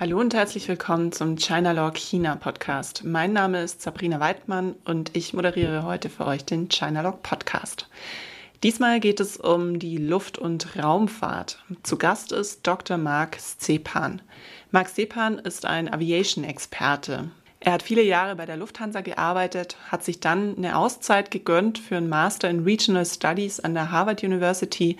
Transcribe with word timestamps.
Hallo 0.00 0.18
und 0.18 0.32
herzlich 0.32 0.66
willkommen 0.66 1.12
zum 1.12 1.36
China 1.36 1.72
Law 1.72 1.90
China 1.90 2.34
Podcast. 2.34 3.04
Mein 3.04 3.34
Name 3.34 3.62
ist 3.62 3.82
Sabrina 3.82 4.18
Weidmann 4.18 4.74
und 4.86 5.14
ich 5.14 5.34
moderiere 5.34 5.82
heute 5.82 6.08
für 6.08 6.26
euch 6.26 6.42
den 6.42 6.70
China 6.70 7.02
Law 7.02 7.18
Podcast. 7.22 7.86
Diesmal 8.62 8.98
geht 9.00 9.20
es 9.20 9.36
um 9.36 9.78
die 9.78 9.98
Luft- 9.98 10.38
und 10.38 10.74
Raumfahrt. 10.82 11.62
Zu 11.82 11.98
Gast 11.98 12.32
ist 12.32 12.66
Dr. 12.66 12.96
Marc 12.96 13.36
Stepan. 13.38 14.22
Marc 14.70 14.88
Stepan 14.88 15.38
ist 15.38 15.66
ein 15.66 15.92
Aviation-Experte. 15.92 17.30
Er 17.62 17.72
hat 17.72 17.82
viele 17.82 18.02
Jahre 18.02 18.36
bei 18.36 18.46
der 18.46 18.56
Lufthansa 18.56 19.02
gearbeitet, 19.02 19.76
hat 19.90 20.02
sich 20.02 20.18
dann 20.18 20.56
eine 20.56 20.78
Auszeit 20.78 21.30
gegönnt 21.30 21.78
für 21.78 21.98
einen 21.98 22.08
Master 22.08 22.48
in 22.48 22.64
Regional 22.64 23.04
Studies 23.04 23.60
an 23.60 23.74
der 23.74 23.92
Harvard 23.92 24.24
University 24.24 24.96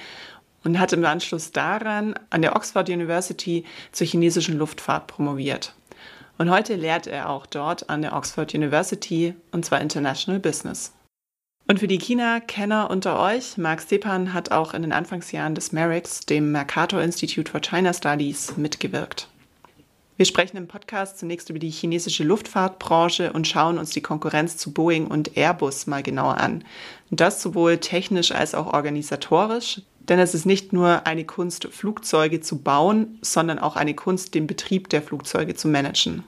und 0.64 0.78
hat 0.78 0.92
im 0.92 1.04
Anschluss 1.04 1.52
daran 1.52 2.14
an 2.30 2.42
der 2.42 2.56
Oxford 2.56 2.88
University 2.88 3.64
zur 3.92 4.06
chinesischen 4.06 4.58
Luftfahrt 4.58 5.06
promoviert. 5.06 5.74
Und 6.38 6.50
heute 6.50 6.74
lehrt 6.74 7.06
er 7.06 7.28
auch 7.28 7.46
dort 7.46 7.90
an 7.90 8.02
der 8.02 8.14
Oxford 8.14 8.54
University 8.54 9.34
und 9.52 9.64
zwar 9.64 9.80
International 9.80 10.40
Business. 10.40 10.92
Und 11.68 11.78
für 11.78 11.86
die 11.86 11.98
China-Kenner 11.98 12.90
unter 12.90 13.20
euch, 13.20 13.56
Mark 13.56 13.80
Stepan 13.80 14.32
hat 14.32 14.50
auch 14.50 14.74
in 14.74 14.82
den 14.82 14.92
Anfangsjahren 14.92 15.54
des 15.54 15.70
MERICS, 15.70 16.20
dem 16.20 16.50
Mercator 16.50 17.00
Institute 17.00 17.50
for 17.50 17.60
China 17.60 17.92
Studies, 17.92 18.56
mitgewirkt. 18.56 19.28
Wir 20.16 20.26
sprechen 20.26 20.58
im 20.58 20.66
Podcast 20.68 21.18
zunächst 21.18 21.48
über 21.48 21.58
die 21.58 21.70
chinesische 21.70 22.24
Luftfahrtbranche 22.24 23.32
und 23.32 23.48
schauen 23.48 23.78
uns 23.78 23.90
die 23.90 24.02
Konkurrenz 24.02 24.56
zu 24.58 24.72
Boeing 24.72 25.06
und 25.06 25.36
Airbus 25.36 25.86
mal 25.86 26.02
genauer 26.02 26.36
an. 26.38 26.64
Das 27.10 27.40
sowohl 27.40 27.78
technisch 27.78 28.30
als 28.30 28.54
auch 28.54 28.66
organisatorisch, 28.66 29.80
denn 30.08 30.18
es 30.18 30.34
ist 30.34 30.46
nicht 30.46 30.72
nur 30.72 31.06
eine 31.06 31.24
Kunst, 31.24 31.68
Flugzeuge 31.70 32.40
zu 32.40 32.58
bauen, 32.58 33.18
sondern 33.22 33.58
auch 33.58 33.76
eine 33.76 33.94
Kunst, 33.94 34.34
den 34.34 34.46
Betrieb 34.46 34.88
der 34.88 35.02
Flugzeuge 35.02 35.54
zu 35.54 35.68
managen. 35.68 36.24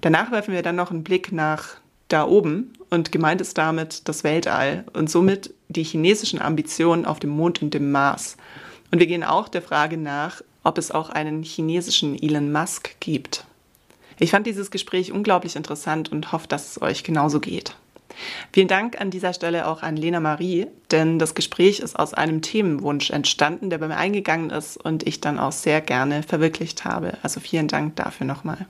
Danach 0.00 0.30
werfen 0.30 0.54
wir 0.54 0.62
dann 0.62 0.76
noch 0.76 0.90
einen 0.90 1.04
Blick 1.04 1.32
nach 1.32 1.76
da 2.08 2.26
oben 2.26 2.72
und 2.90 3.12
gemeint 3.12 3.40
ist 3.40 3.58
damit 3.58 4.08
das 4.08 4.24
Weltall 4.24 4.84
und 4.92 5.10
somit 5.10 5.52
die 5.68 5.82
chinesischen 5.82 6.40
Ambitionen 6.40 7.04
auf 7.04 7.18
dem 7.18 7.30
Mond 7.30 7.62
und 7.62 7.74
dem 7.74 7.90
Mars. 7.90 8.36
Und 8.92 9.00
wir 9.00 9.06
gehen 9.06 9.24
auch 9.24 9.48
der 9.48 9.62
Frage 9.62 9.96
nach, 9.96 10.40
ob 10.62 10.78
es 10.78 10.90
auch 10.90 11.10
einen 11.10 11.42
chinesischen 11.42 12.20
Elon 12.20 12.52
Musk 12.52 12.96
gibt. 13.00 13.44
Ich 14.18 14.30
fand 14.30 14.46
dieses 14.46 14.70
Gespräch 14.70 15.12
unglaublich 15.12 15.56
interessant 15.56 16.10
und 16.10 16.32
hoffe, 16.32 16.48
dass 16.48 16.70
es 16.70 16.82
euch 16.82 17.04
genauso 17.04 17.40
geht. 17.40 17.76
Vielen 18.52 18.68
Dank 18.68 19.00
an 19.00 19.10
dieser 19.10 19.32
Stelle 19.32 19.66
auch 19.66 19.82
an 19.82 19.96
Lena 19.96 20.20
Marie, 20.20 20.66
denn 20.90 21.18
das 21.18 21.34
Gespräch 21.34 21.80
ist 21.80 21.98
aus 21.98 22.14
einem 22.14 22.42
Themenwunsch 22.42 23.10
entstanden, 23.10 23.70
der 23.70 23.78
bei 23.78 23.88
mir 23.88 23.96
eingegangen 23.96 24.50
ist 24.50 24.76
und 24.76 25.06
ich 25.06 25.20
dann 25.20 25.38
auch 25.38 25.52
sehr 25.52 25.80
gerne 25.80 26.22
verwirklicht 26.22 26.84
habe. 26.84 27.18
Also 27.22 27.40
vielen 27.40 27.68
Dank 27.68 27.96
dafür 27.96 28.26
nochmal. 28.26 28.66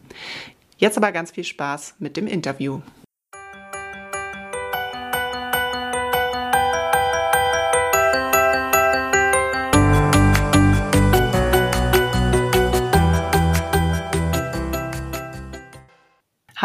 Jetzt 0.78 0.96
aber 0.96 1.12
ganz 1.12 1.30
viel 1.30 1.44
Spaß 1.44 1.96
mit 1.98 2.16
dem 2.16 2.26
Interview. 2.26 2.80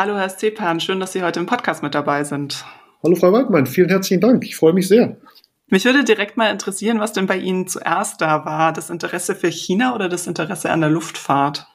Hallo, 0.03 0.17
Herr 0.17 0.31
Stepan, 0.31 0.80
schön, 0.80 0.99
dass 0.99 1.13
Sie 1.13 1.21
heute 1.21 1.39
im 1.39 1.45
Podcast 1.45 1.83
mit 1.83 1.94
dabei 1.94 2.23
sind. 2.23 2.66
Hallo, 3.03 3.13
Frau 3.13 3.31
Waldmann, 3.33 3.67
vielen 3.67 3.89
herzlichen 3.89 4.19
Dank. 4.19 4.44
Ich 4.44 4.55
freue 4.55 4.73
mich 4.73 4.88
sehr. 4.88 5.17
Mich 5.67 5.85
würde 5.85 6.03
direkt 6.03 6.38
mal 6.38 6.49
interessieren, 6.49 6.99
was 6.99 7.13
denn 7.13 7.27
bei 7.27 7.38
Ihnen 7.38 7.67
zuerst 7.67 8.19
da 8.19 8.44
war. 8.44 8.73
Das 8.73 8.89
Interesse 8.89 9.35
für 9.35 9.52
China 9.52 9.94
oder 9.94 10.09
das 10.09 10.25
Interesse 10.25 10.72
an 10.72 10.81
der 10.81 10.89
Luftfahrt? 10.89 11.67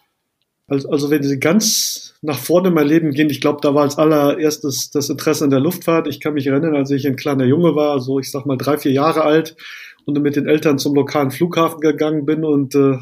Also, 0.67 0.91
also 0.91 1.09
wenn 1.09 1.23
Sie 1.23 1.39
ganz 1.39 2.17
nach 2.21 2.37
vorne 2.37 2.71
in 2.71 2.75
mein 2.75 2.89
Leben 2.89 3.13
gehen, 3.13 3.31
ich 3.31 3.41
glaube, 3.41 3.61
da 3.63 3.77
war 3.77 3.83
als 3.83 3.97
allererstes 3.97 4.91
das 4.91 5.09
Interesse 5.09 5.45
an 5.45 5.51
der 5.51 5.61
Luftfahrt. 5.61 6.09
Ich 6.09 6.19
kann 6.19 6.35
mich 6.35 6.49
erinnern, 6.49 6.75
als 6.75 6.91
ich 6.91 7.07
ein 7.07 7.15
kleiner 7.15 7.45
Junge 7.45 7.77
war, 7.77 8.01
so 8.01 8.19
ich 8.19 8.33
sag 8.33 8.45
mal 8.45 8.59
drei, 8.59 8.77
vier 8.77 8.91
Jahre 8.91 9.23
alt 9.23 9.55
und 10.05 10.21
mit 10.21 10.35
den 10.35 10.49
Eltern 10.49 10.81
zum 10.81 10.97
lokalen 10.97 11.31
Flughafen 11.31 11.79
gegangen 11.79 12.27
bin 12.27 12.45
und 12.45 12.75
äh, 12.75 12.97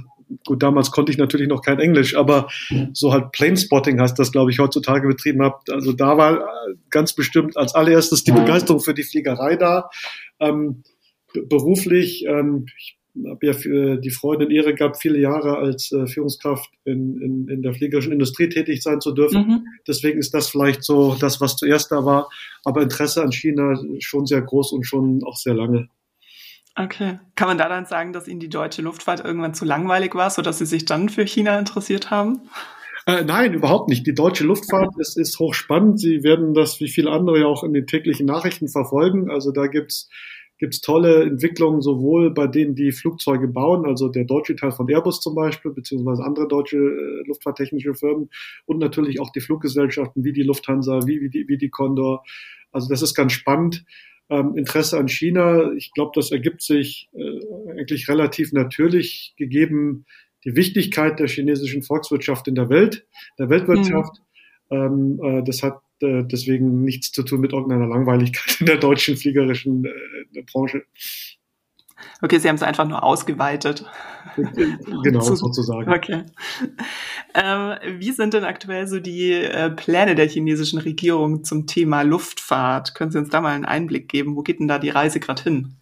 gut, 0.44 0.62
damals 0.62 0.90
konnte 0.90 1.12
ich 1.12 1.18
natürlich 1.18 1.48
noch 1.48 1.62
kein 1.62 1.78
Englisch, 1.78 2.16
aber 2.16 2.48
so 2.92 3.12
halt 3.12 3.32
Planespotting 3.32 4.00
heißt 4.00 4.18
das, 4.18 4.32
glaube 4.32 4.50
ich, 4.50 4.58
heutzutage 4.58 5.06
betrieben 5.08 5.42
habt. 5.42 5.70
Also 5.70 5.92
da 5.92 6.16
war 6.16 6.38
äh, 6.38 6.74
ganz 6.90 7.14
bestimmt 7.14 7.56
als 7.56 7.74
allererstes 7.74 8.24
die 8.24 8.32
Begeisterung 8.32 8.80
für 8.80 8.94
die 8.94 9.02
Fliegerei 9.02 9.56
da. 9.56 9.90
Ähm, 10.40 10.82
beruflich, 11.48 12.24
ähm, 12.26 12.66
ich 12.78 12.98
habe 13.28 13.46
ja 13.46 13.52
für 13.52 13.96
die 13.96 14.10
Freude 14.10 14.46
und 14.46 14.52
Ehre 14.52 14.74
gehabt, 14.74 14.96
viele 15.00 15.18
Jahre 15.18 15.56
als 15.56 15.92
äh, 15.92 16.06
Führungskraft 16.06 16.68
in, 16.84 17.20
in, 17.20 17.48
in 17.48 17.62
der 17.62 17.74
fliegerischen 17.74 18.12
Industrie 18.12 18.48
tätig 18.48 18.82
sein 18.82 19.00
zu 19.00 19.12
dürfen. 19.12 19.46
Mhm. 19.46 19.66
Deswegen 19.86 20.18
ist 20.18 20.34
das 20.34 20.48
vielleicht 20.48 20.82
so 20.82 21.16
das, 21.20 21.40
was 21.40 21.56
zuerst 21.56 21.92
da 21.92 22.04
war. 22.04 22.28
Aber 22.64 22.82
Interesse 22.82 23.22
an 23.22 23.30
China 23.30 23.80
schon 24.00 24.26
sehr 24.26 24.42
groß 24.42 24.72
und 24.72 24.84
schon 24.84 25.22
auch 25.24 25.36
sehr 25.36 25.54
lange. 25.54 25.88
Okay. 26.76 27.20
Kann 27.36 27.48
man 27.48 27.58
da 27.58 27.68
dann 27.68 27.86
sagen, 27.86 28.12
dass 28.12 28.26
Ihnen 28.26 28.40
die 28.40 28.48
deutsche 28.48 28.82
Luftfahrt 28.82 29.24
irgendwann 29.24 29.54
zu 29.54 29.64
langweilig 29.64 30.14
war, 30.14 30.30
sodass 30.30 30.58
Sie 30.58 30.66
sich 30.66 30.84
dann 30.84 31.08
für 31.08 31.26
China 31.26 31.58
interessiert 31.58 32.10
haben? 32.10 32.40
Äh, 33.06 33.24
nein, 33.24 33.54
überhaupt 33.54 33.88
nicht. 33.88 34.06
Die 34.06 34.14
deutsche 34.14 34.44
Luftfahrt 34.44 34.92
ist, 34.98 35.16
ist 35.16 35.38
hochspannend. 35.38 36.00
Sie 36.00 36.22
werden 36.24 36.54
das 36.54 36.80
wie 36.80 36.88
viele 36.88 37.10
andere 37.10 37.40
ja 37.40 37.46
auch 37.46 37.62
in 37.62 37.74
den 37.74 37.86
täglichen 37.86 38.26
Nachrichten 38.26 38.68
verfolgen. 38.68 39.30
Also 39.30 39.52
da 39.52 39.66
gibt's 39.66 40.08
gibt's 40.58 40.80
tolle 40.80 41.24
Entwicklungen, 41.24 41.82
sowohl 41.82 42.32
bei 42.32 42.46
denen, 42.46 42.74
die 42.74 42.92
Flugzeuge 42.92 43.48
bauen, 43.48 43.84
also 43.84 44.08
der 44.08 44.24
deutsche 44.24 44.54
Teil 44.54 44.70
von 44.70 44.88
Airbus 44.88 45.20
zum 45.20 45.34
Beispiel, 45.34 45.72
beziehungsweise 45.72 46.22
andere 46.22 46.46
deutsche 46.48 46.76
äh, 46.76 47.26
luftfahrttechnische 47.26 47.94
Firmen 47.94 48.30
und 48.64 48.78
natürlich 48.78 49.20
auch 49.20 49.30
die 49.30 49.40
Fluggesellschaften 49.40 50.24
wie 50.24 50.32
die 50.32 50.44
Lufthansa, 50.44 51.00
wie, 51.06 51.20
wie, 51.20 51.28
die, 51.28 51.48
wie 51.48 51.58
die 51.58 51.70
Condor. 51.70 52.24
Also 52.72 52.88
das 52.88 53.02
ist 53.02 53.14
ganz 53.14 53.32
spannend 53.32 53.84
ähm, 54.30 54.56
Interesse 54.56 54.98
an 54.98 55.08
China. 55.08 55.72
Ich 55.72 55.92
glaube, 55.92 56.12
das 56.14 56.30
ergibt 56.30 56.62
sich 56.62 57.08
äh, 57.14 57.70
eigentlich 57.70 58.08
relativ 58.08 58.52
natürlich, 58.52 59.34
gegeben 59.36 60.06
die 60.44 60.56
Wichtigkeit 60.56 61.18
der 61.18 61.28
chinesischen 61.28 61.82
Volkswirtschaft 61.82 62.48
in 62.48 62.54
der 62.54 62.68
Welt, 62.68 63.06
der 63.38 63.48
Weltwirtschaft. 63.48 64.20
Mhm. 64.70 64.76
Ähm, 64.76 65.20
äh, 65.22 65.42
das 65.44 65.62
hat 65.62 65.80
äh, 66.00 66.22
deswegen 66.24 66.82
nichts 66.82 67.12
zu 67.12 67.22
tun 67.22 67.40
mit 67.40 67.52
irgendeiner 67.52 67.86
Langweiligkeit 67.86 68.60
in 68.60 68.66
der 68.66 68.76
deutschen 68.76 69.16
fliegerischen 69.16 69.84
äh, 69.84 70.42
Branche. 70.52 70.84
Okay, 72.22 72.38
Sie 72.38 72.48
haben 72.48 72.56
es 72.56 72.62
einfach 72.62 72.86
nur 72.86 73.02
ausgeweitet. 73.02 73.84
Genau, 74.36 75.20
sozusagen. 75.34 75.92
Okay. 75.92 76.22
Ähm, 77.34 77.98
wie 77.98 78.12
sind 78.12 78.34
denn 78.34 78.44
aktuell 78.44 78.86
so 78.86 79.00
die 79.00 79.32
äh, 79.32 79.70
Pläne 79.70 80.14
der 80.14 80.28
chinesischen 80.28 80.78
Regierung 80.78 81.44
zum 81.44 81.66
Thema 81.66 82.02
Luftfahrt? 82.02 82.94
Können 82.94 83.10
Sie 83.10 83.18
uns 83.18 83.30
da 83.30 83.40
mal 83.40 83.54
einen 83.54 83.64
Einblick 83.64 84.08
geben? 84.08 84.36
Wo 84.36 84.42
geht 84.42 84.60
denn 84.60 84.68
da 84.68 84.78
die 84.78 84.90
Reise 84.90 85.20
gerade 85.20 85.42
hin? 85.42 85.74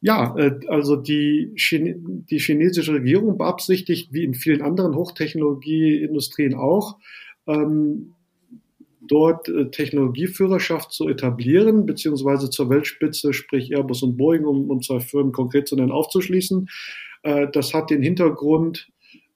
Ja, 0.00 0.36
äh, 0.36 0.60
also 0.68 0.96
die, 0.96 1.52
Chine 1.56 1.96
die 1.98 2.38
chinesische 2.38 2.94
Regierung 2.94 3.36
beabsichtigt, 3.36 4.12
wie 4.12 4.24
in 4.24 4.34
vielen 4.34 4.62
anderen 4.62 4.94
Hochtechnologieindustrien 4.94 6.54
auch, 6.54 6.98
ähm, 7.46 8.14
dort 9.08 9.48
äh, 9.48 9.70
Technologieführerschaft 9.70 10.92
zu 10.92 11.08
etablieren, 11.08 11.86
beziehungsweise 11.86 12.50
zur 12.50 12.70
Weltspitze, 12.70 13.32
sprich 13.32 13.72
Airbus 13.72 14.02
und 14.02 14.16
Boeing, 14.16 14.44
um, 14.44 14.70
um 14.70 14.82
zwei 14.82 15.00
Firmen 15.00 15.32
konkret 15.32 15.66
zu 15.68 15.76
nennen, 15.76 15.90
aufzuschließen. 15.90 16.68
Äh, 17.22 17.48
das 17.52 17.74
hat 17.74 17.90
den 17.90 18.02
Hintergrund, 18.02 18.88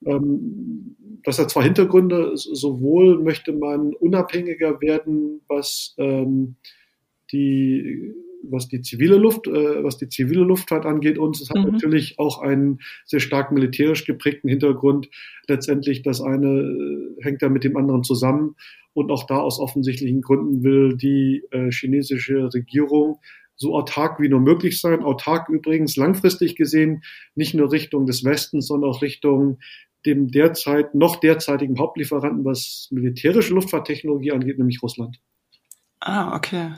ähm, 0.04 0.96
das 1.24 1.38
hat 1.38 1.50
zwei 1.50 1.64
Hintergründe. 1.64 2.32
Sowohl 2.36 3.22
möchte 3.22 3.52
man 3.52 3.94
unabhängiger 3.94 4.80
werden, 4.80 5.40
was 5.48 5.94
ähm, 5.98 6.56
die 7.32 8.12
was 8.42 8.68
die 8.68 8.80
zivile 8.80 9.16
Luft, 9.16 9.46
äh, 9.46 9.84
was 9.84 9.98
die 9.98 10.08
zivile 10.08 10.42
Luftfahrt 10.42 10.86
angeht. 10.86 11.18
Und 11.18 11.40
es 11.40 11.50
hat 11.50 11.64
mhm. 11.64 11.72
natürlich 11.72 12.18
auch 12.18 12.40
einen 12.40 12.80
sehr 13.04 13.20
stark 13.20 13.52
militärisch 13.52 14.04
geprägten 14.04 14.48
Hintergrund. 14.48 15.08
Letztendlich 15.48 16.02
das 16.02 16.20
eine 16.20 16.48
äh, 16.48 17.22
hängt 17.22 17.42
da 17.42 17.48
mit 17.48 17.64
dem 17.64 17.76
anderen 17.76 18.02
zusammen. 18.02 18.56
Und 18.94 19.10
auch 19.10 19.26
da 19.26 19.38
aus 19.38 19.58
offensichtlichen 19.58 20.20
Gründen 20.20 20.62
will 20.62 20.96
die 20.96 21.44
äh, 21.50 21.70
chinesische 21.70 22.52
Regierung 22.52 23.20
so 23.56 23.74
autark 23.74 24.20
wie 24.20 24.28
nur 24.28 24.40
möglich 24.40 24.80
sein. 24.80 25.02
Autark 25.02 25.48
übrigens 25.48 25.96
langfristig 25.96 26.56
gesehen 26.56 27.02
nicht 27.34 27.54
nur 27.54 27.72
Richtung 27.72 28.06
des 28.06 28.24
Westens, 28.24 28.66
sondern 28.66 28.90
auch 28.90 29.02
Richtung 29.02 29.58
dem 30.04 30.28
derzeit 30.28 30.94
noch 30.94 31.16
derzeitigen 31.16 31.78
Hauptlieferanten, 31.78 32.44
was 32.44 32.88
militärische 32.90 33.54
Luftfahrttechnologie 33.54 34.32
angeht, 34.32 34.58
nämlich 34.58 34.82
Russland. 34.82 35.20
Ah, 36.00 36.34
okay. 36.36 36.72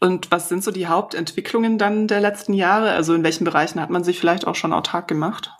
Und 0.00 0.30
was 0.30 0.48
sind 0.48 0.62
so 0.62 0.70
die 0.70 0.86
Hauptentwicklungen 0.86 1.78
dann 1.78 2.08
der 2.08 2.20
letzten 2.20 2.52
Jahre? 2.52 2.92
Also 2.92 3.14
in 3.14 3.24
welchen 3.24 3.44
Bereichen 3.44 3.80
hat 3.80 3.90
man 3.90 4.04
sich 4.04 4.18
vielleicht 4.18 4.46
auch 4.46 4.54
schon 4.54 4.72
autark 4.72 5.08
gemacht? 5.08 5.50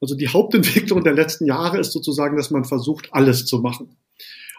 Also 0.00 0.16
die 0.16 0.28
Hauptentwicklung 0.28 1.04
der 1.04 1.14
letzten 1.14 1.46
Jahre 1.46 1.78
ist 1.78 1.92
sozusagen, 1.92 2.36
dass 2.36 2.50
man 2.50 2.64
versucht, 2.64 3.08
alles 3.12 3.46
zu 3.46 3.60
machen. 3.60 3.96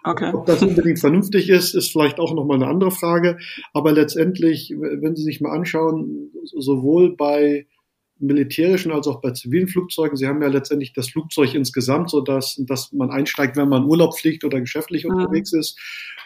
Okay. 0.05 0.33
Ob 0.33 0.45
das 0.45 0.61
unbedingt 0.61 0.99
vernünftig 0.99 1.49
ist, 1.49 1.73
ist 1.73 1.91
vielleicht 1.91 2.19
auch 2.19 2.33
nochmal 2.33 2.57
eine 2.57 2.67
andere 2.67 2.91
Frage. 2.91 3.37
Aber 3.73 3.93
letztendlich, 3.93 4.73
wenn 4.77 5.15
Sie 5.15 5.23
sich 5.23 5.39
mal 5.39 5.51
anschauen, 5.51 6.31
sowohl 6.43 7.15
bei 7.15 7.67
militärischen 8.19 8.91
als 8.91 9.07
auch 9.07 9.21
bei 9.21 9.31
zivilen 9.31 9.67
Flugzeugen. 9.67 10.15
Sie 10.15 10.27
haben 10.27 10.41
ja 10.41 10.47
letztendlich 10.47 10.93
das 10.93 11.09
Flugzeug 11.09 11.53
insgesamt, 11.55 12.09
so 12.09 12.21
dass, 12.21 12.61
dass 12.65 12.91
man 12.93 13.11
einsteigt, 13.11 13.57
wenn 13.57 13.69
man 13.69 13.85
Urlaub 13.85 14.17
fliegt 14.17 14.43
oder 14.43 14.59
geschäftlich 14.59 15.05
mhm. 15.05 15.11
unterwegs 15.11 15.53
ist. 15.53 15.79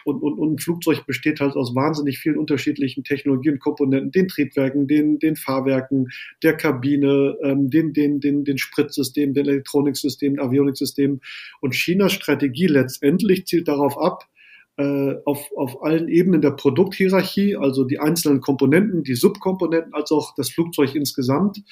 Und, 0.04 0.22
und, 0.22 0.38
und 0.38 0.54
ein 0.54 0.58
Flugzeug 0.58 1.06
besteht 1.06 1.40
halt 1.40 1.56
aus 1.56 1.74
wahnsinnig 1.74 2.18
vielen 2.18 2.38
unterschiedlichen 2.38 3.04
Technologien 3.04 3.54
und 3.54 3.60
Komponenten, 3.60 4.12
den 4.12 4.28
Triebwerken, 4.28 4.86
den, 4.86 5.18
den 5.18 5.36
Fahrwerken, 5.36 6.08
der 6.42 6.56
Kabine, 6.56 7.36
ähm, 7.42 7.70
den, 7.70 7.92
den, 7.92 8.20
den, 8.20 8.44
den 8.44 8.58
Spritzsystemen, 8.58 9.34
den 9.34 9.46
Elektroniksystemen, 9.46 10.38
Avioniksystem. 10.40 11.20
Und 11.60 11.74
Chinas 11.74 12.12
Strategie 12.12 12.66
letztendlich 12.66 13.46
zielt 13.46 13.68
darauf 13.68 13.98
ab, 13.98 14.28
äh, 14.78 15.16
auf, 15.24 15.50
auf 15.56 15.82
allen 15.82 16.08
Ebenen 16.08 16.40
der 16.40 16.52
Produkthierarchie, 16.52 17.56
also 17.56 17.84
die 17.84 17.98
einzelnen 17.98 18.40
Komponenten, 18.40 19.02
die 19.02 19.16
Subkomponenten, 19.16 19.92
als 19.92 20.12
auch 20.12 20.34
das 20.36 20.50
Flugzeug 20.50 20.94
insgesamt, 20.94 21.62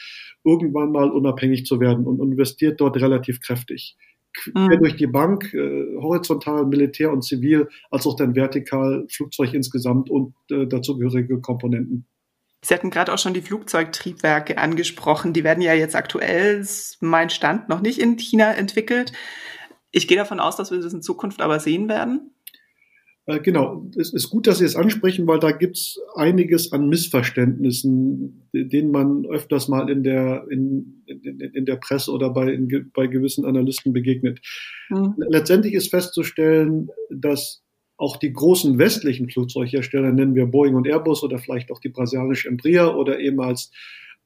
irgendwann 0.44 0.91
mal 0.91 1.11
unabhängig 1.11 1.67
zu 1.67 1.79
werden 1.79 2.05
und 2.05 2.20
investiert 2.20 2.81
dort 2.81 2.97
relativ 2.97 3.41
kräftig. 3.41 3.97
Mhm. 4.47 4.67
Quer 4.67 4.76
durch 4.79 4.97
die 4.97 5.06
Bank, 5.06 5.55
äh, 5.55 5.97
horizontal, 6.00 6.67
Militär 6.67 7.12
und 7.12 7.23
Zivil, 7.23 7.69
als 7.91 8.06
auch 8.06 8.17
dann 8.17 8.35
vertikal, 8.35 9.06
Flugzeug 9.08 9.55
insgesamt 9.55 10.11
und 10.11 10.35
äh, 10.50 10.67
dazugehörige 10.67 11.41
Komponenten. 11.41 12.06
Sie 12.64 12.75
hatten 12.75 12.91
gerade 12.91 13.14
auch 13.14 13.19
schon 13.19 13.35
die 13.35 13.41
Flugzeugtriebwerke 13.41 14.58
angesprochen. 14.58 15.32
Die 15.32 15.44
werden 15.44 15.62
ja 15.62 15.75
jetzt 15.75 15.94
aktuell, 15.94 16.67
mein 17.00 17.31
Stand, 17.31 17.69
noch 17.69 17.81
nicht 17.81 18.00
in 18.00 18.19
China 18.19 18.53
entwickelt. 18.53 19.12
Ich 19.93 20.08
gehe 20.08 20.17
davon 20.17 20.41
aus, 20.41 20.56
dass 20.56 20.73
wir 20.73 20.81
das 20.81 20.93
in 20.93 21.03
Zukunft 21.03 21.41
aber 21.41 21.61
sehen 21.61 21.88
werden. 21.88 22.32
Äh, 23.26 23.40
genau, 23.40 23.87
es 23.96 24.12
ist 24.12 24.31
gut, 24.31 24.46
dass 24.46 24.58
Sie 24.58 24.64
es 24.64 24.76
ansprechen, 24.76 25.26
weil 25.26 25.40
da 25.40 25.50
gibt 25.50 25.76
es 25.76 26.00
einiges 26.14 26.73
an 26.73 26.88
Missverständnissen, 26.88 28.49
denen 28.52 28.93
man 28.93 29.26
öfters 29.26 29.67
mal 29.67 29.90
in 29.90 30.05
der, 30.05 30.46
in, 30.49 31.02
in, 31.06 31.40
in 31.40 31.67
der 31.67 31.76
Presse 31.76 32.12
oder 32.12 32.31
bei, 32.31 32.52
in, 32.52 32.90
bei 32.94 33.08
gewissen 33.08 33.44
Analysten 33.44 33.93
begegnet. 33.93 34.40
Mhm. 34.90 35.14
Letztendlich 35.17 35.75
ist 35.75 35.90
festzustellen, 35.90 36.88
dass 37.11 37.62
auch 37.96 38.17
die 38.17 38.32
großen 38.32 38.78
westlichen 38.78 39.29
Flugzeughersteller, 39.29 40.12
nennen 40.12 40.34
wir 40.34 40.46
Boeing 40.46 40.75
und 40.75 40.87
Airbus 40.87 41.25
oder 41.25 41.38
vielleicht 41.38 41.72
auch 41.72 41.81
die 41.81 41.88
brasilianische 41.88 42.49
Embraer 42.49 42.96
oder 42.96 43.19
ehemals 43.19 43.72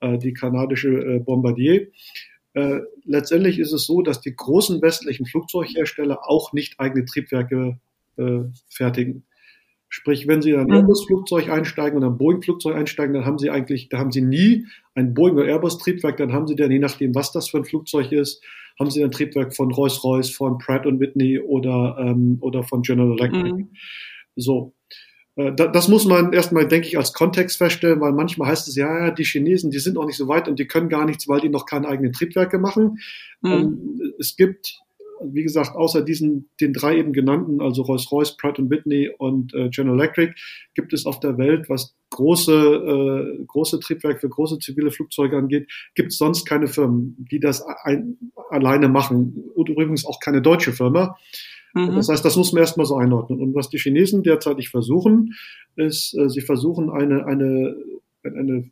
äh, 0.00 0.19
die 0.19 0.35
kanadische 0.35 0.91
äh, 0.91 1.19
Bombardier, 1.20 1.88
äh, 2.53 2.81
letztendlich 3.05 3.58
ist 3.58 3.73
es 3.73 3.87
so, 3.87 4.03
dass 4.03 4.20
die 4.20 4.35
großen 4.35 4.82
westlichen 4.82 5.25
Flugzeughersteller 5.25 6.29
auch 6.29 6.53
nicht 6.53 6.81
eigene 6.81 7.05
Triebwerke 7.05 7.79
äh, 8.20 8.44
fertigen. 8.69 9.25
Sprich, 9.93 10.28
wenn 10.28 10.40
Sie 10.40 10.50
in 10.50 10.61
ein 10.61 10.67
mhm. 10.67 10.72
Airbus-Flugzeug 10.75 11.50
einsteigen 11.50 11.99
und 11.99 12.05
ein 12.05 12.17
Boeing-Flugzeug 12.17 12.76
einsteigen, 12.76 13.12
dann 13.12 13.25
haben 13.25 13.38
Sie 13.38 13.50
eigentlich, 13.50 13.88
da 13.88 13.99
haben 13.99 14.12
Sie 14.12 14.20
nie 14.20 14.67
ein 14.94 15.14
Boeing- 15.14 15.34
oder 15.34 15.46
Airbus-Triebwerk, 15.46 16.17
dann 16.17 16.32
haben 16.32 16.46
Sie 16.46 16.55
dann, 16.55 16.70
je 16.70 16.78
nachdem, 16.78 17.12
was 17.17 17.32
das 17.32 17.49
für 17.49 17.58
ein 17.58 17.64
Flugzeug 17.64 18.12
ist, 18.12 18.40
haben 18.78 18.90
Sie 18.90 19.02
ein 19.02 19.11
Triebwerk 19.11 19.55
von 19.55 19.72
Rolls-Royce, 19.72 20.31
von 20.31 20.58
Pratt 20.58 20.84
Whitney 20.87 21.40
oder, 21.40 21.96
ähm, 21.99 22.38
oder 22.40 22.62
von 22.62 22.82
General 22.82 23.19
Electric. 23.19 23.52
Mhm. 23.52 23.69
So. 24.37 24.75
Äh, 25.34 25.52
das 25.55 25.88
muss 25.88 26.06
man 26.06 26.32
erstmal, 26.32 26.69
denke 26.69 26.87
ich, 26.87 26.96
als 26.96 27.12
Kontext 27.12 27.58
feststellen, 27.58 28.00
weil 28.00 28.12
manchmal 28.12 28.49
heißt 28.49 28.69
es, 28.69 28.76
ja, 28.76 29.11
die 29.11 29.25
Chinesen, 29.25 29.72
die 29.72 29.81
sind 29.81 29.94
noch 29.94 30.06
nicht 30.06 30.17
so 30.17 30.28
weit 30.28 30.46
und 30.46 30.58
die 30.58 30.67
können 30.67 30.88
gar 30.88 31.05
nichts, 31.05 31.28
weil 31.28 31.40
die 31.40 31.49
noch 31.49 31.67
keine 31.67 31.88
eigenen 31.88 32.12
Triebwerke 32.12 32.58
machen. 32.58 32.99
Mhm. 33.43 33.50
Ähm, 33.50 34.12
es 34.19 34.37
gibt 34.37 34.81
wie 35.22 35.43
gesagt, 35.43 35.76
außer 35.76 36.02
diesen, 36.02 36.49
den 36.61 36.72
drei 36.72 36.99
eben 36.99 37.12
genannten, 37.12 37.61
also 37.61 37.82
Rolls-Royce, 37.82 38.37
Pratt 38.37 38.58
Whitney 38.58 39.11
und 39.19 39.55
äh, 39.55 39.69
General 39.69 39.99
Electric, 39.99 40.34
gibt 40.75 40.93
es 40.93 41.06
auf 41.06 41.20
der 41.20 41.38
Welt, 41.38 41.69
was 41.69 41.94
große, 42.11 42.52
äh, 42.52 43.44
große 43.44 43.81
Triebwerke 43.81 44.20
für 44.20 44.28
große 44.28 44.58
zivile 44.58 44.90
Flugzeuge 44.90 45.37
angeht, 45.37 45.70
gibt 45.94 46.12
es 46.12 46.19
sonst 46.19 46.44
keine 46.44 46.67
Firmen, 46.67 47.17
die 47.31 47.40
das 47.40 47.62
ein, 47.62 48.19
alleine 48.50 48.88
machen. 48.88 49.50
Und 49.55 49.69
übrigens 49.69 50.05
auch 50.05 50.20
keine 50.20 50.43
deutsche 50.43 50.72
Firma. 50.72 51.17
Mhm. 51.75 51.96
Das 51.96 52.08
heißt, 52.08 52.25
das 52.25 52.37
muss 52.37 52.52
man 52.52 52.62
erstmal 52.62 52.87
so 52.87 52.96
einordnen. 52.96 53.40
Und 53.40 53.55
was 53.55 53.70
die 53.70 53.78
Chinesen 53.78 54.22
derzeitig 54.22 54.70
versuchen, 54.70 55.34
ist, 55.76 56.17
äh, 56.19 56.28
sie 56.28 56.40
versuchen 56.40 56.90
eine, 56.90 57.26
eine, 57.26 57.76
eine 58.25 58.70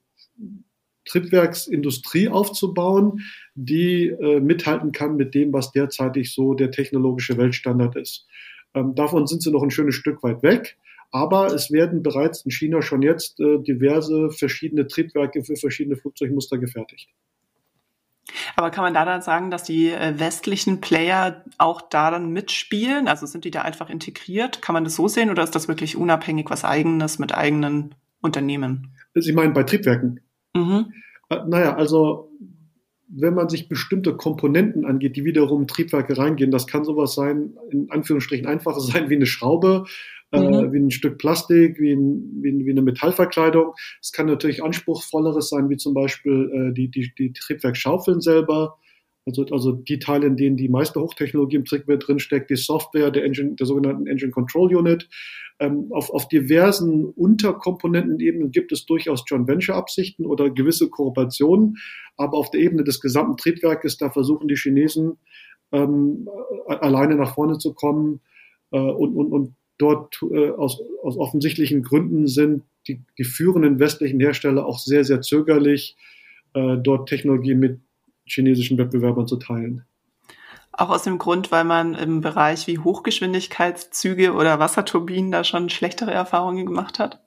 Triebwerksindustrie 1.08 2.28
aufzubauen, 2.28 3.20
die 3.54 4.08
äh, 4.08 4.40
mithalten 4.40 4.92
kann 4.92 5.16
mit 5.16 5.34
dem, 5.34 5.52
was 5.52 5.72
derzeitig 5.72 6.32
so 6.32 6.54
der 6.54 6.70
technologische 6.70 7.36
Weltstandard 7.36 7.96
ist. 7.96 8.26
Ähm, 8.74 8.94
davon 8.94 9.26
sind 9.26 9.42
sie 9.42 9.50
noch 9.50 9.62
ein 9.62 9.70
schönes 9.70 9.94
Stück 9.94 10.22
weit 10.22 10.42
weg. 10.42 10.76
Aber 11.10 11.46
es 11.46 11.70
werden 11.70 12.02
bereits 12.02 12.42
in 12.42 12.50
China 12.50 12.82
schon 12.82 13.00
jetzt 13.02 13.40
äh, 13.40 13.58
diverse 13.62 14.30
verschiedene 14.30 14.86
Triebwerke 14.86 15.42
für 15.42 15.56
verschiedene 15.56 15.96
Flugzeugmuster 15.96 16.58
gefertigt. 16.58 17.08
Aber 18.56 18.70
kann 18.70 18.84
man 18.84 18.92
da 18.92 19.06
dann 19.06 19.22
sagen, 19.22 19.50
dass 19.50 19.62
die 19.62 19.90
äh, 19.90 20.18
westlichen 20.18 20.82
Player 20.82 21.44
auch 21.56 21.80
da 21.80 22.10
dann 22.10 22.30
mitspielen? 22.32 23.08
Also 23.08 23.24
sind 23.24 23.46
die 23.46 23.50
da 23.50 23.62
einfach 23.62 23.88
integriert? 23.88 24.60
Kann 24.60 24.74
man 24.74 24.84
das 24.84 24.96
so 24.96 25.08
sehen 25.08 25.30
oder 25.30 25.42
ist 25.44 25.54
das 25.54 25.66
wirklich 25.66 25.96
unabhängig 25.96 26.50
was 26.50 26.64
eigenes 26.64 27.18
mit 27.18 27.34
eigenen 27.34 27.94
Unternehmen? 28.20 28.94
Sie 29.14 29.32
meinen 29.32 29.54
bei 29.54 29.62
Triebwerken? 29.62 30.20
Mhm. 30.54 30.92
Äh, 31.28 31.38
naja, 31.46 31.76
also 31.76 32.30
wenn 33.08 33.34
man 33.34 33.48
sich 33.48 33.68
bestimmte 33.68 34.16
Komponenten 34.16 34.84
angeht, 34.84 35.16
die 35.16 35.24
wiederum 35.24 35.66
Triebwerke 35.66 36.18
reingehen, 36.18 36.50
das 36.50 36.66
kann 36.66 36.84
sowas 36.84 37.14
sein, 37.14 37.54
in 37.70 37.90
Anführungsstrichen 37.90 38.46
einfacher 38.46 38.80
sein 38.80 39.08
wie 39.08 39.16
eine 39.16 39.26
Schraube, 39.26 39.84
äh, 40.30 40.40
mhm. 40.40 40.54
äh, 40.54 40.72
wie 40.72 40.78
ein 40.78 40.90
Stück 40.90 41.18
Plastik, 41.18 41.80
wie, 41.80 41.92
ein, 41.92 42.42
wie, 42.42 42.66
wie, 42.66 42.70
eine 42.70 42.82
Metallverkleidung. 42.82 43.72
Es 44.02 44.12
kann 44.12 44.26
natürlich 44.26 44.62
anspruchsvolleres 44.62 45.48
sein, 45.48 45.70
wie 45.70 45.76
zum 45.76 45.94
Beispiel 45.94 46.50
äh, 46.52 46.74
die, 46.74 46.90
die, 46.90 47.12
die 47.16 47.32
Triebwerkschaufeln 47.32 48.20
selber. 48.20 48.78
Also, 49.28 49.44
also 49.52 49.72
die 49.72 49.98
Teile, 49.98 50.26
in 50.26 50.36
denen 50.36 50.56
die 50.56 50.68
meiste 50.68 51.00
Hochtechnologie 51.00 51.56
im 51.56 51.64
Triebwerk 51.64 52.00
drinsteckt, 52.00 52.50
die 52.50 52.56
Software 52.56 53.10
der, 53.10 53.24
Engine, 53.24 53.54
der 53.56 53.66
sogenannten 53.66 54.06
Engine 54.06 54.32
Control 54.32 54.74
Unit. 54.74 55.08
Ähm, 55.60 55.88
auf, 55.90 56.10
auf 56.10 56.28
diversen 56.28 57.04
Unterkomponentenebenen 57.04 58.52
gibt 58.52 58.72
es 58.72 58.86
durchaus 58.86 59.24
Joint 59.26 59.48
Venture 59.48 59.74
Absichten 59.74 60.24
oder 60.24 60.50
gewisse 60.50 60.88
Kooperationen, 60.88 61.76
aber 62.16 62.38
auf 62.38 62.50
der 62.50 62.60
Ebene 62.60 62.84
des 62.84 63.00
gesamten 63.00 63.36
Triebwerkes, 63.36 63.98
da 63.98 64.08
versuchen 64.08 64.48
die 64.48 64.56
Chinesen 64.56 65.18
ähm, 65.72 66.28
alleine 66.66 67.16
nach 67.16 67.34
vorne 67.34 67.58
zu 67.58 67.74
kommen 67.74 68.20
äh, 68.70 68.78
und, 68.78 69.14
und, 69.14 69.32
und 69.32 69.54
dort 69.78 70.20
äh, 70.30 70.50
aus, 70.50 70.80
aus 71.02 71.16
offensichtlichen 71.18 71.82
Gründen 71.82 72.26
sind 72.28 72.62
die, 72.86 73.02
die 73.18 73.24
führenden 73.24 73.78
westlichen 73.78 74.20
Hersteller 74.20 74.64
auch 74.64 74.78
sehr, 74.78 75.04
sehr 75.04 75.20
zögerlich, 75.20 75.96
äh, 76.54 76.76
dort 76.78 77.08
Technologie 77.08 77.54
mit 77.54 77.80
chinesischen 78.28 78.78
Wettbewerbern 78.78 79.26
zu 79.26 79.36
teilen. 79.36 79.84
Auch 80.72 80.90
aus 80.90 81.02
dem 81.02 81.18
Grund, 81.18 81.50
weil 81.50 81.64
man 81.64 81.94
im 81.94 82.20
Bereich 82.20 82.66
wie 82.68 82.78
Hochgeschwindigkeitszüge 82.78 84.32
oder 84.32 84.60
Wasserturbinen 84.60 85.32
da 85.32 85.42
schon 85.42 85.70
schlechtere 85.70 86.12
Erfahrungen 86.12 86.66
gemacht 86.66 86.98
hat? 86.98 87.20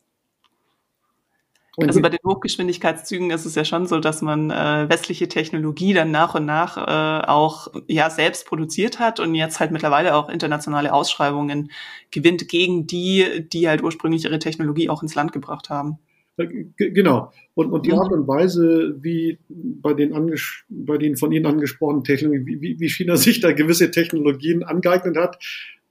Und 1.77 1.87
also 1.87 2.01
bei 2.01 2.09
den 2.09 2.19
Hochgeschwindigkeitszügen 2.25 3.31
ist 3.31 3.45
es 3.45 3.55
ja 3.55 3.63
schon 3.63 3.87
so, 3.87 3.99
dass 3.99 4.21
man 4.21 4.51
äh, 4.51 4.89
westliche 4.89 5.29
Technologie 5.29 5.93
dann 5.93 6.11
nach 6.11 6.35
und 6.35 6.45
nach 6.45 6.77
äh, 6.77 7.25
auch 7.27 7.69
ja 7.87 8.09
selbst 8.09 8.45
produziert 8.45 8.99
hat 8.99 9.21
und 9.21 9.35
jetzt 9.35 9.59
halt 9.59 9.71
mittlerweile 9.71 10.15
auch 10.15 10.27
internationale 10.27 10.93
Ausschreibungen 10.93 11.71
gewinnt 12.11 12.49
gegen 12.49 12.87
die, 12.87 13.47
die 13.47 13.69
halt 13.69 13.83
ursprünglich 13.83 14.25
ihre 14.25 14.39
Technologie 14.39 14.89
auch 14.89 15.01
ins 15.01 15.15
Land 15.15 15.31
gebracht 15.31 15.69
haben. 15.69 15.97
Äh, 16.43 16.91
genau. 16.91 17.31
Und, 17.53 17.71
und 17.71 17.85
die. 17.85 17.93
Art 17.93 18.11
und 18.11 18.27
Weise, 18.27 18.95
wie 19.01 19.37
bei 19.49 19.93
den, 19.93 20.13
anges 20.13 20.63
bei 20.69 20.97
den 20.97 21.17
von 21.17 21.31
Ihnen 21.31 21.45
angesprochenen 21.45 22.03
Technologien, 22.03 22.61
wie, 22.61 22.79
wie 22.79 22.89
China 22.89 23.15
sich 23.17 23.39
da 23.39 23.51
gewisse 23.51 23.91
Technologien 23.91 24.63
angeeignet 24.63 25.17
hat, 25.17 25.37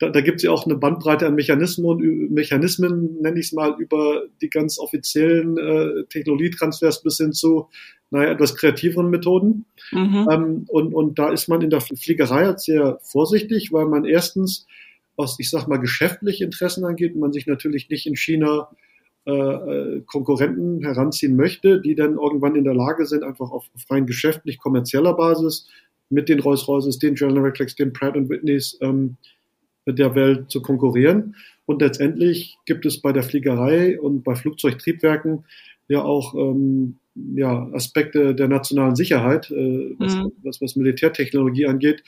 da, 0.01 0.09
da 0.09 0.23
gibt 0.23 0.39
es 0.39 0.43
ja 0.45 0.51
auch 0.51 0.65
eine 0.65 0.77
Bandbreite 0.77 1.27
an 1.27 1.35
Mechanismen, 1.35 2.33
Mechanismen 2.33 3.21
nenne 3.21 3.39
ich 3.39 3.47
es 3.47 3.53
mal, 3.53 3.77
über 3.79 4.25
die 4.41 4.49
ganz 4.49 4.79
offiziellen 4.79 5.59
äh, 5.59 6.05
Technologietransfers 6.09 7.03
bis 7.03 7.19
hin 7.19 7.33
zu 7.33 7.69
naja, 8.11 8.33
etwas 8.33 8.57
kreativeren 8.57 9.11
Methoden. 9.11 9.67
Mhm. 9.93 10.29
Ähm, 10.31 10.65
und, 10.69 10.95
und 10.95 11.19
da 11.19 11.31
ist 11.31 11.49
man 11.49 11.61
in 11.61 11.71
der 11.71 11.81
Fliegerei 11.81 12.47
halt 12.47 12.61
sehr 12.61 12.99
vorsichtig, 13.03 13.73
weil 13.73 13.87
man 13.87 14.05
erstens, 14.05 14.67
was 15.17 15.39
ich 15.39 15.51
sag 15.51 15.69
mal 15.69 15.77
geschäftliche 15.77 16.45
Interessen 16.45 16.85
angeht, 16.85 17.15
man 17.15 17.33
sich 17.33 17.47
natürlich 17.47 17.89
nicht 17.91 18.07
in 18.07 18.17
China 18.17 18.69
äh, 19.27 19.33
äh, 19.33 20.03
Konkurrenten 20.07 20.83
heranziehen 20.83 21.37
möchte, 21.37 21.81
die 21.81 21.95
dann 21.95 22.15
irgendwann 22.15 22.57
in 22.57 22.65
der 22.65 22.75
Lage 22.75 23.05
sind, 23.05 23.23
einfach 23.23 23.51
auf, 23.51 23.69
auf 23.75 23.91
rein 23.91 24.07
geschäftlich 24.07 24.59
kommerzieller 24.59 25.15
Basis 25.15 25.69
mit 26.09 26.29
den 26.29 26.41
Rolls-Royces, 26.41 26.99
den 26.99 27.15
General 27.15 27.45
Electrics, 27.45 27.77
den 27.77 27.93
Pratt 27.93 28.15
Whitneys 28.15 28.79
ähm, 28.81 29.17
der 29.87 30.15
Welt 30.15 30.51
zu 30.51 30.63
konkurrieren. 30.63 31.37
Und 31.67 31.83
letztendlich 31.83 32.57
gibt 32.67 32.87
es 32.87 33.01
bei 33.01 33.13
der 33.13 33.23
Fliegerei 33.23 34.01
und 34.01 34.25
bei 34.25 34.35
Flugzeugtriebwerken 34.35 35.45
ja 35.89 36.03
auch 36.03 36.35
ähm, 36.35 36.97
ja, 37.35 37.69
Aspekte 37.73 38.35
der 38.35 38.49
nationalen 38.49 38.97
Sicherheit, 38.97 39.51
äh, 39.51 39.95
was, 39.99 40.17
mhm. 40.17 40.33
was, 40.43 40.61
was 40.61 40.77
Militärtechnologie 40.77 41.67
angeht, 41.67 42.03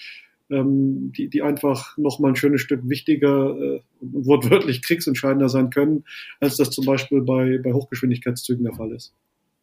ähm, 0.52 1.12
die, 1.16 1.28
die 1.28 1.42
einfach 1.42 1.96
noch 1.96 2.18
mal 2.18 2.28
ein 2.28 2.36
schönes 2.36 2.60
Stück 2.60 2.88
wichtiger 2.88 3.56
äh, 3.58 3.80
und 4.00 4.26
wortwörtlich 4.26 4.82
kriegsentscheidender 4.82 5.48
sein 5.48 5.70
können, 5.70 6.04
als 6.40 6.56
das 6.56 6.70
zum 6.70 6.84
Beispiel 6.84 7.22
bei, 7.22 7.58
bei 7.58 7.72
Hochgeschwindigkeitszügen 7.72 8.64
der 8.64 8.74
Fall 8.74 8.92
ist. 8.92 9.12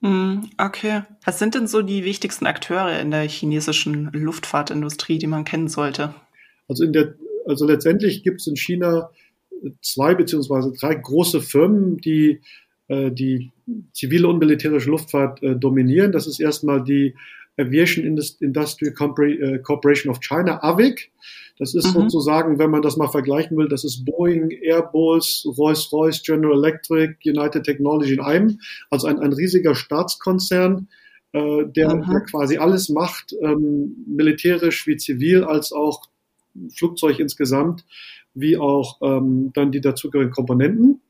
Hm, 0.01 0.49
okay. 0.57 1.03
Was 1.23 1.39
sind 1.39 1.55
denn 1.55 1.67
so 1.67 1.81
die 1.81 2.03
wichtigsten 2.03 2.45
Akteure 2.45 2.99
in 2.99 3.11
der 3.11 3.27
chinesischen 3.27 4.09
Luftfahrtindustrie, 4.13 5.17
die 5.17 5.27
man 5.27 5.43
kennen 5.43 5.67
sollte? 5.67 6.15
Also 6.67 6.83
in 6.83 6.93
der, 6.93 7.15
also 7.45 7.65
letztendlich 7.65 8.23
gibt 8.23 8.41
es 8.41 8.47
in 8.47 8.55
China 8.55 9.09
zwei 9.81 10.15
beziehungsweise 10.15 10.71
drei 10.71 10.95
große 10.95 11.41
Firmen, 11.41 11.97
die 11.97 12.39
äh, 12.89 13.11
die 13.11 13.51
zivile 13.93 14.27
und 14.27 14.39
militärische 14.39 14.89
Luftfahrt 14.89 15.43
äh, 15.43 15.55
dominieren. 15.55 16.11
Das 16.11 16.27
ist 16.27 16.39
erstmal 16.39 16.83
die 16.83 17.15
Aviation 17.59 18.05
Industrial 18.05 18.93
äh, 18.93 19.59
Corporation 19.59 20.11
of 20.11 20.19
China, 20.21 20.63
AVIC. 20.63 21.11
Das 21.57 21.75
ist 21.75 21.87
mhm. 21.87 22.01
sozusagen, 22.03 22.57
wenn 22.57 22.71
man 22.71 22.81
das 22.81 22.95
mal 22.95 23.09
vergleichen 23.09 23.57
will, 23.57 23.67
das 23.67 23.83
ist 23.83 24.05
Boeing, 24.05 24.49
Airbus, 24.49 25.45
Rolls-Royce, 25.57 26.23
General 26.23 26.57
Electric, 26.57 27.15
United 27.25 27.63
Technology 27.63 28.13
in 28.13 28.21
einem. 28.21 28.59
Also 28.89 29.07
ein, 29.07 29.19
ein 29.19 29.33
riesiger 29.33 29.75
Staatskonzern, 29.75 30.87
äh, 31.33 31.65
der, 31.65 31.95
der, 31.95 32.21
quasi 32.29 32.57
alles 32.57 32.87
macht, 32.87 33.35
ähm, 33.41 34.05
militärisch 34.07 34.87
wie 34.87 34.95
zivil, 34.95 35.43
als 35.43 35.73
auch 35.73 36.03
Flugzeug 36.73 37.19
insgesamt, 37.19 37.85
wie 38.33 38.57
auch 38.57 38.97
ähm, 39.01 39.51
dann 39.53 39.71
die 39.71 39.81
dazugehörigen 39.81 40.33
Komponenten. 40.33 41.01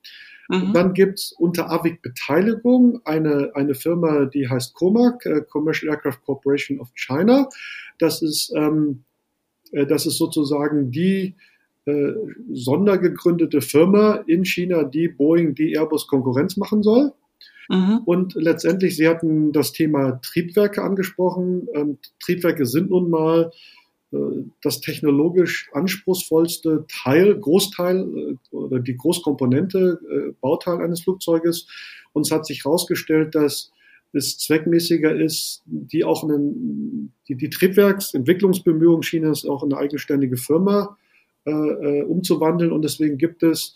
Mhm. 0.50 0.74
Dann 0.74 0.94
gibt's 0.94 1.32
unter 1.32 1.70
AVIC 1.70 2.01
Beteiligung 2.01 3.01
eine, 3.06 3.51
eine 3.53 3.75
Firma, 3.75 4.25
die 4.25 4.50
heißt 4.50 4.74
COMAC, 4.74 5.25
äh, 5.25 5.41
Commercial 5.48 5.91
Aircraft 5.91 6.22
Corporation 6.25 6.79
of 6.79 6.89
China. 6.96 7.48
Das 8.00 8.24
ist, 8.24 8.51
ähm, 8.56 9.03
äh, 9.72 9.86
das 9.86 10.08
ist 10.08 10.18
sozusagen 10.18 10.89
die 10.89 11.36
äh, 11.86 12.13
sondergegründete 12.51 13.62
Firma 13.62 14.24
in 14.25 14.44
China, 14.44 14.84
die 14.84 15.08
Boeing, 15.08 15.53
die 15.53 15.77
Airbus 15.77 16.08
Konkurrenz 16.08 16.58
machen 16.58 16.82
soll. 16.82 17.13
Mhm. 17.70 18.01
Und 18.06 18.34
letztendlich, 18.34 18.96
Sie 18.96 19.08
hatten 19.08 19.51
das 19.51 19.72
Thema 19.72 20.20
Triebwerke 20.24 20.82
angesprochen. 20.82 21.68
Ähm, 21.75 22.00
Triebwerke 22.20 22.65
sind 22.65 22.89
nun 22.89 23.12
mal 23.12 23.51
das 24.63 24.82
technologisch 24.82 25.70
anspruchsvollste 25.74 26.86
Teil, 26.88 27.36
Großteil 27.39 28.00
äh, 28.00 28.56
oder 28.56 28.80
die 28.80 28.98
Großkomponente, 28.98 30.00
äh, 30.10 30.34
Bauteil 30.42 30.82
eines 30.82 31.01
Flugzeuges. 31.01 31.68
Und 32.13 32.25
es 32.25 32.32
hat 32.32 32.46
sich 32.46 32.66
herausgestellt, 32.66 33.36
dass 33.36 33.72
es 34.12 34.39
zweckmäßiger 34.39 35.16
ist, 35.16 35.62
die 35.66 36.04
auch 36.04 36.24
einen, 36.24 37.13
die, 37.28 37.36
die 37.36 37.51
Triebwerksentwicklungsbemühungen 37.51 39.01
Chinas 39.01 39.46
auch 39.46 39.63
in 39.63 39.72
eine 39.72 39.82
eigenständige 39.82 40.38
Firma 40.38 40.98
äh, 41.46 42.01
umzuwandeln. 42.01 42.72
Und 42.72 42.84
deswegen 42.84 43.20
gibt 43.20 43.44
es 43.44 43.75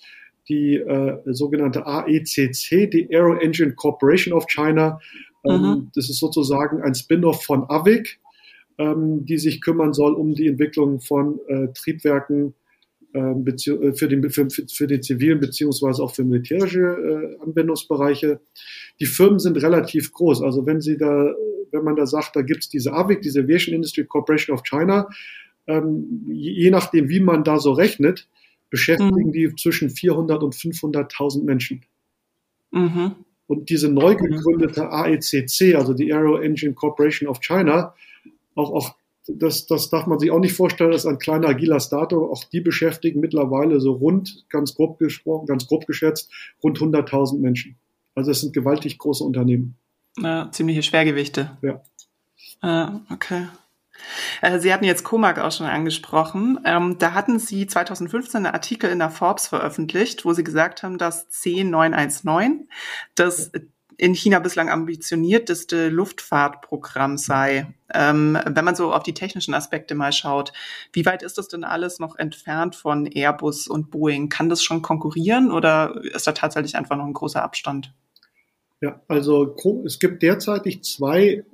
die 0.49 0.77
äh, 0.77 1.19
sogenannte 1.25 1.85
AECC, 1.85 2.89
die 2.89 3.07
Aero 3.11 3.35
Engine 3.35 3.73
Corporation 3.75 4.33
of 4.33 4.47
China. 4.47 4.99
Ähm. 5.47 5.91
Das 5.93 6.09
ist 6.09 6.19
sozusagen 6.19 6.81
ein 6.81 6.95
Spin-off 6.95 7.43
von 7.43 7.69
AVIC 7.69 8.19
ähm, 8.77 9.25
die 9.25 9.37
sich 9.37 9.61
kümmern 9.61 9.93
soll 9.93 10.13
um 10.13 10.33
die 10.33 10.47
Entwicklung 10.47 10.99
von 10.99 11.39
äh, 11.47 11.67
Triebwerken 11.73 12.53
ähm, 13.13 13.45
äh, 13.45 13.93
für, 13.93 14.07
den, 14.07 14.27
für, 14.29 14.47
für 14.49 14.87
den 14.87 15.03
zivilen 15.03 15.39
beziehungsweise 15.39 16.01
auch 16.01 16.15
für 16.15 16.23
militärische 16.23 16.79
äh, 16.79 17.43
Anwendungsbereiche. 17.43 18.39
Die 18.99 19.05
Firmen 19.05 19.39
sind 19.39 19.61
relativ 19.61 20.11
groß. 20.11 20.41
Also 20.41 20.65
wenn 20.65 20.81
Sie 20.81 20.97
da, 20.97 21.31
wenn 21.71 21.83
man 21.83 21.95
da 21.95 22.07
sagt, 22.07 22.35
da 22.35 22.41
gibt 22.41 22.63
es 22.63 22.69
diese 22.69 22.93
AVIC, 22.93 23.21
diese 23.21 23.41
Aviation 23.41 23.75
Industry 23.75 24.05
Corporation 24.05 24.55
of 24.55 24.63
China, 24.63 25.07
ähm, 25.67 26.25
je 26.27 26.71
nachdem, 26.71 27.09
wie 27.09 27.19
man 27.19 27.43
da 27.43 27.59
so 27.59 27.73
rechnet, 27.73 28.27
beschäftigen 28.71 29.27
mhm. 29.27 29.31
die 29.31 29.55
zwischen 29.55 29.91
400 29.91 30.41
und 30.41 30.55
500.000 30.55 31.43
Menschen. 31.43 31.81
Mhm. 32.71 33.15
Und 33.45 33.69
diese 33.69 33.91
neu 33.91 34.15
gegründete 34.15 34.89
AECC, 34.89 35.75
also 35.75 35.93
die 35.93 36.11
Aero 36.11 36.37
Engine 36.37 36.73
Corporation 36.73 37.29
of 37.29 37.39
China, 37.41 37.93
auch, 38.55 38.71
auch 38.71 38.95
das, 39.27 39.67
das 39.67 39.89
darf 39.89 40.05
man 40.05 40.19
sich 40.19 40.31
auch 40.31 40.39
nicht 40.39 40.53
vorstellen, 40.53 40.91
dass 40.91 41.05
ein 41.05 41.19
kleiner 41.19 41.47
agiler 41.47 41.79
Startup, 41.79 42.21
auch 42.29 42.43
die 42.45 42.61
beschäftigen 42.61 43.19
mittlerweile 43.19 43.79
so 43.79 43.93
rund, 43.93 44.45
ganz 44.49 44.75
grob 44.75 44.99
gesprochen, 44.99 45.45
ganz 45.45 45.67
grob 45.67 45.87
geschätzt, 45.87 46.31
rund 46.61 46.77
100.000 46.79 47.39
Menschen. 47.39 47.77
Also 48.15 48.31
es 48.31 48.41
sind 48.41 48.53
gewaltig 48.53 48.97
große 48.97 49.23
Unternehmen. 49.23 49.77
Ja, 50.17 50.49
ziemliche 50.51 50.83
Schwergewichte. 50.83 51.57
Ja. 51.61 51.81
Ah, 52.61 52.99
okay. 53.11 53.47
Äh, 54.41 54.59
Sie 54.59 54.73
hatten 54.73 54.85
jetzt 54.85 55.03
Comac 55.03 55.39
auch 55.39 55.51
schon 55.51 55.67
angesprochen. 55.67 56.59
Ähm, 56.65 56.97
da 56.99 57.13
hatten 57.13 57.39
Sie 57.39 57.67
2015 57.67 58.45
einen 58.45 58.53
Artikel 58.53 58.89
in 58.89 58.99
der 58.99 59.09
Forbes 59.09 59.47
veröffentlicht, 59.47 60.25
wo 60.25 60.33
Sie 60.33 60.43
gesagt 60.43 60.83
haben, 60.83 60.97
dass 60.97 61.29
C919, 61.29 62.67
das 63.15 63.51
in 63.97 64.13
China 64.13 64.39
bislang 64.39 64.69
ambitionierteste 64.69 65.89
Luftfahrtprogramm 65.89 67.17
sei. 67.17 67.73
Ähm, 67.93 68.37
wenn 68.45 68.65
man 68.65 68.75
so 68.75 68.93
auf 68.93 69.03
die 69.03 69.13
technischen 69.13 69.53
Aspekte 69.53 69.95
mal 69.95 70.11
schaut, 70.11 70.53
wie 70.91 71.05
weit 71.05 71.23
ist 71.23 71.37
das 71.37 71.47
denn 71.47 71.63
alles 71.63 71.99
noch 71.99 72.17
entfernt 72.17 72.75
von 72.75 73.05
Airbus 73.05 73.67
und 73.67 73.91
Boeing? 73.91 74.29
Kann 74.29 74.49
das 74.49 74.63
schon 74.63 74.81
konkurrieren 74.81 75.51
oder 75.51 76.01
ist 76.03 76.27
da 76.27 76.31
tatsächlich 76.31 76.75
einfach 76.75 76.97
noch 76.97 77.05
ein 77.05 77.13
großer 77.13 77.43
Abstand? 77.43 77.93
Ja, 78.81 79.01
also 79.07 79.55
es 79.85 79.99
gibt 79.99 80.23
derzeitig 80.23 80.83
zwei, 80.83 81.45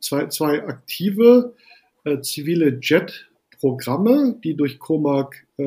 zwei, 0.00 0.28
zwei 0.28 0.66
aktive 0.66 1.54
äh, 2.04 2.20
zivile 2.20 2.78
Jet-Programme, 2.80 4.38
die 4.42 4.56
durch 4.56 4.78
Comac 4.78 5.46
äh, 5.58 5.64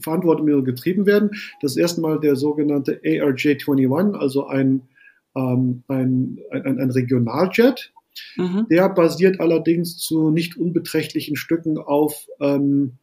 Verantwortung 0.00 0.64
getrieben 0.64 1.06
werden. 1.06 1.30
Das 1.60 1.76
erste 1.76 2.00
Mal 2.00 2.20
der 2.20 2.36
sogenannte 2.36 3.00
ARJ21, 3.04 4.14
also 4.16 4.46
ein, 4.46 4.82
ähm, 5.34 5.82
ein, 5.88 6.38
ein, 6.50 6.78
ein 6.78 6.90
Regionaljet. 6.90 7.92
Mhm. 8.36 8.66
Der 8.70 8.88
basiert 8.88 9.40
allerdings 9.40 9.98
zu 9.98 10.30
nicht 10.30 10.56
unbeträchtlichen 10.56 11.36
Stücken 11.36 11.78
auf, 11.78 12.26
ähm, 12.40 12.94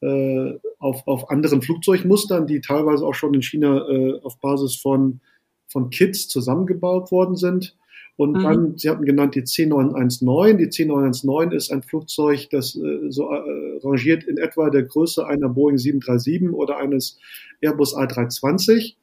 äh, 0.00 0.54
auf, 0.78 1.06
auf 1.06 1.30
anderen 1.30 1.62
Flugzeugmustern, 1.62 2.46
die 2.46 2.60
teilweise 2.60 3.04
auch 3.04 3.14
schon 3.14 3.34
in 3.34 3.42
China 3.42 3.88
äh, 3.88 4.20
auf 4.22 4.38
Basis 4.40 4.76
von, 4.76 5.20
von 5.68 5.90
Kits 5.90 6.28
zusammengebaut 6.28 7.10
worden 7.10 7.36
sind. 7.36 7.76
Und 8.16 8.32
mhm. 8.32 8.42
dann, 8.42 8.78
Sie 8.78 8.88
hatten 8.88 9.04
genannt 9.04 9.34
die 9.34 9.42
C919. 9.42 10.54
Die 10.54 10.68
C919 10.68 11.52
ist 11.52 11.70
ein 11.70 11.82
Flugzeug, 11.82 12.48
das 12.50 12.74
äh, 12.74 13.10
so 13.10 13.30
äh, 13.32 13.40
rangiert 13.82 14.24
in 14.24 14.38
etwa 14.38 14.70
der 14.70 14.82
Größe 14.82 15.26
einer 15.26 15.48
Boeing 15.48 15.78
737 15.78 16.52
oder 16.52 16.78
eines 16.78 17.18
Airbus 17.60 17.96
A320. 17.96 18.94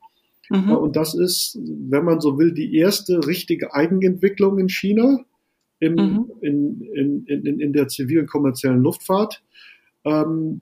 Mhm. 0.50 0.72
Und 0.72 0.96
das 0.96 1.14
ist, 1.16 1.58
wenn 1.62 2.06
man 2.06 2.20
so 2.22 2.38
will, 2.38 2.54
die 2.54 2.76
erste 2.76 3.26
richtige 3.26 3.74
Eigenentwicklung 3.74 4.60
in 4.60 4.70
China 4.70 5.20
im, 5.80 5.96
mhm. 5.96 6.32
in, 6.42 6.82
in, 6.94 7.26
in, 7.26 7.60
in 7.60 7.74
der 7.74 7.88
zivilen 7.88 8.28
kommerziellen 8.28 8.82
Luftfahrt. 8.82 9.44
Ähm, 10.06 10.62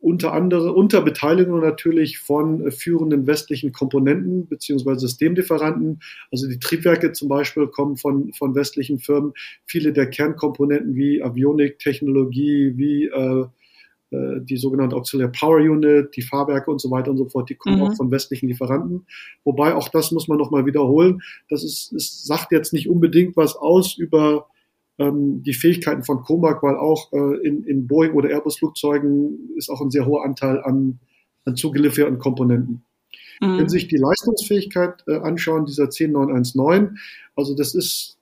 unter 0.00 0.32
anderem 0.32 0.74
unter 0.74 1.02
Beteiligung 1.02 1.60
natürlich 1.60 2.18
von 2.18 2.70
führenden 2.72 3.26
westlichen 3.26 3.72
Komponenten 3.72 4.48
beziehungsweise 4.48 5.00
Systemlieferanten. 5.00 6.00
Also 6.32 6.48
die 6.48 6.58
Triebwerke 6.58 7.12
zum 7.12 7.28
Beispiel 7.28 7.66
kommen 7.68 7.96
von, 7.96 8.32
von 8.32 8.54
westlichen 8.54 8.98
Firmen. 8.98 9.34
Viele 9.66 9.92
der 9.92 10.08
Kernkomponenten 10.08 10.94
wie 10.94 11.22
Avionik-Technologie, 11.22 12.72
wie 12.76 13.04
äh, 13.04 13.46
äh, 14.10 14.40
die 14.40 14.56
sogenannte 14.56 14.96
Auxiliary 14.96 15.32
Power 15.38 15.58
Unit, 15.58 16.16
die 16.16 16.22
Fahrwerke 16.22 16.70
und 16.70 16.80
so 16.80 16.90
weiter 16.90 17.10
und 17.10 17.18
so 17.18 17.28
fort, 17.28 17.50
die 17.50 17.54
kommen 17.54 17.76
mhm. 17.76 17.82
auch 17.82 17.96
von 17.96 18.10
westlichen 18.10 18.48
Lieferanten. 18.48 19.06
Wobei 19.44 19.74
auch 19.74 19.88
das 19.88 20.10
muss 20.12 20.28
man 20.28 20.38
nochmal 20.38 20.66
wiederholen. 20.66 21.20
Das 21.48 21.62
ist, 21.62 21.92
es 21.92 22.24
sagt 22.24 22.52
jetzt 22.52 22.72
nicht 22.72 22.88
unbedingt 22.88 23.36
was 23.36 23.54
aus 23.54 23.96
über 23.96 24.46
ähm, 25.00 25.42
die 25.42 25.54
Fähigkeiten 25.54 26.04
von 26.04 26.22
Comac, 26.22 26.62
weil 26.62 26.76
auch 26.76 27.12
äh, 27.12 27.46
in, 27.46 27.64
in 27.64 27.86
Boeing 27.86 28.12
oder 28.12 28.28
Airbus-Flugzeugen 28.28 29.50
ist 29.56 29.70
auch 29.70 29.80
ein 29.80 29.90
sehr 29.90 30.06
hoher 30.06 30.24
Anteil 30.24 30.60
an, 30.62 31.00
an 31.46 31.56
zugelieferten 31.56 32.18
Komponenten. 32.18 32.84
Mhm. 33.40 33.58
Wenn 33.58 33.68
Sie 33.68 33.78
sich 33.78 33.88
die 33.88 33.96
Leistungsfähigkeit 33.96 35.02
äh, 35.08 35.16
anschauen, 35.16 35.64
dieser 35.64 35.88
10919, 35.88 36.98
also 37.34 37.56
das 37.56 37.74
ist 37.74 38.18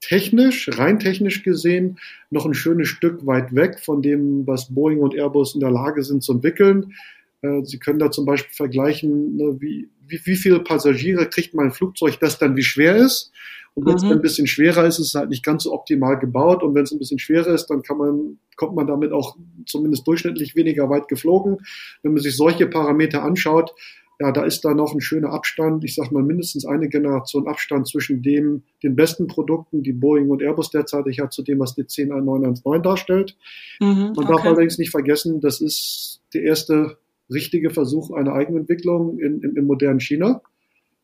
technisch, 0.00 0.70
rein 0.78 0.98
technisch 0.98 1.42
gesehen, 1.42 1.98
noch 2.30 2.46
ein 2.46 2.54
schönes 2.54 2.88
Stück 2.88 3.26
weit 3.26 3.54
weg 3.54 3.80
von 3.80 4.00
dem, 4.00 4.46
was 4.46 4.74
Boeing 4.74 5.00
und 5.00 5.14
Airbus 5.14 5.54
in 5.54 5.60
der 5.60 5.70
Lage 5.70 6.02
sind 6.02 6.22
zu 6.22 6.32
entwickeln. 6.32 6.94
Äh, 7.42 7.64
Sie 7.64 7.78
können 7.78 7.98
da 7.98 8.10
zum 8.10 8.24
Beispiel 8.24 8.54
vergleichen, 8.54 9.36
ne, 9.36 9.56
wie, 9.60 9.90
wie, 10.06 10.20
wie 10.24 10.36
viele 10.36 10.60
Passagiere 10.60 11.28
kriegt 11.28 11.52
mein 11.52 11.72
Flugzeug, 11.72 12.18
das 12.18 12.38
dann 12.38 12.56
wie 12.56 12.62
schwer 12.62 12.96
ist. 12.96 13.30
Und 13.74 13.86
wenn 13.86 13.96
es 13.96 14.04
mhm. 14.04 14.12
ein 14.12 14.22
bisschen 14.22 14.46
schwerer 14.46 14.86
ist, 14.86 15.00
ist 15.00 15.08
es 15.08 15.14
halt 15.14 15.30
nicht 15.30 15.44
ganz 15.44 15.64
so 15.64 15.72
optimal 15.72 16.18
gebaut. 16.18 16.62
Und 16.62 16.74
wenn 16.74 16.84
es 16.84 16.92
ein 16.92 16.98
bisschen 16.98 17.18
schwerer 17.18 17.52
ist, 17.52 17.66
dann 17.66 17.82
kann 17.82 17.98
man, 17.98 18.38
kommt 18.56 18.76
man 18.76 18.86
damit 18.86 19.12
auch 19.12 19.36
zumindest 19.66 20.06
durchschnittlich 20.06 20.54
weniger 20.54 20.88
weit 20.90 21.08
geflogen. 21.08 21.58
Wenn 22.02 22.12
man 22.12 22.22
sich 22.22 22.36
solche 22.36 22.66
Parameter 22.66 23.24
anschaut, 23.24 23.74
ja, 24.20 24.30
da 24.30 24.44
ist 24.44 24.64
da 24.64 24.74
noch 24.74 24.94
ein 24.94 25.00
schöner 25.00 25.32
Abstand. 25.32 25.82
Ich 25.82 25.96
sag 25.96 26.12
mal 26.12 26.22
mindestens 26.22 26.64
eine 26.64 26.88
Generation 26.88 27.48
Abstand 27.48 27.88
zwischen 27.88 28.22
dem, 28.22 28.62
den 28.82 28.94
besten 28.94 29.26
Produkten, 29.26 29.82
die 29.82 29.92
Boeing 29.92 30.30
und 30.30 30.40
Airbus 30.40 30.70
derzeitig 30.70 31.18
hat, 31.18 31.32
zu 31.32 31.42
dem, 31.42 31.58
was 31.58 31.74
die 31.74 31.84
10919 31.84 32.82
darstellt. 32.82 33.36
Mhm, 33.80 34.12
man 34.14 34.26
darf 34.26 34.44
allerdings 34.44 34.78
nicht 34.78 34.90
vergessen, 34.90 35.40
das 35.40 35.60
ist 35.60 36.20
der 36.32 36.42
erste 36.42 36.96
richtige 37.28 37.70
Versuch 37.70 38.12
einer 38.12 38.34
Eigenentwicklung 38.34 39.18
in, 39.18 39.40
in, 39.40 39.56
im 39.56 39.66
modernen 39.66 40.00
China. 40.00 40.42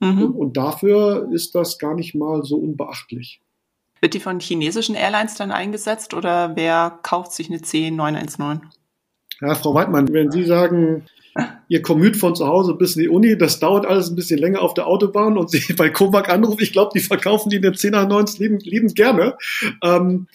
Mhm. 0.00 0.30
Und, 0.33 0.57
dafür 0.57 1.28
ist 1.33 1.54
das 1.54 1.78
gar 1.78 1.95
nicht 1.95 2.14
mal 2.14 2.42
so 2.42 2.57
unbeachtlich. 2.57 3.40
Wird 4.00 4.14
die 4.14 4.21
von 4.21 4.40
chinesischen 4.40 4.95
Airlines 4.95 5.35
dann 5.35 5.52
eingesetzt 5.52 6.14
oder 6.14 6.57
wer 6.57 6.99
kauft 7.02 7.33
sich 7.33 7.50
eine 7.50 7.59
C919? 7.59 8.61
Ja, 9.42 9.54
Frau 9.54 9.75
Weidmann, 9.75 10.12
wenn 10.12 10.30
Sie 10.30 10.45
sagen, 10.45 11.04
Ihr 11.69 11.83
Commute 11.83 12.19
von 12.19 12.35
zu 12.35 12.47
Hause 12.47 12.75
bis 12.75 12.97
in 12.97 13.02
die 13.02 13.09
Uni, 13.09 13.38
das 13.38 13.61
dauert 13.61 13.87
alles 13.87 14.11
ein 14.11 14.16
bisschen 14.16 14.38
länger 14.38 14.62
auf 14.62 14.75
der 14.75 14.87
Autobahn 14.87 15.37
und 15.37 15.50
Sie 15.50 15.73
bei 15.75 15.90
Kovac 15.90 16.28
anrufen, 16.28 16.62
ich 16.62 16.73
glaube, 16.73 16.90
die 16.95 17.00
verkaufen 17.00 17.50
die 17.50 17.57
in 17.57 17.62
den 17.62 17.75
10er 17.75 18.07
90 18.07 18.40
liebend, 18.40 18.64
liebend 18.64 18.97
gerne. 18.97 19.37
Ähm, 19.83 20.26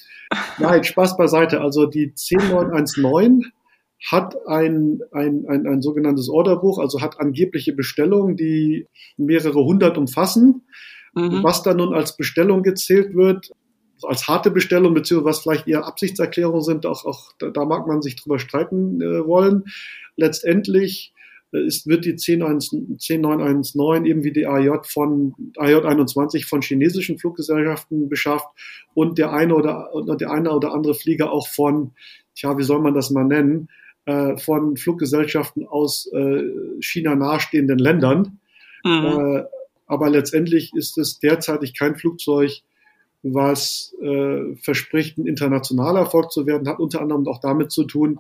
nein, 0.58 0.84
Spaß 0.84 1.18
beiseite. 1.18 1.62
Also 1.62 1.86
die 1.86 2.14
10919 2.14 3.52
hat 4.04 4.36
ein, 4.48 5.00
ein, 5.12 5.46
ein, 5.48 5.68
ein 5.68 5.82
sogenanntes 5.82 6.30
Orderbuch, 6.30 6.80
also 6.80 7.02
hat 7.02 7.20
angebliche 7.20 7.74
Bestellungen, 7.74 8.36
die 8.36 8.88
mehrere 9.18 9.64
hundert 9.64 9.98
umfassen. 9.98 10.64
Mhm. 11.14 11.44
Was 11.44 11.64
da 11.64 11.74
nun 11.74 11.94
als 11.94 12.18
Bestellung 12.18 12.62
gezählt 12.62 13.16
wird, 13.16 13.52
als 14.04 14.28
harte 14.28 14.52
Bestellung, 14.52 14.94
beziehungsweise 14.94 15.30
was 15.30 15.40
vielleicht 15.40 15.68
eher 15.68 15.86
Absichtserklärungen 15.86 16.62
sind, 16.62 16.86
auch, 16.86 17.06
auch 17.06 17.32
da, 17.40 17.50
da 17.50 17.66
mag 17.66 17.88
man 17.88 18.02
sich 18.02 18.16
drüber 18.16 18.40
streiten 18.40 19.02
äh, 19.02 19.26
wollen. 19.26 19.64
Letztendlich 20.18 21.14
äh, 21.54 21.66
ist, 21.66 21.88
wird 21.88 22.06
die 22.06 22.16
10919 22.18 24.06
eben 24.06 24.24
wie 24.24 24.34
die 24.34 24.46
AJ 24.46 24.84
von 24.84 25.34
AJ21 25.58 26.48
von 26.48 26.62
chinesischen 26.62 27.18
Fluggesellschaften 27.18 28.10
beschafft 28.10 28.48
und 28.94 29.18
der 29.18 29.32
eine 29.32 29.56
oder 29.56 29.90
der 30.20 30.32
eine 30.32 30.52
oder 30.52 30.74
andere 30.74 30.94
Flieger 30.96 31.32
auch 31.32 31.48
von, 31.48 31.94
tja, 32.36 32.58
wie 32.58 32.64
soll 32.64 32.82
man 32.82 32.94
das 32.94 33.10
mal 33.10 33.24
nennen, 33.26 33.70
äh, 34.06 34.38
von 34.38 34.78
Fluggesellschaften 34.78 35.68
aus 35.68 36.10
äh, 36.14 36.44
China 36.80 37.16
nahestehenden 37.16 37.80
Ländern. 37.80 38.40
Mhm. 38.84 39.06
Äh, 39.06 39.44
aber 39.88 40.10
letztendlich 40.10 40.72
ist 40.76 40.98
es 40.98 41.20
derzeitig 41.20 41.78
kein 41.78 41.96
Flugzeug, 41.96 42.62
was 43.24 43.96
äh, 44.02 44.56
verspricht, 44.58 45.18
ein 45.18 45.26
internationaler 45.26 46.02
Erfolg 46.02 46.32
zu 46.32 46.46
werden, 46.46 46.68
hat 46.68 46.80
unter 46.80 47.02
anderem 47.02 47.28
auch 47.28 47.40
damit 47.40 47.72
zu 47.72 47.84
tun, 47.86 48.20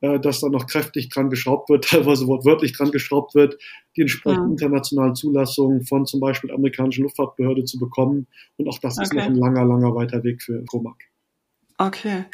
äh, 0.00 0.18
dass 0.18 0.40
da 0.40 0.48
noch 0.48 0.66
kräftig 0.66 1.08
dran 1.08 1.30
geschraubt 1.30 1.68
wird, 1.68 1.84
teilweise 1.88 2.26
wortwörtlich 2.26 2.72
dran 2.72 2.90
geschraubt 2.90 3.34
wird, 3.34 3.58
die 3.96 4.02
entsprechenden 4.02 4.46
mhm. 4.46 4.52
internationalen 4.52 5.14
Zulassungen 5.14 5.84
von 5.84 6.06
zum 6.06 6.20
Beispiel 6.20 6.50
amerikanischen 6.50 7.02
Luftfahrtbehörde 7.04 7.64
zu 7.64 7.78
bekommen. 7.78 8.26
Und 8.56 8.68
auch 8.68 8.78
das 8.78 8.96
okay. 8.96 9.04
ist 9.04 9.14
noch 9.14 9.24
ein 9.24 9.36
langer, 9.36 9.64
langer 9.64 9.94
weiter 9.94 10.22
Weg 10.24 10.42
für 10.42 10.64
Comac. 10.64 10.96
Okay. 11.78 12.24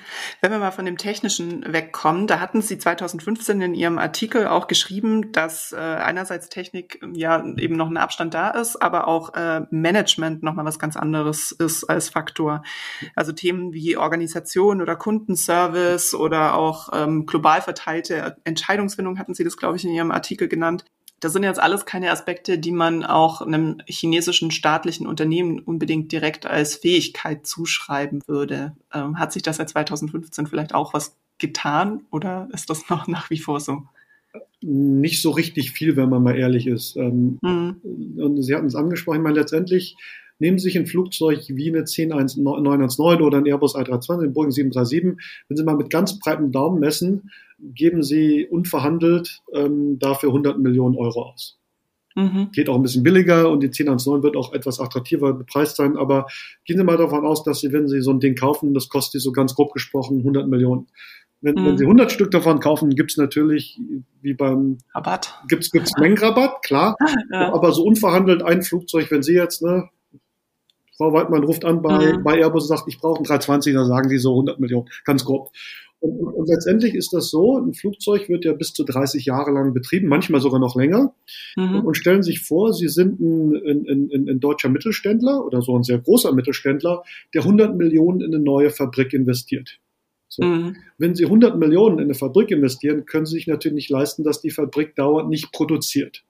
Wenn 0.41 0.53
wir 0.53 0.61
mal 0.61 0.71
von 0.71 0.85
dem 0.85 0.97
Technischen 0.97 1.65
wegkommen, 1.73 2.29
da 2.29 2.39
hatten 2.39 2.63
Sie 2.63 2.79
2015 2.79 3.61
in 3.61 3.75
Ihrem 3.75 3.99
Artikel 3.99 4.47
auch 4.47 4.69
geschrieben, 4.69 5.33
dass 5.33 5.73
äh, 5.73 5.79
einerseits 5.79 6.49
Technik 6.49 7.01
ja 7.13 7.45
eben 7.57 7.75
noch 7.75 7.89
ein 7.89 7.97
Abstand 7.97 8.35
da 8.35 8.51
ist, 8.51 8.81
aber 8.81 9.09
auch 9.09 9.35
äh, 9.35 9.63
Management 9.71 10.45
nochmal 10.45 10.65
was 10.65 10.79
ganz 10.79 10.97
anderes 10.97 11.51
ist 11.51 11.83
als 11.85 12.09
Faktor. 12.09 12.63
Also 13.17 13.33
Themen 13.33 13.73
wie 13.73 13.97
Organisation 13.97 14.81
oder 14.81 14.95
Kundenservice 14.95 16.15
oder 16.15 16.55
auch 16.55 16.91
ähm, 16.93 17.27
global 17.27 17.63
verteilte 17.63 18.37
Entscheidungsfindung 18.45 19.19
hatten 19.19 19.35
Sie 19.35 19.43
das, 19.43 19.57
glaube 19.57 19.77
ich, 19.77 19.85
in 19.85 19.91
Ihrem 19.91 20.13
Artikel 20.13 20.47
genannt. 20.47 20.85
Das 21.23 21.33
sind 21.33 21.45
jetzt 21.45 21.63
alles 21.63 21.87
keine 21.87 22.11
Aspekte, 22.11 22.59
die 22.59 22.73
man 22.73 23.05
auch 23.05 23.43
einem 23.43 23.79
chinesischen 23.87 24.51
staatlichen 24.51 25.07
Unternehmen 25.07 25.61
unbedingt 25.61 26.11
direkt 26.11 26.47
als 26.47 26.75
Fähigkeit 26.75 27.47
zuschreiben 27.47 28.23
würde. 28.27 28.75
Ähm, 28.93 29.21
hat 29.21 29.33
sich 29.33 29.45
das 29.45 29.59
seit 29.59 29.69
2015 29.69 30.49
vielleicht 30.49 30.75
auch 30.75 30.95
was 30.95 31.17
getan 31.39 32.01
oder 32.11 32.49
ist 32.53 32.71
das 32.71 32.89
noch 32.89 33.07
nach 33.07 33.31
wie 33.31 33.39
vor 33.39 33.61
so? 33.61 33.85
Nicht 34.63 35.23
so 35.23 35.31
richtig 35.31 35.71
viel, 35.71 35.95
wenn 35.95 36.09
man 36.09 36.25
mal 36.25 36.37
ehrlich 36.37 36.67
ist. 36.67 36.97
Ähm, 36.97 37.39
mhm. 37.41 38.17
Und 38.21 38.43
Sie 38.43 38.57
hatten 38.57 38.67
es 38.67 38.75
angesprochen, 38.75 39.23
meine, 39.23 39.39
letztendlich 39.39 39.97
nehmen 40.43 40.59
Sie 40.59 40.65
sich 40.65 40.77
ein 40.77 40.87
Flugzeug 40.87 41.45
wie 41.49 41.71
eine 41.71 41.85
10919 41.85 43.23
oder 43.23 43.39
ein 43.39 43.47
Airbus 43.47 43.77
A320, 43.77 44.25
ein 44.25 44.33
Boeing 44.33 44.51
737, 44.51 45.17
wenn 45.49 45.57
Sie 45.57 45.63
mal 45.63 45.77
mit 45.77 45.89
ganz 45.89 46.19
breitem 46.19 46.51
Daumen 46.51 46.81
messen, 46.81 47.31
geben 47.61 48.03
Sie 48.03 48.47
unverhandelt 48.51 49.41
ähm, 49.55 50.01
dafür 50.01 50.31
100 50.31 50.59
Millionen 50.59 50.97
Euro 50.97 51.31
aus. 51.31 51.61
Mhm. 52.17 52.51
Geht 52.53 52.69
auch 52.69 52.75
ein 52.75 52.83
bisschen 52.83 53.05
billiger 53.05 53.51
und 53.51 53.63
die 53.63 53.69
1019 53.69 54.25
wird 54.25 54.37
auch 54.37 54.53
etwas 54.53 54.81
attraktiver 54.81 55.33
bepreist 55.33 55.77
sein, 55.77 55.97
aber 55.97 56.27
gehen 56.65 56.77
Sie 56.77 56.85
mal 56.85 56.97
davon 56.97 57.25
aus, 57.25 57.45
dass 57.45 57.61
Sie, 57.61 57.73
wenn 57.73 57.87
Sie 57.87 58.03
so 58.03 58.11
ein 58.11 58.19
Ding 58.19 58.35
kaufen, 58.35 58.75
das 58.75 58.89
kostet 58.89 59.21
Sie 59.21 59.25
so 59.25 59.31
ganz 59.31 59.55
grob 59.55 59.73
gesprochen 59.73 60.19
100 60.19 60.49
Millionen. 60.49 60.89
Wenn, 61.41 61.55
mhm. 61.55 61.67
wenn 61.67 61.79
Sie 61.79 61.85
100 61.85 62.11
Stück 62.11 62.33
davon 62.33 62.59
kaufen, 62.59 62.91
gibt's 62.91 63.17
natürlich, 63.17 63.79
wie 64.21 64.35
beim 64.35 64.79
Rabatt, 64.93 65.41
gibt's 65.47 65.71
gibt's 65.71 65.93
Mengenrabatt, 65.99 66.63
klar. 66.65 66.97
ja. 67.33 67.55
Aber 67.55 67.71
so 67.71 67.85
unverhandelt 67.85 68.43
ein 68.43 68.63
Flugzeug, 68.63 69.09
wenn 69.13 69.23
Sie 69.23 69.35
jetzt 69.35 69.63
ne, 69.63 69.89
Frau 70.97 71.13
Weidmann 71.13 71.45
ruft 71.45 71.65
an 71.65 71.83
bei, 71.83 72.15
mhm. 72.15 72.23
bei 72.23 72.39
Airbus 72.39 72.65
und 72.65 72.77
sagt, 72.77 72.89
ich 72.89 72.99
brauche 72.99 73.17
einen 73.17 73.25
320, 73.25 73.75
da 73.75 73.85
sagen 73.87 74.09
die 74.09 74.19
so 74.19 74.33
100 74.33 74.61
Millionen, 74.61 74.89
ganz 75.05 75.25
grob. 75.25 75.51
Und, 76.01 76.19
und, 76.19 76.35
und, 76.35 76.49
letztendlich 76.49 76.95
ist 76.95 77.13
das 77.13 77.31
so, 77.31 77.59
ein 77.59 77.75
Flugzeug 77.75 78.29
wird 78.29 78.45
ja 78.45 78.53
bis 78.55 78.73
zu 78.73 78.83
30 78.83 79.25
Jahre 79.25 79.53
lang 79.53 79.73
betrieben, 79.73 80.09
manchmal 80.09 80.41
sogar 80.41 80.59
noch 80.59 80.75
länger. 80.75 81.15
Mhm. 81.57 81.85
Und 81.85 81.97
stellen 81.97 82.25
sich 82.25 82.41
vor, 82.41 82.73
Sie 82.73 82.89
sind 82.89 83.21
ein, 83.21 83.55
ein, 83.55 84.11
ein, 84.13 84.29
ein, 84.29 84.41
deutscher 84.41 84.69
Mittelständler 84.69 85.45
oder 85.47 85.63
so 85.63 85.77
ein 85.79 85.85
sehr 85.85 85.99
großer 85.99 86.33
Mittelständler, 86.33 87.05
der 87.35 87.43
100 87.43 87.77
Millionen 87.77 88.21
in 88.21 88.35
eine 88.35 88.43
neue 88.43 88.71
Fabrik 88.71 89.13
investiert. 89.13 89.79
So. 90.27 90.43
Mhm. 90.43 90.77
Wenn 90.99 91.15
Sie 91.15 91.25
100 91.25 91.57
Millionen 91.57 91.99
in 91.99 92.05
eine 92.05 92.15
Fabrik 92.15 92.51
investieren, 92.51 93.07
können 93.07 93.27
Sie 93.27 93.35
sich 93.35 93.47
natürlich 93.47 93.77
nicht 93.77 93.91
leisten, 93.91 94.25
dass 94.25 94.41
die 94.41 94.51
Fabrik 94.51 94.97
dauernd 94.97 95.31
nicht 95.31 95.53
produziert. 95.53 96.25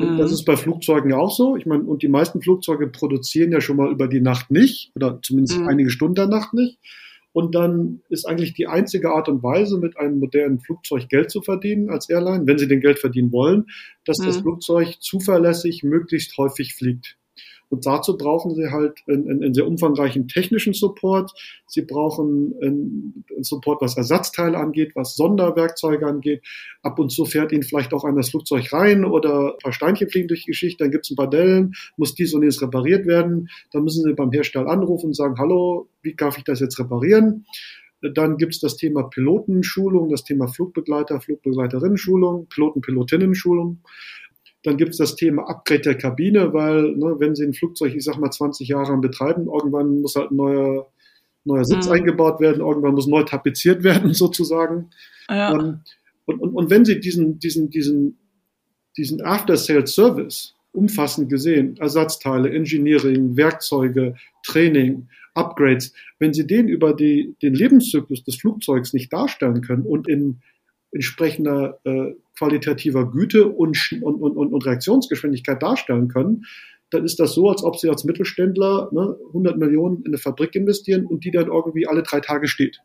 Und 0.00 0.18
das 0.18 0.30
mhm. 0.30 0.34
ist 0.34 0.44
bei 0.44 0.56
Flugzeugen 0.56 1.10
ja 1.10 1.18
auch 1.18 1.30
so. 1.30 1.56
Ich 1.56 1.66
meine, 1.66 1.84
und 1.84 2.02
die 2.02 2.08
meisten 2.08 2.40
Flugzeuge 2.40 2.86
produzieren 2.88 3.52
ja 3.52 3.60
schon 3.60 3.76
mal 3.76 3.90
über 3.90 4.08
die 4.08 4.20
Nacht 4.20 4.50
nicht 4.50 4.92
oder 4.94 5.20
zumindest 5.22 5.60
mhm. 5.60 5.68
einige 5.68 5.90
Stunden 5.90 6.14
der 6.14 6.26
Nacht 6.26 6.54
nicht. 6.54 6.78
Und 7.32 7.54
dann 7.54 8.00
ist 8.08 8.26
eigentlich 8.26 8.54
die 8.54 8.66
einzige 8.66 9.10
Art 9.10 9.28
und 9.28 9.42
Weise, 9.42 9.78
mit 9.78 9.96
einem 9.96 10.18
modernen 10.18 10.58
Flugzeug 10.58 11.08
Geld 11.08 11.30
zu 11.30 11.42
verdienen 11.42 11.88
als 11.88 12.08
Airline, 12.08 12.46
wenn 12.46 12.58
sie 12.58 12.66
den 12.66 12.80
Geld 12.80 12.98
verdienen 12.98 13.30
wollen, 13.30 13.66
dass 14.04 14.18
mhm. 14.18 14.26
das 14.26 14.38
Flugzeug 14.38 14.96
zuverlässig 15.00 15.84
möglichst 15.84 16.36
häufig 16.38 16.74
fliegt. 16.74 17.16
Und 17.70 17.86
dazu 17.86 18.16
brauchen 18.16 18.54
sie 18.54 18.70
halt 18.70 18.98
einen, 19.08 19.42
einen 19.42 19.54
sehr 19.54 19.66
umfangreichen 19.66 20.26
technischen 20.26 20.74
Support. 20.74 21.32
Sie 21.66 21.82
brauchen 21.82 22.54
einen, 22.60 23.24
Support, 23.42 23.80
was 23.80 23.96
Ersatzteile 23.96 24.58
angeht, 24.58 24.92
was 24.94 25.14
Sonderwerkzeuge 25.14 26.06
angeht. 26.06 26.42
Ab 26.82 26.98
und 26.98 27.10
zu 27.10 27.24
fährt 27.24 27.52
ihnen 27.52 27.62
vielleicht 27.62 27.94
auch 27.94 28.04
ein 28.04 28.16
das 28.16 28.30
Flugzeug 28.30 28.72
rein 28.72 29.04
oder 29.04 29.52
ein 29.52 29.58
paar 29.62 29.72
Steinchen 29.72 30.10
fliegen 30.10 30.28
durch 30.28 30.44
die 30.44 30.50
Geschichte. 30.50 30.84
Dann 30.84 30.90
gibt 30.90 31.06
es 31.06 31.10
ein 31.10 31.16
paar 31.16 31.30
Dellen, 31.30 31.74
muss 31.96 32.14
dies 32.14 32.34
und 32.34 32.42
jenes 32.42 32.60
repariert 32.60 33.06
werden. 33.06 33.48
Dann 33.72 33.84
müssen 33.84 34.02
sie 34.02 34.12
beim 34.12 34.32
Hersteller 34.32 34.68
anrufen 34.68 35.06
und 35.06 35.16
sagen, 35.16 35.38
hallo, 35.38 35.88
wie 36.02 36.14
darf 36.14 36.36
ich 36.38 36.44
das 36.44 36.60
jetzt 36.60 36.78
reparieren? 36.78 37.46
Dann 38.02 38.38
gibt 38.38 38.54
es 38.54 38.60
das 38.60 38.76
Thema 38.76 39.04
Pilotenschulung, 39.04 40.08
das 40.08 40.24
Thema 40.24 40.48
Flugbegleiter, 40.48 41.20
Flugbegleiterinnen-Schulung, 41.20 42.46
Piloten, 42.48 42.80
Pilotinnen-Schulung. 42.80 43.80
Dann 44.62 44.76
gibt 44.76 44.90
es 44.90 44.98
das 44.98 45.16
Thema 45.16 45.48
Upgrade 45.48 45.80
der 45.80 45.96
Kabine, 45.96 46.52
weil 46.52 46.94
ne, 46.96 47.16
wenn 47.18 47.34
Sie 47.34 47.44
ein 47.44 47.54
Flugzeug, 47.54 47.94
ich 47.94 48.04
sag 48.04 48.18
mal, 48.18 48.30
20 48.30 48.68
Jahre 48.68 48.96
betreiben, 48.98 49.46
irgendwann 49.46 50.00
muss 50.02 50.16
halt 50.16 50.30
ein 50.30 50.36
neuer, 50.36 50.90
neuer 51.44 51.64
Sitz 51.64 51.86
mhm. 51.86 51.92
eingebaut 51.92 52.40
werden, 52.40 52.60
irgendwann 52.60 52.94
muss 52.94 53.06
neu 53.06 53.22
tapeziert 53.22 53.82
werden, 53.82 54.12
sozusagen. 54.14 54.90
Ja. 55.28 55.52
Ähm, 55.54 55.80
und, 56.26 56.40
und, 56.40 56.54
und 56.54 56.70
wenn 56.70 56.84
Sie 56.84 57.00
diesen, 57.00 57.38
diesen, 57.38 57.70
diesen, 57.70 58.18
diesen 58.96 59.22
After-Sales-Service 59.22 60.54
umfassend 60.72 61.28
gesehen, 61.28 61.76
Ersatzteile, 61.78 62.50
Engineering, 62.50 63.36
Werkzeuge, 63.36 64.14
Training, 64.44 65.08
Upgrades, 65.34 65.92
wenn 66.18 66.32
Sie 66.34 66.46
den 66.46 66.68
über 66.68 66.94
die, 66.94 67.34
den 67.42 67.54
Lebenszyklus 67.54 68.22
des 68.24 68.36
Flugzeugs 68.36 68.92
nicht 68.92 69.12
darstellen 69.12 69.62
können 69.62 69.84
und 69.84 70.08
in 70.08 70.42
entsprechender 70.92 71.78
äh, 71.84 72.14
qualitativer 72.36 73.10
Güte 73.10 73.48
und, 73.48 73.78
und, 74.02 74.20
und, 74.20 74.52
und 74.52 74.66
Reaktionsgeschwindigkeit 74.66 75.62
darstellen 75.62 76.08
können, 76.08 76.46
dann 76.90 77.04
ist 77.04 77.20
das 77.20 77.34
so, 77.34 77.48
als 77.48 77.62
ob 77.62 77.76
sie 77.76 77.88
als 77.88 78.04
Mittelständler 78.04 78.88
ne, 78.92 79.16
100 79.28 79.56
Millionen 79.56 79.98
in 79.98 80.06
eine 80.08 80.18
Fabrik 80.18 80.54
investieren 80.54 81.06
und 81.06 81.24
die 81.24 81.30
dann 81.30 81.46
irgendwie 81.46 81.86
alle 81.86 82.02
drei 82.02 82.20
Tage 82.20 82.48
steht. 82.48 82.80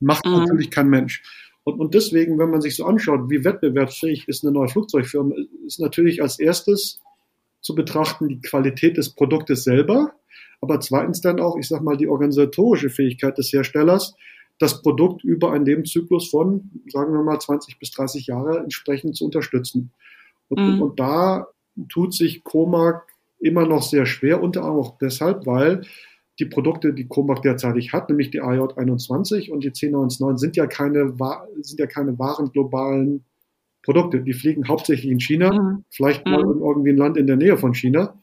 Macht 0.00 0.26
mhm. 0.26 0.32
natürlich 0.32 0.70
kein 0.70 0.88
Mensch. 0.88 1.22
Und, 1.62 1.80
und 1.80 1.94
deswegen, 1.94 2.38
wenn 2.38 2.50
man 2.50 2.60
sich 2.60 2.76
so 2.76 2.84
anschaut, 2.84 3.30
wie 3.30 3.44
wettbewerbsfähig 3.44 4.28
ist 4.28 4.44
eine 4.44 4.52
neue 4.52 4.68
Flugzeugfirma, 4.68 5.34
ist 5.66 5.80
natürlich 5.80 6.22
als 6.22 6.38
erstes 6.38 7.00
zu 7.60 7.74
betrachten 7.74 8.28
die 8.28 8.40
Qualität 8.40 8.96
des 8.96 9.10
Produktes 9.10 9.64
selber, 9.64 10.12
aber 10.60 10.78
zweitens 10.80 11.20
dann 11.20 11.40
auch, 11.40 11.56
ich 11.58 11.66
sag 11.66 11.82
mal, 11.82 11.96
die 11.96 12.06
organisatorische 12.06 12.90
Fähigkeit 12.90 13.36
des 13.38 13.52
Herstellers, 13.52 14.14
das 14.58 14.82
Produkt 14.82 15.22
über 15.22 15.52
einen 15.52 15.66
Lebenszyklus 15.66 16.30
von, 16.30 16.70
sagen 16.88 17.12
wir 17.12 17.22
mal, 17.22 17.38
20 17.38 17.78
bis 17.78 17.90
30 17.90 18.26
Jahre 18.26 18.58
entsprechend 18.60 19.16
zu 19.16 19.24
unterstützen. 19.26 19.92
Und, 20.48 20.76
mhm. 20.76 20.82
und 20.82 21.00
da 21.00 21.48
tut 21.88 22.14
sich 22.14 22.42
Comac 22.42 23.06
immer 23.38 23.66
noch 23.66 23.82
sehr 23.82 24.06
schwer, 24.06 24.42
unter 24.42 24.62
anderem 24.62 24.80
auch 24.80 24.98
deshalb, 24.98 25.46
weil 25.46 25.82
die 26.38 26.46
Produkte, 26.46 26.92
die 26.92 27.06
Comac 27.06 27.42
derzeitig 27.42 27.92
hat, 27.92 28.08
nämlich 28.08 28.30
die 28.30 28.42
AJ21 28.42 29.50
und 29.50 29.64
die 29.64 29.68
1099, 29.68 30.40
sind 30.40 30.56
ja 30.56 30.66
keine, 30.66 31.14
sind 31.60 31.80
ja 31.80 31.86
keine 31.86 32.18
wahren 32.18 32.50
globalen 32.52 33.24
Produkte. 33.82 34.20
Die 34.20 34.34
fliegen 34.34 34.68
hauptsächlich 34.68 35.10
in 35.10 35.20
China, 35.20 35.52
mhm. 35.52 35.84
vielleicht 35.90 36.26
mal 36.26 36.44
mhm. 36.44 36.52
in 36.52 36.60
irgendwie 36.60 36.90
ein 36.90 36.96
Land 36.96 37.16
in 37.16 37.26
der 37.26 37.36
Nähe 37.36 37.56
von 37.56 37.74
China. 37.74 38.14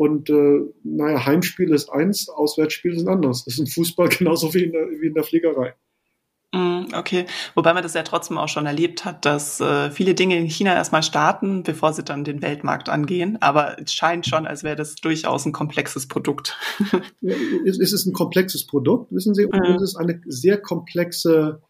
Und 0.00 0.30
äh, 0.30 0.60
naja, 0.82 1.26
Heimspiel 1.26 1.74
ist 1.74 1.90
eins, 1.90 2.30
Auswärtsspiel 2.30 2.94
ist 2.94 3.02
ein 3.02 3.08
anderes. 3.08 3.44
Das 3.44 3.52
ist 3.52 3.60
im 3.60 3.66
Fußball 3.66 4.08
genauso 4.18 4.54
wie 4.54 4.64
in 4.64 4.72
der, 4.72 4.88
wie 4.98 5.08
in 5.08 5.12
der 5.12 5.24
Fliegerei. 5.24 5.74
Mhm, 6.54 6.86
okay, 6.94 7.26
wobei 7.54 7.74
man 7.74 7.82
das 7.82 7.92
ja 7.92 8.02
trotzdem 8.02 8.38
auch 8.38 8.48
schon 8.48 8.64
erlebt 8.64 9.04
hat, 9.04 9.26
dass 9.26 9.60
äh, 9.60 9.90
viele 9.90 10.14
Dinge 10.14 10.38
in 10.38 10.46
China 10.46 10.72
erstmal 10.72 11.02
starten, 11.02 11.64
bevor 11.64 11.92
sie 11.92 12.02
dann 12.02 12.24
den 12.24 12.40
Weltmarkt 12.40 12.88
angehen. 12.88 13.36
Aber 13.42 13.78
es 13.78 13.92
scheint 13.92 14.26
schon, 14.26 14.46
als 14.46 14.64
wäre 14.64 14.74
das 14.74 14.94
durchaus 14.94 15.44
ein 15.44 15.52
komplexes 15.52 16.08
Produkt. 16.08 16.56
es 17.66 17.78
ist 17.78 18.06
ein 18.06 18.14
komplexes 18.14 18.66
Produkt, 18.66 19.12
wissen 19.12 19.34
Sie, 19.34 19.44
und 19.44 19.60
mhm. 19.60 19.74
es 19.74 19.82
ist 19.82 19.96
eine 19.96 20.18
sehr 20.24 20.62
komplexe 20.62 21.60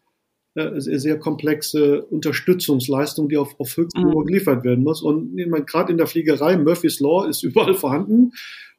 äh, 0.55 0.79
sehr 0.79 1.17
komplexe 1.17 2.03
Unterstützungsleistung, 2.05 3.29
die 3.29 3.37
auf, 3.37 3.57
auf 3.59 3.77
höchstem 3.77 4.05
Niveau 4.05 4.21
mhm. 4.21 4.25
geliefert 4.25 4.63
werden 4.63 4.83
muss. 4.83 5.01
Und 5.01 5.35
gerade 5.65 5.91
in 5.91 5.97
der 5.97 6.07
Fliegerei, 6.07 6.57
Murphy's 6.57 6.99
Law 6.99 7.25
ist 7.25 7.43
überall 7.43 7.73
vorhanden. 7.73 8.31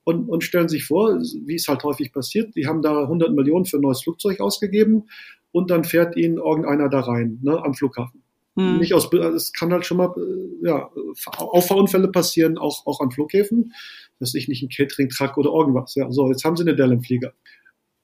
Und, 0.05 0.29
und 0.29 0.43
stellen 0.43 0.69
sich 0.69 0.85
vor, 0.85 1.17
wie 1.45 1.55
es 1.55 1.69
halt 1.69 1.85
häufig 1.85 2.13
passiert, 2.13 2.57
die 2.57 2.67
haben 2.67 2.83
da 2.83 3.03
100 3.03 3.33
Millionen 3.35 3.67
für 3.67 3.77
ein 3.77 3.83
neues 3.83 4.03
Flugzeug 4.03 4.41
ausgegeben 4.41 5.05
und 5.53 5.71
dann 5.71 5.85
fährt 5.85 6.17
ihnen 6.17 6.39
irgendeiner 6.39 6.89
da 6.89 7.01
rein, 7.01 7.39
ne, 7.41 7.65
am 7.65 7.73
Flughafen. 7.73 8.23
Hm. 8.57 8.79
Nicht 8.79 8.95
aus, 8.95 9.11
es 9.13 9.53
kann 9.53 9.73
halt 9.73 9.87
schon 9.87 9.99
mal, 9.99 10.13
äh, 10.17 10.67
ja, 10.67 10.91
Auffahrunfälle 11.39 12.09
passieren, 12.09 12.59
auch, 12.59 12.85
auch 12.87 13.01
an 13.01 13.11
Flughäfen. 13.11 13.73
Dass 14.19 14.35
ich 14.35 14.47
nicht 14.47 14.63
ein 14.63 14.69
Catering-Truck 14.69 15.37
oder 15.39 15.51
irgendwas. 15.51 15.95
Ja, 15.95 16.11
so, 16.11 16.29
jetzt 16.29 16.45
haben 16.45 16.57
sie 16.57 16.63
eine 16.63 16.77
Dell 16.77 16.93
im 16.93 17.03
Flieger. 17.03 17.33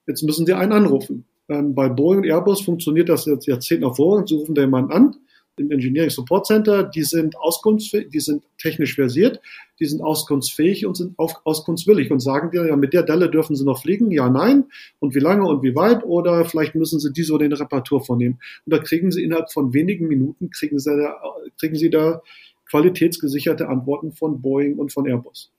Jetzt 0.07 0.23
müssen 0.23 0.47
sie 0.47 0.55
einen 0.55 0.73
anrufen. 0.73 1.27
Ähm, 1.49 1.75
bei 1.75 1.89
Boeing 1.89 2.21
und 2.21 2.27
Airbus 2.27 2.61
funktioniert 2.63 3.09
das 3.09 3.27
jetzt 3.27 3.47
Jahrzehnte 3.47 3.87
hervorragend. 3.87 4.29
Sie 4.29 4.35
rufen 4.37 4.55
da 4.55 4.63
jemanden 4.63 4.93
an 4.93 5.17
im 5.59 5.71
Engineering 5.71 6.11
Support 6.11 6.47
Center, 6.47 6.83
die 6.83 7.03
sind 7.03 7.37
auskunftsfähig, 7.37 8.09
die 8.11 8.21
sind 8.21 8.45
technisch 8.59 8.95
versiert, 8.95 9.41
die 9.81 9.87
sind 9.87 10.03
auskunftsfähig 10.03 10.87
und 10.87 10.97
sind 10.97 11.19
auch 11.19 11.41
auskunftswillig 11.45 12.11
und 12.11 12.21
sagen 12.21 12.51
dir, 12.51 12.67
ja, 12.67 12.77
mit 12.77 12.93
der 12.93 13.03
Delle 13.03 13.31
dürfen 13.31 13.57
sie 13.57 13.65
noch 13.65 13.83
fliegen, 13.83 14.11
ja, 14.11 14.29
nein, 14.29 14.65
und 15.01 15.15
wie 15.15 15.21
lange 15.21 15.47
und 15.47 15.63
wie 15.63 15.75
weit, 15.75 16.05
oder 16.05 16.45
vielleicht 16.45 16.75
müssen 16.75 17.01
sie 17.01 17.13
diese 17.13 17.33
oder 17.33 17.45
eine 17.45 17.59
Reparatur 17.59 18.05
vornehmen. 18.05 18.39
Und 18.67 18.73
da 18.75 18.79
kriegen 18.79 19.11
sie 19.11 19.23
innerhalb 19.23 19.53
von 19.53 19.73
wenigen 19.73 20.09
Minuten, 20.09 20.51
kriegen 20.51 20.79
sie 20.79 20.97
da, 20.97 21.17
kriegen 21.59 21.77
sie 21.77 21.91
da 21.91 22.23
qualitätsgesicherte 22.71 23.69
Antworten 23.69 24.13
von 24.13 24.41
Boeing 24.41 24.79
und 24.79 24.93
von 24.93 25.07
Airbus. 25.07 25.53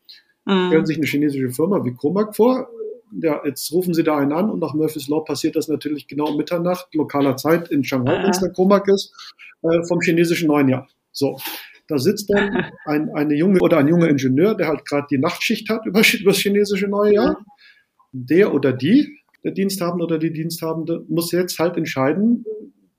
Mhm. 0.46 0.68
Stellen 0.68 0.86
sich 0.86 0.98
eine 0.98 1.08
chinesische 1.08 1.50
Firma 1.50 1.84
wie 1.84 1.94
Comac 1.94 2.36
vor, 2.36 2.70
ja, 3.12 3.42
jetzt 3.46 3.72
rufen 3.72 3.94
Sie 3.94 4.04
da 4.04 4.18
einen 4.18 4.32
an 4.32 4.50
und 4.50 4.60
nach 4.60 4.74
Murphy's 4.74 5.08
Law 5.08 5.22
passiert 5.24 5.56
das 5.56 5.68
natürlich 5.68 6.08
genau 6.08 6.30
um 6.30 6.38
Mitternacht, 6.38 6.94
lokaler 6.94 7.38
Zeit 7.38 7.70
in 7.70 7.84
Shanghai, 7.84 8.24
wenn 8.24 8.30
es 8.30 8.40
der 8.40 8.52
Comac 8.52 8.88
ist, 8.88 9.14
äh, 9.64 9.84
vom 9.88 10.00
chinesischen 10.02 10.48
Neujahr. 10.48 10.88
So. 11.12 11.38
Da 11.88 11.98
sitzt 11.98 12.30
dann 12.30 12.72
ein, 12.86 13.10
eine 13.16 13.36
junge 13.36 13.60
oder 13.60 13.78
ein 13.78 13.88
junger 13.88 14.10
Ingenieur, 14.10 14.56
der 14.56 14.68
halt 14.68 14.86
gerade 14.86 15.08
die 15.10 15.18
Nachtschicht 15.18 15.70
hat 15.70 15.86
über, 15.86 16.02
über 16.20 16.32
das 16.32 16.40
chinesische 16.40 16.88
Neujahr. 16.88 17.44
Der 18.12 18.54
oder 18.54 18.74
die, 18.74 19.20
der 19.44 19.52
Diensthabende 19.52 20.06
oder 20.06 20.18
die 20.18 20.34
Diensthabende, 20.34 21.06
muss 21.08 21.32
jetzt 21.32 21.60
halt 21.60 21.78
entscheiden, 21.78 22.46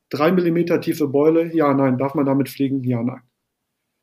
drei 0.09 0.33
Millimeter 0.33 0.81
tiefe 0.81 1.09
Beule, 1.09 1.55
ja, 1.55 1.73
nein, 1.75 1.99
darf 1.99 2.15
man 2.15 2.27
damit 2.27 2.49
fliegen, 2.49 2.83
ja, 2.85 3.03
nein. 3.03 3.21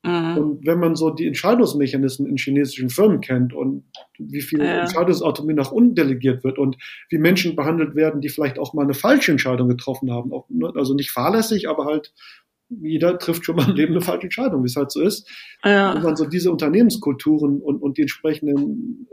Mhm. 0.08 0.38
Und 0.38 0.66
wenn 0.66 0.80
man 0.80 0.96
so 0.96 1.10
die 1.10 1.28
Entscheidungsmechanismen 1.28 2.30
in 2.30 2.38
chinesischen 2.38 2.90
Firmen 2.90 3.20
kennt 3.20 3.54
und 3.54 3.84
wie 4.18 4.42
viel 4.42 4.60
ja. 4.60 4.82
Entscheidungsautonomie 4.82 5.54
nach 5.54 5.72
unten 5.72 5.96
delegiert 5.96 6.46
wird 6.46 6.58
und 6.58 6.78
wie 7.10 7.18
Menschen 7.18 7.58
behandelt 7.58 7.96
werden, 7.96 8.22
die 8.22 8.30
vielleicht 8.30 8.58
auch 8.58 8.74
mal 8.74 8.84
eine 8.84 8.94
falsche 8.94 9.32
Entscheidung 9.32 9.68
getroffen 9.68 10.12
haben, 10.12 10.32
ne, 10.48 10.72
also 10.76 10.94
nicht 10.94 11.12
fahrlässig, 11.12 11.68
aber 11.68 11.86
halt 11.86 12.14
jeder 12.70 13.18
trifft 13.18 13.46
schon 13.46 13.58
mal 13.58 13.70
im 13.70 13.76
Leben 13.76 13.94
eine 13.94 14.02
falsche 14.02 14.24
Entscheidung, 14.24 14.64
wie 14.64 14.68
es 14.68 14.76
halt 14.76 14.92
so 14.92 15.02
ist. 15.02 15.30
Ja. 15.64 15.96
Wenn 15.96 16.04
man 16.04 16.16
so 16.16 16.26
diese 16.26 16.52
Unternehmenskulturen 16.52 17.62
und, 17.62 17.82
und 17.82 17.98
die 17.98 18.02
entsprechenden 18.02 19.08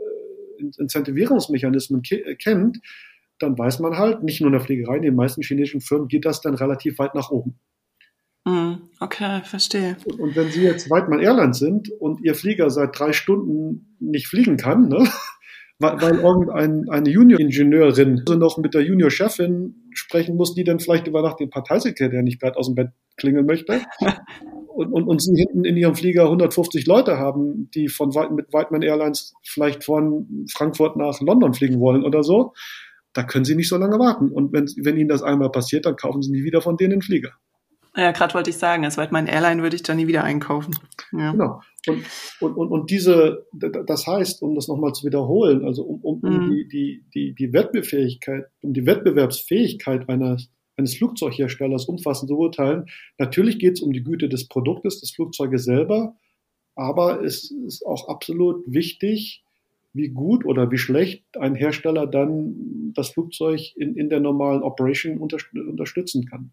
äh, 0.59 0.81
Incentivierungsmechanismen 0.81 2.01
ke 2.01 2.35
kennt, 2.37 2.79
dann 3.39 3.57
weiß 3.57 3.79
man 3.79 3.97
halt, 3.97 4.23
nicht 4.23 4.39
nur 4.39 4.47
in 4.47 4.53
der 4.53 4.61
Fliegerei, 4.61 4.97
in 4.97 5.01
den 5.01 5.15
meisten 5.15 5.41
chinesischen 5.41 5.81
Firmen 5.81 6.07
geht 6.07 6.25
das 6.25 6.39
dann 6.39 6.55
relativ 6.55 6.99
weit 6.99 7.15
nach 7.15 7.31
oben. 7.31 7.59
Hm, 8.47 8.89
okay, 8.99 9.41
verstehe. 9.43 9.97
Und 10.19 10.35
wenn 10.35 10.51
Sie 10.51 10.61
jetzt 10.61 10.89
Weidmann 10.91 11.19
Airlines 11.19 11.57
sind 11.57 11.89
und 11.99 12.21
Ihr 12.23 12.35
Flieger 12.35 12.69
seit 12.69 12.97
drei 12.97 13.11
Stunden 13.11 13.95
nicht 13.99 14.27
fliegen 14.27 14.57
kann, 14.57 14.87
ne, 14.87 15.09
weil, 15.79 15.99
weil 16.01 16.19
irgendeine 16.19 16.83
eine 16.89 17.09
Junior-Ingenieurin 17.09 18.23
noch 18.37 18.57
mit 18.59 18.75
der 18.75 18.83
Junior-Chefin 18.83 19.89
sprechen 19.93 20.35
muss, 20.35 20.53
die 20.53 20.63
dann 20.63 20.79
vielleicht 20.79 21.07
über 21.07 21.23
Nacht 21.23 21.39
den 21.39 21.49
Parteisekretär 21.49 22.21
nicht 22.21 22.39
gerade 22.39 22.57
aus 22.57 22.67
dem 22.67 22.75
Bett 22.75 22.89
klingeln 23.17 23.45
möchte. 23.45 23.81
Und, 24.75 24.91
und, 24.91 25.07
und 25.07 25.21
sie 25.21 25.33
hinten 25.37 25.63
in 25.63 25.77
ihrem 25.77 25.95
Flieger 25.95 26.23
150 26.25 26.85
Leute 26.85 27.17
haben, 27.17 27.69
die 27.73 27.87
von 27.87 28.09
mit 28.35 28.51
Weidmann 28.51 28.81
Airlines 28.81 29.33
vielleicht 29.41 29.85
von 29.85 30.45
Frankfurt 30.51 30.97
nach 30.97 31.21
London 31.21 31.53
fliegen 31.53 31.79
wollen 31.79 32.03
oder 32.03 32.23
so, 32.23 32.51
da 33.13 33.23
können 33.23 33.45
sie 33.45 33.55
nicht 33.55 33.69
so 33.69 33.77
lange 33.77 33.97
warten. 33.99 34.33
Und 34.33 34.51
wenn, 34.51 34.65
wenn 34.83 34.97
ihnen 34.97 35.07
das 35.07 35.23
einmal 35.23 35.49
passiert, 35.49 35.85
dann 35.85 35.95
kaufen 35.95 36.21
sie 36.21 36.31
nie 36.31 36.43
wieder 36.43 36.59
von 36.59 36.75
denen 36.75 36.89
den 36.89 37.01
Flieger. 37.01 37.31
Ja, 37.95 38.11
gerade 38.11 38.33
wollte 38.33 38.49
ich 38.49 38.57
sagen, 38.57 38.83
als 38.83 38.97
mein 38.97 39.27
Airline 39.27 39.61
würde 39.61 39.75
ich 39.75 39.83
da 39.83 39.95
nie 39.95 40.07
wieder 40.07 40.23
einkaufen. 40.23 40.75
Ja. 41.13 41.31
Genau. 41.31 41.61
Und, 41.87 42.03
und, 42.41 42.53
und, 42.57 42.67
und 42.69 42.89
diese, 42.91 43.45
das 43.53 44.07
heißt, 44.07 44.41
um 44.41 44.55
das 44.55 44.67
nochmal 44.67 44.93
zu 44.93 45.05
wiederholen, 45.05 45.63
also 45.63 45.83
um, 45.83 46.01
um, 46.01 46.19
um 46.21 46.45
mhm. 46.45 46.49
die, 46.49 46.67
die, 46.67 47.03
die, 47.13 47.35
die 47.35 47.53
Wettbewerbsfähigkeit, 47.53 48.45
um 48.61 48.73
die 48.73 48.85
Wettbewerbsfähigkeit 48.85 50.09
eines, 50.09 50.49
eines 50.77 50.97
Flugzeugherstellers 50.97 51.85
umfassend 51.85 52.29
zu 52.29 52.37
urteilen, 52.37 52.85
natürlich 53.17 53.59
geht 53.59 53.73
es 53.73 53.81
um 53.81 53.93
die 53.93 54.03
Güte 54.03 54.27
des 54.27 54.47
Produktes, 54.47 54.99
des 54.99 55.11
Flugzeuges 55.11 55.63
selber, 55.63 56.15
aber 56.75 57.23
es 57.23 57.51
ist 57.51 57.85
auch 57.85 58.09
absolut 58.09 58.63
wichtig, 58.67 59.43
wie 59.93 60.09
gut 60.09 60.43
oder 60.43 60.69
wie 60.71 60.77
schlecht 60.77 61.23
ein 61.37 61.55
Hersteller 61.55 62.05
dann 62.05 62.91
das 62.93 63.09
Flugzeug 63.11 63.61
in, 63.77 63.95
in 63.95 64.09
der 64.09 64.19
normalen 64.19 64.61
Operation 64.61 65.17
unterstützen 65.19 66.25
kann. 66.25 66.51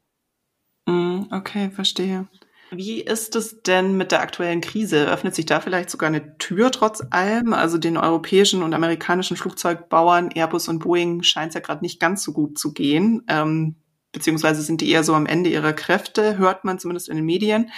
Okay, 1.33 1.71
verstehe. 1.71 2.29
Wie 2.71 3.01
ist 3.01 3.37
es 3.37 3.63
denn 3.63 3.97
mit 3.97 4.13
der 4.13 4.21
aktuellen 4.21 4.61
Krise? 4.61 5.09
Öffnet 5.11 5.35
sich 5.35 5.47
da 5.47 5.61
vielleicht 5.61 5.89
sogar 5.91 6.09
eine 6.09 6.37
Tür 6.39 6.71
trotz 6.71 7.03
allem? 7.11 7.55
Also 7.55 7.79
den 7.79 7.97
europäischen 7.97 8.63
und 8.63 8.75
amerikanischen 8.75 9.37
Flugzeugbauern, 9.37 10.31
Airbus 10.31 10.69
und 10.69 10.81
Boeing 10.81 11.23
scheint 11.23 11.49
es 11.49 11.55
ja 11.55 11.61
gerade 11.61 11.83
nicht 11.83 12.01
ganz 12.01 12.23
so 12.23 12.33
gut 12.33 12.59
zu 12.59 12.73
gehen. 12.73 13.23
Ähm, 13.29 13.77
beziehungsweise 14.13 14.63
sind 14.63 14.83
die 14.83 14.91
eher 14.91 15.05
so 15.05 15.15
am 15.15 15.27
Ende 15.27 15.49
ihrer 15.49 15.73
Kräfte, 15.73 16.37
hört 16.37 16.65
man 16.65 16.79
zumindest 16.79 17.09
in 17.09 17.17
den 17.17 17.25
Medien. 17.25 17.71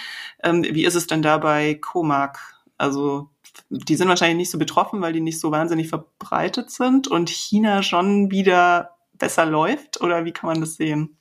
Ähm, 0.43 0.63
wie 0.63 0.85
ist 0.85 0.95
es 0.95 1.07
denn 1.07 1.21
da 1.21 1.37
bei 1.37 1.75
Comac? 1.75 2.39
Also 2.77 3.29
die 3.69 3.95
sind 3.95 4.09
wahrscheinlich 4.09 4.37
nicht 4.37 4.51
so 4.51 4.57
betroffen, 4.57 5.01
weil 5.01 5.13
die 5.13 5.21
nicht 5.21 5.39
so 5.39 5.51
wahnsinnig 5.51 5.87
verbreitet 5.87 6.71
sind 6.71 7.07
und 7.07 7.29
China 7.29 7.83
schon 7.83 8.31
wieder 8.31 8.97
besser 9.13 9.45
läuft? 9.45 10.01
Oder 10.01 10.25
wie 10.25 10.33
kann 10.33 10.49
man 10.49 10.59
das 10.59 10.75
sehen? 10.75 11.17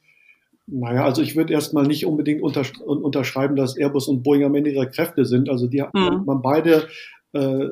Naja, 0.66 1.04
also 1.04 1.20
ich 1.20 1.36
würde 1.36 1.52
erstmal 1.52 1.86
nicht 1.86 2.06
unbedingt 2.06 2.42
untersch 2.42 2.72
unterschreiben, 2.80 3.54
dass 3.54 3.76
Airbus 3.76 4.08
und 4.08 4.22
Boeing 4.22 4.44
am 4.44 4.54
Ende 4.54 4.70
ihrer 4.70 4.86
Kräfte 4.86 5.26
sind. 5.26 5.50
Also 5.50 5.66
die 5.66 5.82
mhm. 5.92 6.22
man 6.24 6.40
beide 6.40 6.88
äh, 7.32 7.66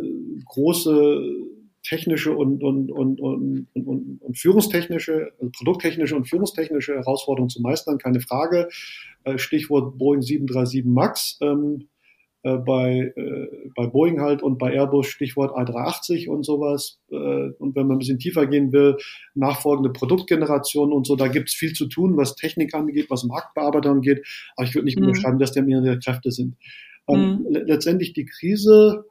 große 0.45 1.23
technische 1.83 2.37
und, 2.37 2.63
und, 2.63 2.93
und, 2.93 3.21
und, 3.21 3.67
und, 3.75 4.21
und 4.21 4.39
führungstechnische, 4.39 5.33
also 5.39 5.51
produkttechnische 5.51 6.15
und 6.15 6.29
führungstechnische 6.29 6.95
Herausforderungen 6.95 7.51
zu 7.51 7.61
meistern, 7.61 7.99
keine 7.99 8.21
Frage. 8.21 8.69
Äh, 9.25 9.39
Stichwort 9.39 9.99
Boeing 9.99 10.23
737 10.23 10.85
MAX. 10.85 11.39
Ähm, 11.41 11.89
äh, 12.45 12.57
bei, 12.57 13.13
äh, 13.17 13.71
bei 13.77 13.87
Boeing 13.87 14.21
halt 14.21 14.43
und 14.43 14.59
bei 14.59 14.73
Airbus 14.73 15.07
Stichwort 15.07 15.53
A380 15.57 16.29
und 16.29 16.45
sowas. 16.45 16.99
Äh, 17.11 17.15
und 17.59 17.77
wenn 17.77 17.87
man 17.87 17.97
ein 17.97 17.99
bisschen 17.99 18.19
tiefer 18.19 18.47
gehen 18.47 18.73
will, 18.73 18.97
nachfolgende 19.35 19.91
Produktgenerationen 19.91 20.93
und 20.93 21.07
so, 21.07 21.15
da 21.15 21.29
gibt's 21.29 21.55
viel 21.55 21.73
zu 21.73 21.87
tun, 21.87 22.17
was 22.17 22.35
Technik 22.35 22.75
angeht, 22.75 23.07
was 23.11 23.25
Marktbearbeitung 23.25 23.93
angeht. 23.93 24.27
Aber 24.57 24.67
ich 24.67 24.75
würde 24.75 24.87
nicht 24.87 24.99
mhm. 24.99 25.07
beschreiben, 25.07 25.39
dass 25.39 25.53
der 25.53 25.63
mehrere 25.63 25.99
Kräfte 25.99 26.33
sind. 26.33 26.57
Ähm, 27.09 27.45
mhm. 27.45 27.47
Letztendlich 27.49 28.13
die 28.13 28.27
Krise 28.27 29.05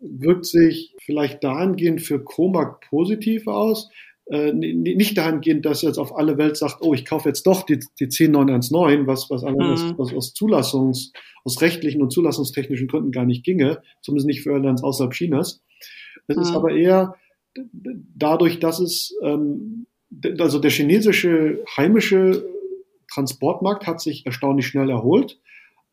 wirkt 0.00 0.46
sich 0.46 0.94
vielleicht 1.00 1.42
dahingehend 1.42 2.02
für 2.02 2.22
Comac 2.22 2.80
positiv 2.88 3.48
aus, 3.48 3.90
äh, 4.30 4.52
nicht 4.52 5.16
dahingehend, 5.16 5.64
dass 5.64 5.82
jetzt 5.82 5.98
auf 5.98 6.16
alle 6.16 6.36
Welt 6.36 6.56
sagt, 6.56 6.78
oh, 6.80 6.92
ich 6.92 7.04
kaufe 7.06 7.28
jetzt 7.28 7.46
doch 7.46 7.64
die, 7.64 7.80
die 7.98 8.08
10919, 8.08 9.06
was, 9.06 9.30
was, 9.30 9.42
mhm. 9.42 9.60
aus, 9.60 9.94
aus, 9.98 10.14
aus 10.14 10.34
Zulassungs, 10.34 11.12
aus 11.44 11.60
rechtlichen 11.62 12.02
und 12.02 12.12
zulassungstechnischen 12.12 12.88
Gründen 12.88 13.10
gar 13.10 13.24
nicht 13.24 13.44
ginge, 13.44 13.82
zumindest 14.02 14.26
nicht 14.26 14.42
für 14.42 14.52
Airlines 14.52 14.82
außerhalb 14.82 15.14
Chinas. 15.14 15.62
Es 16.26 16.36
mhm. 16.36 16.42
ist 16.42 16.52
aber 16.54 16.72
eher 16.72 17.14
dadurch, 18.14 18.60
dass 18.60 18.80
es, 18.80 19.16
ähm, 19.22 19.86
also 20.38 20.58
der 20.58 20.70
chinesische 20.70 21.64
heimische 21.76 22.46
Transportmarkt 23.12 23.86
hat 23.86 24.00
sich 24.00 24.26
erstaunlich 24.26 24.66
schnell 24.66 24.90
erholt. 24.90 25.40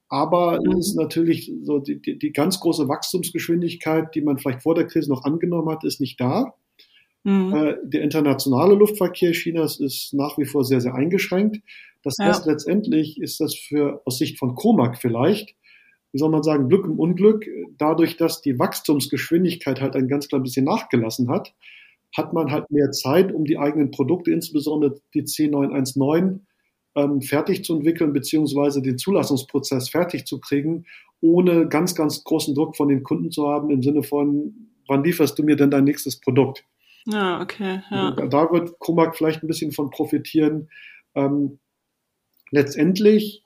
Aber 0.10 0.60
mhm. 0.62 0.78
es 0.78 0.90
ist 0.90 0.96
natürlich 0.96 1.52
so 1.64 1.80
die, 1.80 2.02
die, 2.02 2.20
die 2.20 2.32
ganz 2.32 2.60
große 2.60 2.88
Wachstumsgeschwindigkeit, 2.88 4.14
die 4.14 4.22
man 4.22 4.38
vielleicht 4.38 4.62
vor 4.62 4.76
der 4.76 4.88
Krise 4.88 5.10
noch 5.10 5.24
angenommen 5.24 5.70
hat, 5.70 5.84
ist 5.84 6.00
nicht 6.00 6.20
da. 6.20 6.54
Mhm. 7.26 7.54
Äh, 7.54 7.76
der 7.84 8.04
internationale 8.04 8.76
Luftverkehr 8.76 9.32
Chinas 9.32 9.80
ist 9.80 10.14
nach 10.14 10.38
wie 10.38 10.46
vor 10.46 10.64
sehr, 10.64 10.80
sehr 10.80 10.94
eingeschränkt. 10.94 11.62
Das 12.04 12.16
heißt, 12.22 12.46
ja. 12.46 12.52
letztendlich 12.52 13.20
ist 13.20 13.40
das 13.40 13.56
für, 13.56 14.02
aus 14.06 14.20
Sicht 14.20 14.38
von 14.38 14.54
Comac 14.54 14.98
vielleicht, 14.98 15.56
wie 16.12 16.20
soll 16.20 16.30
man 16.30 16.44
sagen, 16.44 16.70
Glück 16.70 16.86
im 16.86 17.00
Unglück, 17.00 17.46
dadurch, 17.78 18.16
dass 18.16 18.42
die 18.42 18.58
Wachstumsgeschwindigkeit 18.58 19.82
halt 19.82 19.96
ein 19.96 20.08
ganz 20.08 20.30
klein 20.30 20.44
bisschen 20.44 20.64
nachgelassen 20.64 21.30
hat, 21.30 21.54
hat 22.16 22.32
man 22.32 22.52
halt 22.52 22.70
mehr 22.70 22.92
Zeit, 22.92 23.34
um 23.34 23.44
die 23.44 23.58
eigenen 23.58 23.92
Produkte, 23.92 24.32
insbesondere 24.32 25.02
die 25.14 25.24
C919, 25.24 26.42
ähm, 26.96 27.22
fertig 27.22 27.66
zu 27.66 27.76
entwickeln, 27.76 28.14
beziehungsweise 28.14 28.82
den 28.82 28.98
Zulassungsprozess 28.98 29.90
fertig 29.90 30.26
zu 30.26 30.40
kriegen, 30.40 30.86
ohne 31.22 31.68
ganz, 31.68 31.96
ganz 31.96 32.24
großen 32.24 32.54
Druck 32.54 32.78
von 32.78 32.88
den 32.88 33.04
Kunden 33.04 33.32
zu 33.32 33.48
haben, 33.48 33.72
im 33.72 33.82
Sinne 33.82 34.04
von, 34.04 34.70
wann 34.88 35.04
lieferst 35.04 35.38
du 35.38 35.44
mir 35.44 35.56
denn 35.56 35.72
dein 35.72 35.84
nächstes 35.84 36.22
Produkt? 36.22 36.64
Ja, 37.06 37.42
okay. 37.42 37.82
Ja. 37.92 38.12
Da 38.12 38.52
wird 38.52 38.80
Comac 38.80 39.16
vielleicht 39.16 39.44
ein 39.44 39.48
bisschen 39.48 39.72
von 39.72 39.90
profitieren. 39.90 40.70
Ähm, 41.14 41.60
letztendlich, 42.52 43.44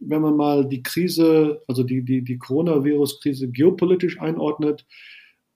wenn 0.00 0.22
man 0.22 0.36
mal 0.36 0.68
die 0.68 0.82
Krise, 0.82 1.62
also 1.66 1.84
die, 1.84 2.04
die, 2.04 2.22
die 2.22 2.38
Coronavirus-Krise 2.38 3.48
geopolitisch 3.50 4.20
einordnet, 4.20 4.86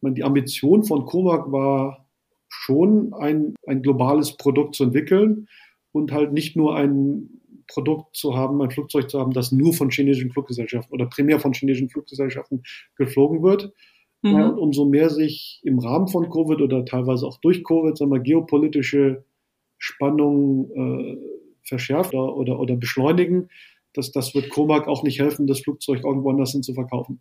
man, 0.00 0.14
die 0.14 0.24
Ambition 0.24 0.84
von 0.84 1.04
Comac 1.04 1.52
war 1.52 2.06
schon 2.48 3.12
ein, 3.14 3.54
ein 3.66 3.82
globales 3.82 4.36
Produkt 4.36 4.74
zu 4.74 4.84
entwickeln 4.84 5.48
und 5.92 6.12
halt 6.12 6.32
nicht 6.32 6.56
nur 6.56 6.76
ein 6.76 7.40
Produkt 7.66 8.16
zu 8.16 8.36
haben, 8.36 8.62
ein 8.62 8.70
Flugzeug 8.70 9.10
zu 9.10 9.18
haben, 9.18 9.32
das 9.32 9.52
nur 9.52 9.74
von 9.74 9.90
chinesischen 9.90 10.30
Fluggesellschaften 10.30 10.94
oder 10.94 11.06
primär 11.06 11.40
von 11.40 11.52
chinesischen 11.52 11.90
Fluggesellschaften 11.90 12.62
geflogen 12.96 13.42
wird. 13.42 13.72
Mhm. 14.32 14.40
und 14.40 14.58
umso 14.58 14.84
mehr 14.84 15.10
sich 15.10 15.60
im 15.62 15.78
Rahmen 15.78 16.08
von 16.08 16.30
Covid 16.30 16.60
oder 16.60 16.84
teilweise 16.84 17.26
auch 17.26 17.38
durch 17.38 17.64
Covid, 17.64 17.96
sagen 17.96 18.12
wir, 18.12 18.20
geopolitische 18.20 19.24
Spannungen 19.78 20.70
äh, 20.70 21.16
verschärft 21.62 22.14
oder, 22.14 22.36
oder, 22.36 22.60
oder 22.60 22.76
beschleunigen, 22.76 23.50
das, 23.92 24.12
das 24.12 24.34
wird 24.34 24.50
Comac 24.50 24.88
auch 24.88 25.02
nicht 25.02 25.20
helfen, 25.20 25.46
das 25.46 25.60
Flugzeug 25.60 26.04
irgendwo 26.04 26.30
anders 26.30 26.52
hin 26.52 26.62
zu 26.62 26.74
verkaufen. 26.74 27.20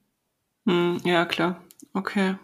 Mhm, 0.66 1.00
ja, 1.06 1.26
klar. 1.26 1.64
Okay. 1.94 2.36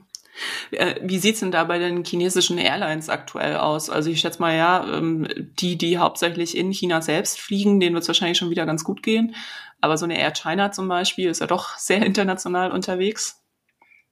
Äh, 0.71 0.95
wie 1.03 1.17
sieht's 1.17 1.41
denn 1.41 1.51
da 1.51 1.65
bei 1.65 1.77
den 1.77 2.05
chinesischen 2.05 2.57
Airlines 2.57 3.09
aktuell 3.09 3.57
aus? 3.57 3.89
Also 3.89 4.09
ich 4.09 4.21
schätze 4.21 4.39
mal, 4.39 4.55
ja, 4.55 4.97
ähm, 4.97 5.27
die, 5.59 5.77
die 5.77 5.97
hauptsächlich 5.97 6.55
in 6.55 6.71
China 6.71 7.01
selbst 7.01 7.39
fliegen, 7.39 7.79
denen 7.79 7.93
wird 7.93 8.03
es 8.03 8.07
wahrscheinlich 8.07 8.37
schon 8.37 8.49
wieder 8.49 8.65
ganz 8.65 8.83
gut 8.83 9.03
gehen. 9.03 9.35
Aber 9.81 9.97
so 9.97 10.05
eine 10.05 10.17
Air 10.17 10.31
China 10.31 10.71
zum 10.71 10.87
Beispiel 10.87 11.29
ist 11.29 11.41
ja 11.41 11.47
doch 11.47 11.77
sehr 11.77 12.01
international 12.05 12.71
unterwegs. 12.71 13.40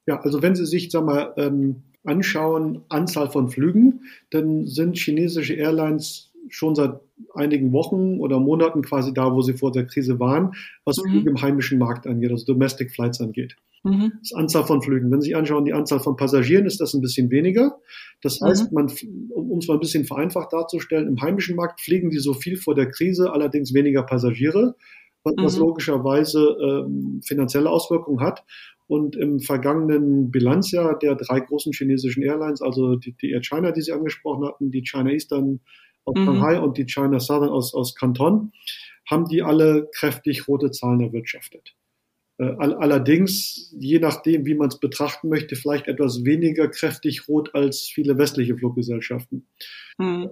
Ja, 0.10 0.20
also 0.22 0.42
wenn 0.42 0.56
Sie 0.56 0.66
sich, 0.66 0.90
sag 0.90 1.06
mal, 1.06 1.34
ähm, 1.38 1.84
anschauen, 2.04 2.82
Anzahl 2.90 3.30
von 3.30 3.50
Flügen, 3.50 4.06
dann 4.32 4.66
sind 4.66 4.98
chinesische 4.98 5.54
Airlines 5.54 6.32
schon 6.48 6.74
seit 6.74 7.00
einigen 7.36 7.72
Wochen 7.74 8.20
oder 8.20 8.40
Monaten 8.40 8.82
quasi 8.82 9.14
da, 9.14 9.36
wo 9.36 9.44
sie 9.44 9.54
vor 9.54 9.72
der 9.72 9.86
Krise 9.86 10.20
waren, 10.20 10.54
was 10.84 10.98
mhm. 10.98 11.12
Flüge 11.12 11.30
im 11.30 11.42
heimischen 11.44 11.78
Markt 11.78 12.08
angeht, 12.08 12.32
also 12.32 12.44
Domestic 12.44 12.90
Flights 12.90 13.22
angeht. 13.22 13.56
Mhm. 13.84 14.14
Das 14.20 14.34
Anzahl 14.34 14.66
von 14.66 14.82
Flügen. 14.82 15.12
Wenn 15.12 15.22
Sie 15.22 15.28
sich 15.28 15.36
anschauen, 15.36 15.66
die 15.66 15.74
Anzahl 15.74 16.00
von 16.00 16.16
Passagieren, 16.16 16.66
ist 16.66 16.82
das 16.82 16.96
ein 16.96 17.02
bisschen 17.02 17.30
weniger. 17.30 17.78
Das 18.24 18.42
mhm. 18.42 18.48
heißt, 18.48 18.72
man, 18.72 18.92
um 19.30 19.60
es 19.60 19.68
mal 19.68 19.76
ein 19.76 19.80
bisschen 19.80 20.06
vereinfacht 20.06 20.54
darzustellen, 20.54 21.08
im 21.08 21.22
heimischen 21.22 21.56
Markt 21.56 21.82
fliegen 21.82 22.10
die 22.10 22.18
so 22.18 22.34
viel 22.34 22.58
vor 22.58 22.74
der 22.74 22.90
Krise, 22.90 23.32
allerdings 23.32 23.76
weniger 23.76 24.02
Passagiere, 24.02 24.74
was 25.24 25.54
mhm. 25.54 25.60
logischerweise 25.60 26.58
ähm, 26.64 27.22
finanzielle 27.24 27.70
Auswirkungen 27.70 28.22
hat. 28.22 28.44
Und 28.90 29.16
im 29.16 29.40
vergangenen 29.40 30.32
Bilanzjahr 30.32 30.98
der 30.98 31.14
drei 31.14 31.42
großen 31.42 31.74
chinesischen 31.74 32.24
Airlines, 32.24 32.60
also 32.60 32.96
die, 32.96 33.12
die 33.14 33.30
Air 33.30 33.42
China, 33.44 33.72
die 33.72 33.82
Sie 33.82 33.92
angesprochen 33.92 34.48
hatten, 34.48 34.72
die 34.72 34.82
China 34.82 35.12
Eastern 35.12 35.60
aus 36.06 36.16
mhm. 36.18 36.26
Shanghai 36.26 36.60
und 36.60 36.76
die 36.76 36.88
China 36.88 37.20
Southern 37.20 37.50
aus, 37.50 37.76
aus 37.76 37.94
Canton, 37.94 38.52
haben 39.08 39.26
die 39.26 39.44
alle 39.44 39.88
kräftig 39.94 40.48
rote 40.48 40.72
Zahlen 40.72 41.02
erwirtschaftet. 41.02 41.76
Äh, 42.40 42.46
allerdings, 42.58 43.72
je 43.78 44.00
nachdem, 44.00 44.48
wie 44.48 44.56
man 44.56 44.70
es 44.70 44.80
betrachten 44.80 45.30
möchte, 45.30 45.56
vielleicht 45.56 45.88
etwas 45.88 46.26
weniger 46.26 46.68
kräftig 46.68 47.28
rot 47.28 47.54
als 47.54 47.92
viele 47.94 48.18
westliche 48.18 48.58
Fluggesellschaften. 48.58 49.46
Mhm. 50.00 50.30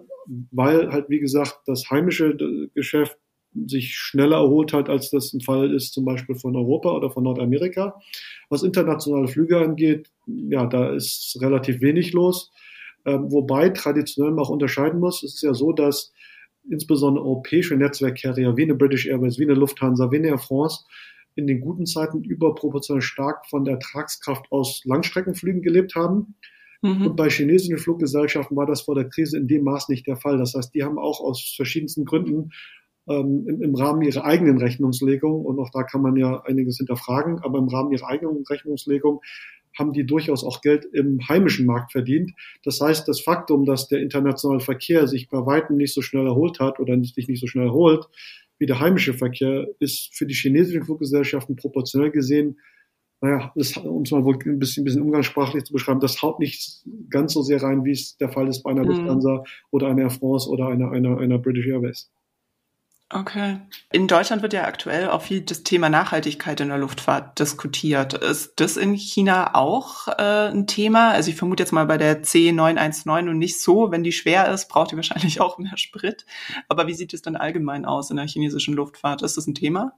Weil 0.49 0.91
halt, 0.91 1.09
wie 1.09 1.19
gesagt, 1.19 1.59
das 1.67 1.91
heimische 1.91 2.35
Geschäft 2.73 3.17
sich 3.53 3.95
schneller 3.95 4.37
erholt 4.37 4.73
hat, 4.73 4.89
als 4.89 5.09
das 5.09 5.33
ein 5.33 5.41
Fall 5.41 5.73
ist, 5.73 5.93
zum 5.93 6.05
Beispiel 6.05 6.35
von 6.35 6.55
Europa 6.55 6.91
oder 6.91 7.09
von 7.09 7.23
Nordamerika. 7.23 7.99
Was 8.49 8.63
internationale 8.63 9.27
Flüge 9.27 9.57
angeht, 9.59 10.09
ja, 10.25 10.65
da 10.65 10.91
ist 10.91 11.37
relativ 11.41 11.81
wenig 11.81 12.13
los. 12.13 12.51
Ähm, 13.05 13.31
wobei 13.31 13.69
traditionell 13.69 14.33
man 14.33 14.43
auch 14.43 14.49
unterscheiden 14.49 14.99
muss. 14.99 15.23
Es 15.23 15.35
ist 15.35 15.43
ja 15.43 15.53
so, 15.53 15.71
dass 15.71 16.13
insbesondere 16.69 17.25
europäische 17.25 17.75
Netzwerkcarrier 17.75 18.57
wie 18.57 18.63
eine 18.63 18.75
British 18.75 19.07
Airways, 19.07 19.39
wie 19.39 19.43
eine 19.43 19.53
Lufthansa, 19.53 20.11
wie 20.11 20.17
eine 20.17 20.27
Air 20.27 20.39
France 20.39 20.83
in 21.35 21.47
den 21.47 21.61
guten 21.61 21.85
Zeiten 21.85 22.23
überproportional 22.23 23.01
stark 23.01 23.45
von 23.47 23.63
der 23.63 23.75
Ertragskraft 23.75 24.51
aus 24.51 24.81
Langstreckenflügen 24.85 25.61
gelebt 25.61 25.95
haben. 25.95 26.35
Mhm. 26.81 27.07
Und 27.07 27.15
bei 27.15 27.29
chinesischen 27.29 27.77
Fluggesellschaften 27.77 28.57
war 28.57 28.65
das 28.65 28.81
vor 28.81 28.95
der 28.95 29.07
Krise 29.07 29.37
in 29.37 29.47
dem 29.47 29.63
Maß 29.63 29.87
nicht 29.89 30.07
der 30.07 30.17
Fall. 30.17 30.37
Das 30.37 30.53
heißt, 30.53 30.73
die 30.73 30.83
haben 30.83 30.97
auch 30.97 31.21
aus 31.21 31.53
verschiedensten 31.55 32.05
Gründen 32.05 32.51
ähm, 33.07 33.45
im, 33.47 33.61
im, 33.61 33.75
Rahmen 33.75 34.01
ihrer 34.01 34.25
eigenen 34.25 34.57
Rechnungslegung, 34.57 35.45
und 35.45 35.59
auch 35.59 35.69
da 35.71 35.83
kann 35.83 36.01
man 36.01 36.15
ja 36.15 36.41
einiges 36.41 36.77
hinterfragen, 36.77 37.39
aber 37.39 37.59
im 37.59 37.67
Rahmen 37.67 37.91
ihrer 37.91 38.07
eigenen 38.07 38.43
Rechnungslegung 38.43 39.21
haben 39.77 39.93
die 39.93 40.05
durchaus 40.05 40.43
auch 40.43 40.61
Geld 40.61 40.85
im 40.85 41.19
heimischen 41.27 41.65
Markt 41.65 41.91
verdient. 41.91 42.31
Das 42.63 42.81
heißt, 42.81 43.07
das 43.07 43.21
Faktum, 43.21 43.65
dass 43.65 43.87
der 43.87 44.01
internationale 44.01 44.59
Verkehr 44.59 45.07
sich 45.07 45.29
bei 45.29 45.45
weitem 45.45 45.77
nicht 45.77 45.93
so 45.93 46.01
schnell 46.01 46.25
erholt 46.25 46.59
hat 46.59 46.79
oder 46.79 46.97
sich 47.03 47.27
nicht 47.27 47.39
so 47.39 47.47
schnell 47.47 47.67
erholt, 47.67 48.07
wie 48.59 48.65
der 48.65 48.79
heimische 48.79 49.13
Verkehr, 49.13 49.67
ist 49.79 50.15
für 50.15 50.25
die 50.25 50.33
chinesischen 50.33 50.83
Fluggesellschaften 50.83 51.55
proportionell 51.55 52.11
gesehen, 52.11 52.57
naja, 53.21 53.51
um 53.83 54.03
es 54.03 54.11
mal 54.11 54.23
wohl 54.23 54.37
ein 54.45 54.59
bisschen, 54.59 54.81
ein 54.81 54.85
bisschen 54.85 55.01
umgangssprachlich 55.01 55.63
zu 55.63 55.73
beschreiben, 55.73 55.99
das 55.99 56.21
haut 56.21 56.39
nicht 56.39 56.83
ganz 57.09 57.33
so 57.33 57.41
sehr 57.41 57.61
rein, 57.63 57.83
wie 57.83 57.91
es 57.91 58.15
der 58.17 58.29
Fall 58.29 58.47
ist 58.47 58.61
bei 58.61 58.71
einer 58.71 58.83
mhm. 58.83 58.89
Lufthansa 58.89 59.43
oder 59.71 59.87
einer 59.87 60.03
Air 60.03 60.09
France 60.11 60.47
oder 60.49 60.67
einer, 60.67 60.91
einer, 60.91 61.17
einer 61.17 61.39
British 61.39 61.67
Airways. 61.67 62.11
Okay. 63.09 63.61
In 63.93 64.07
Deutschland 64.07 64.41
wird 64.41 64.51
ja 64.51 64.65
aktuell 64.65 65.07
auch 65.07 65.21
viel 65.21 65.39
das 65.39 65.63
Thema 65.63 65.87
Nachhaltigkeit 65.87 66.59
in 66.59 66.67
der 66.67 66.77
Luftfahrt 66.77 67.39
diskutiert. 67.39 68.13
Ist 68.13 68.59
das 68.59 68.75
in 68.75 68.93
China 68.95 69.55
auch 69.55 70.09
äh, 70.09 70.49
ein 70.49 70.67
Thema? 70.67 71.11
Also 71.11 71.29
ich 71.29 71.37
vermute 71.37 71.63
jetzt 71.63 71.71
mal 71.71 71.85
bei 71.85 71.97
der 71.97 72.23
C919 72.23 73.29
und 73.29 73.37
nicht 73.37 73.61
so, 73.61 73.91
wenn 73.91 74.03
die 74.03 74.11
schwer 74.11 74.51
ist, 74.53 74.67
braucht 74.67 74.91
ihr 74.91 74.97
wahrscheinlich 74.97 75.39
auch 75.41 75.57
mehr 75.57 75.77
Sprit. 75.77 76.25
Aber 76.67 76.87
wie 76.87 76.93
sieht 76.93 77.13
es 77.13 77.21
dann 77.21 77.37
allgemein 77.37 77.85
aus 77.85 78.09
in 78.09 78.17
der 78.17 78.27
chinesischen 78.27 78.73
Luftfahrt? 78.73 79.21
Ist 79.21 79.37
das 79.37 79.47
ein 79.47 79.55
Thema? 79.55 79.93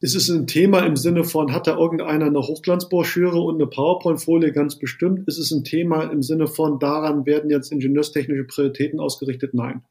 Ist 0.00 0.14
es 0.14 0.28
ein 0.28 0.46
Thema 0.46 0.80
im 0.80 0.96
Sinne 0.96 1.24
von, 1.24 1.54
hat 1.54 1.66
da 1.66 1.74
irgendeiner 1.74 2.26
eine 2.26 2.40
Hochglanzbroschüre 2.40 3.40
und 3.40 3.54
eine 3.54 3.66
PowerPoint-Folie? 3.66 4.52
Ganz 4.52 4.78
bestimmt. 4.78 5.26
Ist 5.26 5.38
es 5.38 5.52
ein 5.52 5.64
Thema 5.64 6.02
im 6.12 6.22
Sinne 6.22 6.48
von, 6.48 6.78
daran 6.78 7.24
werden 7.24 7.48
jetzt 7.48 7.72
ingenieurstechnische 7.72 8.44
Prioritäten 8.44 9.00
ausgerichtet? 9.00 9.54
Nein. 9.54 9.84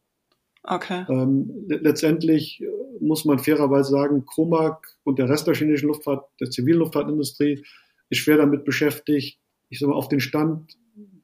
Okay. 0.67 1.06
Ähm, 1.10 1.65
letztendlich 1.67 2.62
äh, 2.62 2.67
muss 2.99 3.25
man 3.25 3.39
fairerweise 3.39 3.91
sagen, 3.91 4.25
Comac 4.25 4.88
und 5.04 5.19
der 5.19 5.30
Rest 5.30 5.47
der 5.47 5.56
chinesischen 5.56 5.88
Luftfahrt, 5.88 6.25
der 6.39 6.49
zivilen 6.49 6.80
Luftfahrtindustrie, 6.80 7.63
ist 8.10 8.19
schwer 8.19 8.38
damit 8.38 8.65
beschäftigt, 8.65 9.39
ich 9.69 9.80
sag 9.80 9.89
mal, 9.89 9.95
auf 9.95 10.10
den 10.10 10.19
Stand 10.19 10.78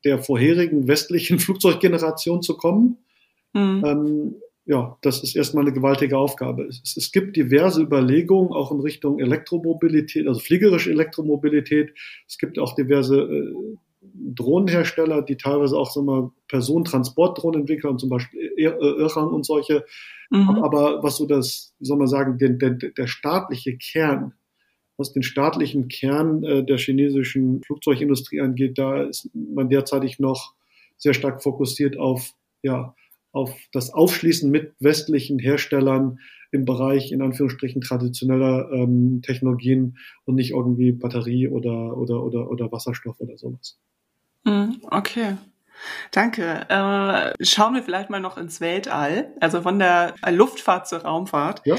der 0.03 0.19
vorherigen 0.19 0.87
westlichen 0.87 1.39
Flugzeuggeneration 1.39 2.41
zu 2.41 2.57
kommen. 2.57 2.97
Mhm. 3.53 3.83
Ähm, 3.85 4.35
ja, 4.65 4.97
das 5.01 5.23
ist 5.23 5.35
erstmal 5.35 5.63
eine 5.63 5.73
gewaltige 5.73 6.17
Aufgabe. 6.17 6.65
Es, 6.65 6.95
es, 6.95 7.11
gibt 7.11 7.35
diverse 7.35 7.81
Überlegungen 7.81 8.51
auch 8.51 8.71
in 8.71 8.79
Richtung 8.79 9.19
Elektromobilität, 9.19 10.27
also 10.27 10.39
fliegerische 10.39 10.91
Elektromobilität. 10.91 11.93
Es 12.27 12.37
gibt 12.37 12.59
auch 12.59 12.75
diverse 12.75 13.21
äh, 13.21 13.53
Drohnenhersteller, 14.13 15.21
die 15.21 15.37
teilweise 15.37 15.77
auch 15.77 15.91
so 15.91 16.01
mal 16.01 16.31
Personentransportdrohnen 16.47 17.61
entwickeln, 17.61 17.97
zum 17.97 18.09
Beispiel 18.09 18.51
Irrang 18.57 19.29
und 19.29 19.45
solche. 19.45 19.85
Mhm. 20.29 20.49
Aber 20.63 21.03
was 21.03 21.17
so 21.17 21.25
das, 21.25 21.73
wie 21.79 21.85
soll 21.85 21.97
man 21.97 22.07
sagen, 22.07 22.37
den, 22.37 22.59
der, 22.59 22.71
der 22.71 23.07
staatliche 23.07 23.77
Kern, 23.77 24.33
was 24.97 25.13
den 25.13 25.23
staatlichen 25.23 25.87
Kern 25.87 26.43
äh, 26.43 26.63
der 26.63 26.77
chinesischen 26.77 27.63
Flugzeugindustrie 27.63 28.41
angeht, 28.41 28.77
da 28.77 29.03
ist 29.03 29.29
man 29.33 29.69
derzeitig 29.69 30.19
noch 30.19 30.53
sehr 30.97 31.13
stark 31.13 31.41
fokussiert 31.41 31.97
auf, 31.97 32.31
ja, 32.61 32.95
auf 33.31 33.55
das 33.71 33.93
Aufschließen 33.93 34.51
mit 34.51 34.73
westlichen 34.79 35.39
Herstellern 35.39 36.19
im 36.51 36.65
Bereich 36.65 37.11
in 37.11 37.21
Anführungsstrichen 37.21 37.81
traditioneller 37.81 38.69
ähm, 38.71 39.21
Technologien 39.23 39.97
und 40.25 40.35
nicht 40.35 40.51
irgendwie 40.51 40.91
Batterie 40.91 41.47
oder 41.47 41.97
oder 41.97 42.21
oder 42.23 42.49
oder 42.49 42.71
Wasserstoff 42.71 43.19
oder 43.19 43.37
sowas. 43.37 43.79
Hm, 44.45 44.81
okay. 44.89 45.37
Danke. 46.11 46.65
Äh, 46.69 47.43
schauen 47.43 47.73
wir 47.73 47.83
vielleicht 47.83 48.09
mal 48.09 48.19
noch 48.19 48.37
ins 48.37 48.61
Weltall, 48.61 49.33
also 49.39 49.61
von 49.61 49.79
der 49.79 50.15
Luftfahrt 50.29 50.87
zur 50.87 50.99
Raumfahrt. 50.99 51.61
Ja. 51.65 51.75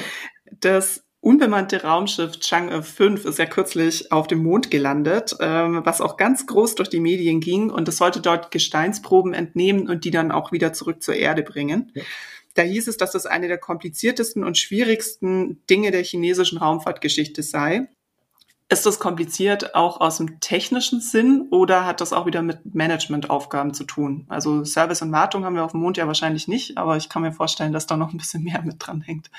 Das 0.61 1.05
unbemannte 1.21 1.83
Raumschiff 1.83 2.33
Chang'e 2.33 2.83
5 2.83 3.25
ist 3.25 3.39
ja 3.39 3.47
kürzlich 3.47 4.11
auf 4.11 4.27
dem 4.27 4.43
Mond 4.43 4.71
gelandet, 4.71 5.37
ähm, 5.41 5.81
was 5.85 6.01
auch 6.01 6.17
ganz 6.17 6.47
groß 6.47 6.75
durch 6.75 6.89
die 6.89 7.01
Medien 7.01 7.41
ging 7.41 7.71
und 7.71 7.89
es 7.89 7.99
sollte 7.99 8.21
dort 8.21 8.51
Gesteinsproben 8.51 9.33
entnehmen 9.33 9.89
und 9.89 10.05
die 10.05 10.11
dann 10.11 10.33
auch 10.33 10.51
wieder 10.51 10.73
zurück 10.73 11.03
zur 11.03 11.15
Erde 11.15 11.43
bringen. 11.43 11.93
Ja. 11.95 12.03
Da 12.55 12.63
hieß 12.63 12.89
es, 12.89 12.97
dass 12.97 13.13
das 13.13 13.25
eine 13.25 13.49
der 13.49 13.59
kompliziertesten 13.59 14.45
und 14.45 14.59
schwierigsten 14.59 15.65
Dinge 15.71 15.91
der 15.91 16.03
chinesischen 16.03 16.59
Raumfahrtgeschichte 16.59 17.43
sei. 17.43 17.89
Ist 18.73 18.87
das 18.87 18.99
kompliziert 18.99 19.75
auch 19.75 20.01
aus 20.01 20.17
dem 20.17 20.41
technischen 20.41 21.03
Sinn 21.03 21.49
oder 21.51 21.85
hat 21.85 22.01
das 22.01 22.15
auch 22.15 22.25
wieder 22.25 22.41
mit 22.41 22.75
Managementaufgaben 22.75 23.75
zu 23.75 23.85
tun? 23.85 24.25
Also 24.29 24.65
Service 24.65 25.03
und 25.03 25.13
Wartung 25.13 25.45
haben 25.45 25.57
wir 25.57 25.65
auf 25.65 25.73
dem 25.73 25.81
Mond 25.81 25.99
ja 25.99 26.07
wahrscheinlich 26.07 26.49
nicht, 26.49 26.79
aber 26.79 26.97
ich 26.97 27.11
kann 27.11 27.21
mir 27.21 27.33
vorstellen, 27.33 27.75
dass 27.75 27.87
da 27.87 27.99
noch 27.99 28.15
ein 28.15 28.17
bisschen 28.17 28.45
mehr 28.45 28.63
mit 28.63 28.77
dran 28.79 29.03
hängt. 29.03 29.31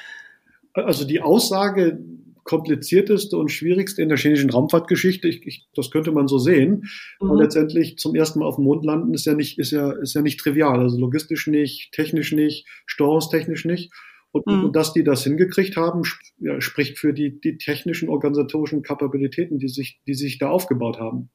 Also 0.74 1.04
die 1.04 1.20
Aussage, 1.20 2.00
komplizierteste 2.44 3.36
und 3.36 3.50
schwierigste 3.50 4.04
in 4.04 4.10
der 4.10 4.20
chinesischen 4.20 4.52
Raumfahrtgeschichte. 4.52 5.28
Ich, 5.28 5.48
ich, 5.48 5.68
das 5.74 5.90
könnte 5.90 6.12
man 6.12 6.28
so 6.28 6.38
sehen. 6.38 6.90
Mhm. 7.20 7.32
Und 7.32 7.40
letztendlich 7.40 7.98
zum 7.98 8.14
ersten 8.14 8.38
Mal 8.38 8.46
auf 8.46 8.58
dem 8.58 8.66
Mond 8.66 8.86
landen 8.86 9.16
ist 9.16 9.26
ja 9.26 9.34
nicht, 9.34 9.58
ist 9.58 9.72
ja, 9.72 9.94
ist 9.94 10.14
ja 10.14 10.22
nicht 10.22 10.40
trivial. 10.42 10.80
Also 10.80 11.00
logistisch 11.00 11.48
nicht, 11.48 11.92
technisch 11.92 12.34
nicht, 12.34 12.68
steuerungstechnisch 12.86 13.66
nicht. 13.66 13.92
Und, 14.34 14.48
mhm. 14.48 14.66
und 14.66 14.76
dass 14.76 14.94
die 14.94 15.04
das 15.04 15.24
hingekriegt 15.24 15.78
haben, 15.78 16.02
ja, 16.40 16.60
spricht 16.60 16.98
für 16.98 17.14
die, 17.14 17.40
die 17.40 17.58
technischen, 17.58 18.10
organisatorischen 18.10 18.82
Kapabilitäten, 18.82 19.60
die 19.60 19.68
sich, 19.68 20.02
die 20.08 20.16
sich 20.16 20.40
da 20.40 20.50
aufgebaut 20.50 21.00
haben. 21.00 21.30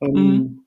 Ähm, 0.00 0.12
mhm. 0.12 0.60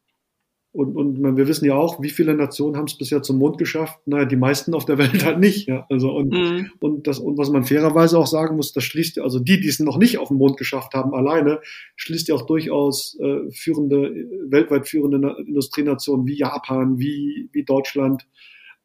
Und, 0.72 0.96
und 0.96 1.38
wir 1.38 1.48
wissen 1.48 1.66
ja 1.66 1.74
auch, 1.74 2.04
wie 2.04 2.12
viele 2.12 2.36
Nationen 2.36 2.78
haben 2.78 2.86
es 2.86 2.96
bisher 3.00 3.24
zum 3.24 3.40
Mond 3.40 3.58
geschafft? 3.58 3.98
Naja, 4.06 4.26
die 4.26 4.36
meisten 4.36 4.76
auf 4.76 4.86
der 4.86 4.98
Welt 5.00 5.26
halt 5.26 5.40
nicht. 5.40 5.68
Ja. 5.68 5.88
Also 5.90 6.12
und, 6.12 6.32
mhm. 6.32 6.70
und, 6.80 7.08
das, 7.08 7.18
und 7.18 7.40
was 7.40 7.50
man 7.50 7.64
fairerweise 7.64 8.20
auch 8.20 8.28
sagen 8.28 8.56
muss, 8.56 8.74
das 8.74 8.84
schließt 8.84 9.18
also 9.18 9.40
die, 9.40 9.60
die 9.60 9.70
es 9.70 9.80
noch 9.80 9.98
nicht 9.98 10.20
auf 10.20 10.28
dem 10.28 10.38
Mond 10.38 10.58
geschafft 10.58 10.94
haben, 10.94 11.16
alleine, 11.16 11.60
schließt 11.96 12.28
ja 12.28 12.36
auch 12.36 12.46
durchaus 12.46 13.18
äh, 13.20 13.50
führende, 13.50 14.12
weltweit 14.48 14.88
führende 14.88 15.38
Industrienationen 15.40 16.28
wie 16.28 16.38
Japan, 16.38 17.00
wie, 17.00 17.50
wie 17.52 17.64
Deutschland, 17.64 18.28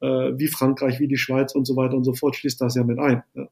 wie 0.02 0.48
Frankreich, 0.48 1.00
wie 1.00 1.08
die 1.08 1.16
Schweiz 1.16 1.54
und 1.54 1.66
so 1.66 1.76
weiter 1.76 1.96
und 1.96 2.04
so 2.04 2.14
fort, 2.14 2.36
schließt 2.36 2.60
das 2.60 2.74
ja 2.74 2.84
mit 2.84 2.98
ein. 2.98 3.22
Ja. 3.34 3.48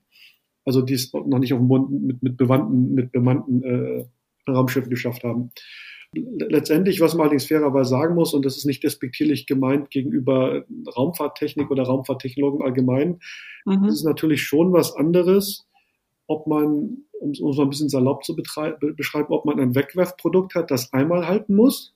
Also 0.64 0.82
die 0.82 0.94
es 0.94 1.12
noch 1.12 1.38
nicht 1.38 1.52
auf 1.52 1.58
dem 1.58 1.68
Mond 1.68 1.90
mit, 1.90 2.22
mit 2.22 2.36
bewandten, 2.36 2.94
mit 2.94 3.12
bemannten 3.12 3.62
äh, 3.62 4.04
Raumschiffen 4.50 4.90
geschafft 4.90 5.24
haben. 5.24 5.50
Letztendlich, 6.12 7.00
was 7.00 7.14
man 7.14 7.22
allerdings 7.22 7.46
fairerweise 7.46 7.90
sagen 7.90 8.16
muss, 8.16 8.34
und 8.34 8.44
das 8.44 8.56
ist 8.56 8.66
nicht 8.66 8.82
despektierlich 8.82 9.46
gemeint 9.46 9.90
gegenüber 9.90 10.64
Raumfahrttechnik 10.96 11.70
oder 11.70 11.84
Raumfahrttechnologen 11.84 12.62
allgemein, 12.62 13.20
mhm. 13.64 13.84
ist 13.84 14.02
natürlich 14.02 14.42
schon 14.42 14.72
was 14.72 14.94
anderes, 14.96 15.68
ob 16.26 16.48
man, 16.48 17.04
um 17.20 17.30
es 17.30 17.40
mal 17.40 17.60
ein 17.60 17.70
bisschen 17.70 17.88
salopp 17.88 18.24
zu 18.24 18.34
beschreiben, 18.34 19.32
ob 19.32 19.44
man 19.44 19.60
ein 19.60 19.76
Wegwerfprodukt 19.76 20.56
hat, 20.56 20.72
das 20.72 20.92
einmal 20.92 21.28
halten 21.28 21.54
muss, 21.54 21.94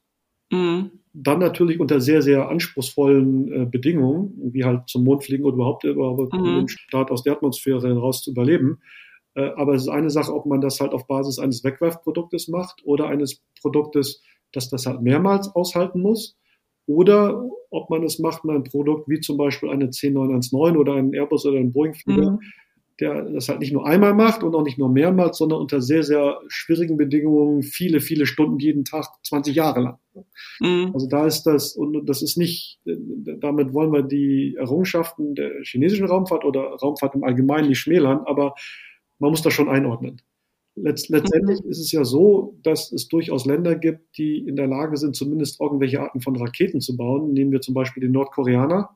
mhm. 0.51 0.93
Dann 1.15 1.39
natürlich 1.39 1.79
unter 1.79 2.01
sehr, 2.01 2.23
sehr 2.23 2.49
anspruchsvollen 2.49 3.53
äh, 3.53 3.67
Bedingungen, 3.67 4.33
wie 4.53 4.65
halt 4.65 4.89
zum 4.89 5.05
Mond 5.05 5.25
fliegen 5.25 5.45
oder 5.45 5.55
überhaupt, 5.55 5.85
überhaupt 5.85 6.35
mhm. 6.35 6.45
einen 6.45 6.69
Start 6.69 7.11
aus 7.11 7.23
der 7.23 7.35
Atmosphäre 7.35 7.89
heraus 7.89 8.23
zu 8.23 8.33
überleben, 8.33 8.81
äh, 9.35 9.51
aber 9.57 9.75
es 9.75 9.83
ist 9.83 9.89
eine 9.89 10.11
Sache, 10.11 10.35
ob 10.35 10.47
man 10.47 10.61
das 10.61 10.81
halt 10.81 10.93
auf 10.93 11.07
Basis 11.07 11.39
eines 11.39 11.65
Wegwerfproduktes 11.65 12.49
macht 12.49 12.83
oder 12.85 13.09
eines 13.09 13.43
Produktes, 13.61 14.23
das 14.53 14.69
das 14.69 14.87
halt 14.87 15.03
mehrmals 15.03 15.55
aushalten 15.55 16.01
muss. 16.01 16.37
Oder 16.87 17.49
ob 17.71 17.89
man 17.91 18.03
es 18.03 18.19
macht 18.19 18.45
mit 18.45 18.55
einem 18.55 18.65
Produkt 18.65 19.09
wie 19.09 19.21
zum 19.21 19.39
Beispiel 19.39 19.71
eine 19.71 19.91
10919 19.91 20.77
oder 20.77 20.95
einen 20.95 21.15
Airbus 21.15 21.47
oder 21.47 21.59
einen 21.59 21.73
Boeing-Flieger, 21.73 22.33
mhm. 22.33 22.41
Der 23.01 23.23
das 23.25 23.49
halt 23.49 23.61
nicht 23.61 23.73
nur 23.73 23.87
einmal 23.87 24.15
macht 24.15 24.43
und 24.43 24.55
auch 24.55 24.63
nicht 24.63 24.79
nur 24.79 24.89
mehrmals, 24.89 25.39
sondern 25.39 25.61
unter 25.61 25.81
sehr, 25.81 26.05
sehr 26.05 26.41
schwierigen 26.49 26.97
Bedingungen 26.97 27.63
viele, 27.63 28.01
viele 28.01 28.27
Stunden 28.27 28.59
jeden 28.59 28.85
Tag, 28.85 29.07
20 29.25 29.55
Jahre 29.55 29.81
lang. 29.81 29.99
Mhm. 30.61 30.91
Also 30.95 31.09
da 31.09 31.27
ist 31.27 31.43
das, 31.43 31.75
und 31.75 32.09
das 32.09 32.23
ist 32.23 32.37
nicht, 32.37 32.81
damit 32.85 33.75
wollen 33.75 33.93
wir 33.93 34.03
die 34.03 34.55
Errungenschaften 34.57 35.35
der 35.35 35.51
chinesischen 35.63 36.07
Raumfahrt 36.07 36.45
oder 36.45 36.61
Raumfahrt 36.61 37.17
im 37.17 37.25
Allgemeinen 37.25 37.69
nicht 37.69 37.81
schmälern, 37.81 38.21
aber 38.27 38.55
man 39.19 39.31
muss 39.31 39.43
das 39.43 39.53
schon 39.53 39.69
einordnen. 39.69 40.23
Letzt, 40.77 41.09
letztendlich 41.09 41.63
mhm. 41.63 41.71
ist 41.71 41.81
es 41.81 41.93
ja 41.93 42.05
so, 42.05 42.59
dass 42.63 42.93
es 42.93 43.09
durchaus 43.09 43.47
Länder 43.47 43.77
gibt, 43.77 44.19
die 44.19 44.39
in 44.39 44.57
der 44.57 44.67
Lage 44.67 44.97
sind, 44.97 45.15
zumindest 45.15 45.61
irgendwelche 45.61 46.01
Arten 46.01 46.21
von 46.21 46.37
Raketen 46.37 46.81
zu 46.81 46.97
bauen. 46.97 47.33
Nehmen 47.33 47.53
wir 47.53 47.61
zum 47.61 47.75
Beispiel 47.75 48.01
die 48.03 48.13
Nordkoreaner. 48.13 48.91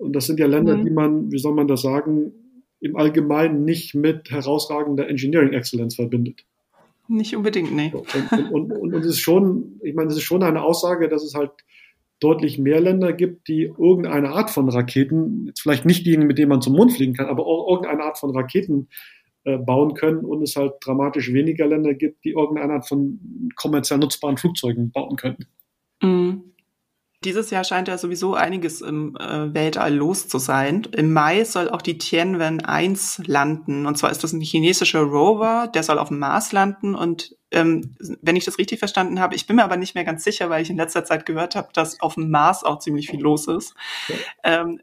Und 0.00 0.14
das 0.14 0.26
sind 0.26 0.38
ja 0.38 0.46
Länder, 0.46 0.76
mhm. 0.76 0.84
die 0.84 0.90
man, 0.90 1.32
wie 1.32 1.38
soll 1.38 1.54
man 1.54 1.66
das 1.66 1.82
sagen, 1.82 2.32
im 2.80 2.96
Allgemeinen 2.96 3.64
nicht 3.64 3.94
mit 3.94 4.30
herausragender 4.30 5.08
Engineering 5.08 5.52
Excellence 5.52 5.96
verbindet. 5.96 6.44
Nicht 7.08 7.34
unbedingt, 7.34 7.74
nee. 7.74 7.92
Und, 7.92 8.32
und, 8.32 8.52
und, 8.52 8.72
und 8.72 8.94
es 8.94 9.06
ist 9.06 9.18
schon, 9.18 9.80
ich 9.82 9.94
meine, 9.94 10.10
es 10.10 10.16
ist 10.16 10.22
schon 10.22 10.42
eine 10.42 10.62
Aussage, 10.62 11.08
dass 11.08 11.24
es 11.24 11.34
halt 11.34 11.50
deutlich 12.20 12.58
mehr 12.58 12.80
Länder 12.80 13.12
gibt, 13.12 13.48
die 13.48 13.62
irgendeine 13.62 14.30
Art 14.30 14.50
von 14.50 14.68
Raketen, 14.68 15.46
jetzt 15.46 15.62
vielleicht 15.62 15.86
nicht 15.86 16.06
diejenigen, 16.06 16.28
mit 16.28 16.38
denen 16.38 16.50
man 16.50 16.62
zum 16.62 16.74
Mond 16.74 16.92
fliegen 16.92 17.14
kann, 17.14 17.26
aber 17.26 17.46
auch 17.46 17.68
irgendeine 17.68 18.04
Art 18.04 18.18
von 18.18 18.36
Raketen 18.36 18.88
äh, 19.44 19.56
bauen 19.56 19.94
können 19.94 20.24
und 20.24 20.42
es 20.42 20.54
halt 20.54 20.74
dramatisch 20.84 21.32
weniger 21.32 21.66
Länder 21.66 21.94
gibt, 21.94 22.24
die 22.24 22.30
irgendeine 22.30 22.74
Art 22.74 22.86
von 22.86 23.50
kommerziell 23.56 23.98
nutzbaren 23.98 24.36
Flugzeugen 24.36 24.92
bauen 24.92 25.16
können. 25.16 25.46
Mhm. 26.02 26.49
Dieses 27.22 27.50
Jahr 27.50 27.64
scheint 27.64 27.86
ja 27.86 27.98
sowieso 27.98 28.34
einiges 28.34 28.80
im 28.80 29.14
äh, 29.16 29.52
Weltall 29.52 29.94
los 29.94 30.26
zu 30.26 30.38
sein. 30.38 30.88
Im 30.92 31.12
Mai 31.12 31.44
soll 31.44 31.68
auch 31.68 31.82
die 31.82 31.98
Tianwen 31.98 32.64
1 32.64 33.22
landen. 33.26 33.84
Und 33.84 33.98
zwar 33.98 34.10
ist 34.10 34.24
das 34.24 34.32
ein 34.32 34.40
chinesischer 34.40 35.02
Rover, 35.02 35.70
der 35.74 35.82
soll 35.82 35.98
auf 35.98 36.08
dem 36.08 36.18
Mars 36.18 36.52
landen. 36.52 36.94
Und 36.94 37.36
ähm, 37.50 37.94
wenn 38.22 38.36
ich 38.36 38.46
das 38.46 38.56
richtig 38.56 38.78
verstanden 38.78 39.20
habe, 39.20 39.34
ich 39.34 39.46
bin 39.46 39.56
mir 39.56 39.64
aber 39.64 39.76
nicht 39.76 39.94
mehr 39.94 40.04
ganz 40.04 40.24
sicher, 40.24 40.48
weil 40.48 40.62
ich 40.62 40.70
in 40.70 40.78
letzter 40.78 41.04
Zeit 41.04 41.26
gehört 41.26 41.56
habe, 41.56 41.68
dass 41.74 42.00
auf 42.00 42.14
dem 42.14 42.30
Mars 42.30 42.64
auch 42.64 42.78
ziemlich 42.78 43.10
viel 43.10 43.20
los 43.20 43.48
ist. 43.48 43.74
Ähm, 44.42 44.80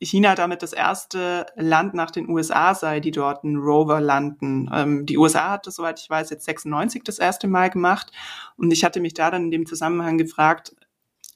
China 0.00 0.36
damit 0.36 0.62
das 0.62 0.72
erste 0.72 1.46
Land 1.56 1.94
nach 1.94 2.12
den 2.12 2.28
USA 2.28 2.74
sei, 2.74 3.00
die 3.00 3.10
dort 3.10 3.42
einen 3.42 3.56
Rover 3.56 4.00
landen. 4.00 4.70
Ähm, 4.72 5.06
die 5.06 5.18
USA 5.18 5.50
hat 5.50 5.66
das, 5.66 5.74
soweit 5.76 5.98
ich 5.98 6.08
weiß, 6.08 6.30
jetzt 6.30 6.44
96 6.44 7.02
das 7.02 7.18
erste 7.18 7.48
Mal 7.48 7.70
gemacht. 7.70 8.12
Und 8.56 8.72
ich 8.72 8.84
hatte 8.84 9.00
mich 9.00 9.14
da 9.14 9.32
dann 9.32 9.46
in 9.46 9.50
dem 9.50 9.66
Zusammenhang 9.66 10.18
gefragt, 10.18 10.76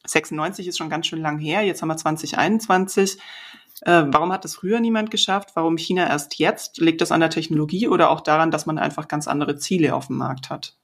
96 0.07 0.69
ist 0.69 0.79
schon 0.79 0.91
ganz 0.91 1.07
schön 1.07 1.21
lang 1.21 1.39
her, 1.39 1.63
jetzt 1.63 1.83
haben 1.83 1.89
wir 1.89 1.97
2021. 1.97 3.19
Äh, 3.83 4.05
warum 4.09 4.33
hat 4.33 4.45
das 4.45 4.57
früher 4.57 4.81
niemand 4.81 5.11
geschafft? 5.11 5.51
Warum 5.55 5.77
China 5.77 6.09
erst 6.09 6.39
jetzt? 6.39 6.79
Liegt 6.79 7.01
das 7.01 7.13
an 7.13 7.21
der 7.21 7.31
Technologie 7.31 7.89
oder 7.89 8.11
auch 8.11 8.21
daran, 8.21 8.51
dass 8.51 8.67
man 8.67 8.79
einfach 8.79 9.09
ganz 9.09 9.29
andere 9.29 9.57
Ziele 9.57 9.95
auf 9.95 10.09
dem 10.09 10.17
Markt 10.17 10.51
hat? 10.51 10.77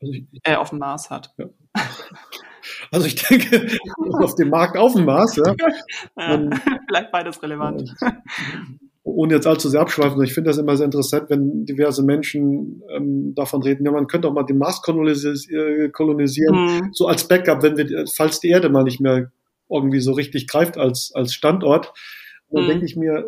Also 0.00 0.12
ich, 0.12 0.26
äh, 0.44 0.54
auf 0.54 0.70
dem 0.70 0.78
Mars 0.78 1.10
hat. 1.10 1.34
Ja. 1.38 1.46
Also 2.92 3.06
ich 3.06 3.16
denke, 3.16 3.68
auf 4.20 4.34
dem 4.36 4.50
Markt 4.50 4.76
auf 4.76 4.94
dem 4.94 5.04
Mars, 5.04 5.36
ja. 5.36 5.54
ja 6.16 6.50
vielleicht 6.88 7.10
beides 7.10 7.42
relevant 7.42 7.94
ohne 9.14 9.34
jetzt 9.34 9.46
allzu 9.46 9.68
sehr 9.68 9.80
abschweifen, 9.80 10.22
ich 10.22 10.34
finde 10.34 10.50
das 10.50 10.58
immer 10.58 10.76
sehr 10.76 10.86
interessant, 10.86 11.30
wenn 11.30 11.64
diverse 11.64 12.02
Menschen 12.02 12.82
ähm, 12.90 13.34
davon 13.34 13.62
reden, 13.62 13.84
ja, 13.84 13.92
man 13.92 14.06
könnte 14.06 14.28
auch 14.28 14.32
mal 14.32 14.44
den 14.44 14.58
Mars 14.58 14.82
kolonis 14.82 15.24
äh, 15.50 15.88
kolonisieren, 15.90 16.54
mhm. 16.54 16.90
so 16.92 17.06
als 17.06 17.26
Backup, 17.26 17.62
wenn 17.62 17.76
wir, 17.76 18.06
falls 18.14 18.40
die 18.40 18.48
Erde 18.48 18.68
mal 18.68 18.84
nicht 18.84 19.00
mehr 19.00 19.30
irgendwie 19.70 20.00
so 20.00 20.12
richtig 20.12 20.46
greift 20.46 20.78
als, 20.78 21.12
als 21.14 21.32
Standort. 21.34 21.92
dann 22.50 22.64
mhm. 22.64 22.68
denke 22.68 22.84
ich 22.86 22.96
mir, 22.96 23.24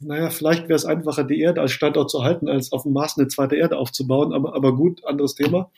naja, 0.00 0.30
vielleicht 0.30 0.64
wäre 0.64 0.76
es 0.76 0.84
einfacher, 0.84 1.24
die 1.24 1.40
Erde 1.40 1.60
als 1.60 1.72
Standort 1.72 2.10
zu 2.10 2.22
halten, 2.22 2.48
als 2.48 2.72
auf 2.72 2.84
dem 2.84 2.92
Mars 2.92 3.18
eine 3.18 3.28
zweite 3.28 3.56
Erde 3.56 3.76
aufzubauen, 3.76 4.32
aber, 4.32 4.54
aber 4.54 4.74
gut, 4.74 5.04
anderes 5.04 5.34
Thema. 5.34 5.70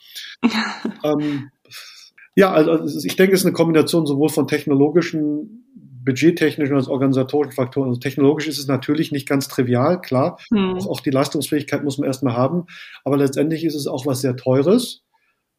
ähm, 1.04 1.50
ja, 2.36 2.52
also 2.52 3.06
ich 3.06 3.16
denke, 3.16 3.34
es 3.34 3.40
ist 3.40 3.46
eine 3.46 3.54
Kombination 3.54 4.06
sowohl 4.06 4.28
von 4.28 4.46
technologischen 4.46 5.79
budgettechnischen 6.04 6.76
als 6.76 6.88
organisatorischen 6.88 7.54
Faktoren. 7.54 7.88
Also 7.88 8.00
technologisch 8.00 8.48
ist 8.48 8.58
es 8.58 8.66
natürlich 8.66 9.12
nicht 9.12 9.28
ganz 9.28 9.48
trivial, 9.48 10.00
klar. 10.00 10.38
Hm. 10.52 10.76
Auch, 10.76 10.86
auch, 10.86 11.00
die 11.00 11.10
Leistungsfähigkeit 11.10 11.84
muss 11.84 11.98
man 11.98 12.06
erstmal 12.06 12.36
haben. 12.36 12.64
Aber 13.04 13.16
letztendlich 13.16 13.64
ist 13.64 13.74
es 13.74 13.86
auch 13.86 14.06
was 14.06 14.20
sehr 14.20 14.36
Teures. 14.36 15.02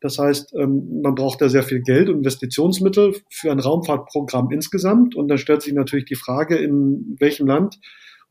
Das 0.01 0.17
heißt, 0.17 0.56
ähm, 0.56 1.01
man 1.04 1.13
braucht 1.15 1.41
da 1.41 1.49
sehr 1.49 1.63
viel 1.63 1.82
Geld 1.82 2.10
und 2.10 2.17
Investitionsmittel 2.17 3.15
für 3.30 3.51
ein 3.51 3.60
Raumfahrtprogramm 3.60 4.49
insgesamt. 4.51 5.15
Und 5.15 5.27
dann 5.27 5.38
stellt 5.38 5.62
sich 5.62 5.73
natürlich 5.73 6.06
die 6.06 6.15
Frage, 6.15 6.58
in 6.58 7.15
welchem 7.19 7.47
Land 7.47 7.80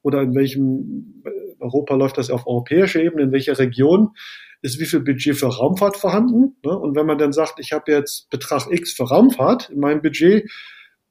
oder 0.02 0.22
in 0.22 0.34
welchem 0.34 1.22
äh, 1.24 1.30
Europa 1.60 1.94
läuft 1.94 2.18
das 2.18 2.30
auf 2.30 2.46
europäischer 2.46 3.00
Ebene, 3.00 3.22
in 3.22 3.32
welcher 3.32 3.58
Region 3.58 4.10
ist 4.62 4.80
wie 4.80 4.84
viel 4.84 5.00
Budget 5.00 5.36
für 5.36 5.46
Raumfahrt 5.46 5.96
vorhanden. 5.96 6.56
Ne? 6.64 6.76
Und 6.76 6.96
wenn 6.96 7.06
man 7.06 7.18
dann 7.18 7.32
sagt, 7.32 7.60
ich 7.60 7.72
habe 7.72 7.92
jetzt 7.92 8.28
Betrag 8.30 8.66
X 8.70 8.92
für 8.92 9.04
Raumfahrt 9.04 9.70
in 9.70 9.80
meinem 9.80 10.02
Budget, 10.02 10.50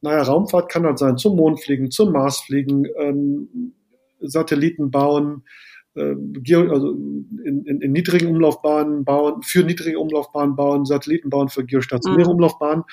naja, 0.01 0.21
Raumfahrt 0.21 0.71
kann 0.71 0.85
halt 0.85 0.99
sein, 0.99 1.17
zum 1.17 1.35
Mond 1.35 1.61
fliegen, 1.61 1.91
zum 1.91 2.11
Mars 2.11 2.39
fliegen, 2.41 2.85
ähm, 2.97 3.73
Satelliten 4.21 4.91
bauen, 4.91 5.43
äh, 5.95 6.15
also 6.53 6.91
in, 6.91 7.63
in, 7.65 7.81
in 7.81 7.91
niedrigen 7.91 8.27
Umlaufbahnen 8.27 9.05
bauen, 9.05 9.41
für 9.43 9.63
niedrige 9.63 9.99
Umlaufbahnen 9.99 10.55
bauen, 10.55 10.85
Satelliten 10.85 11.29
bauen 11.29 11.49
für 11.49 11.65
geostationäre 11.65 12.29
mhm. 12.29 12.35
Umlaufbahnen 12.35 12.83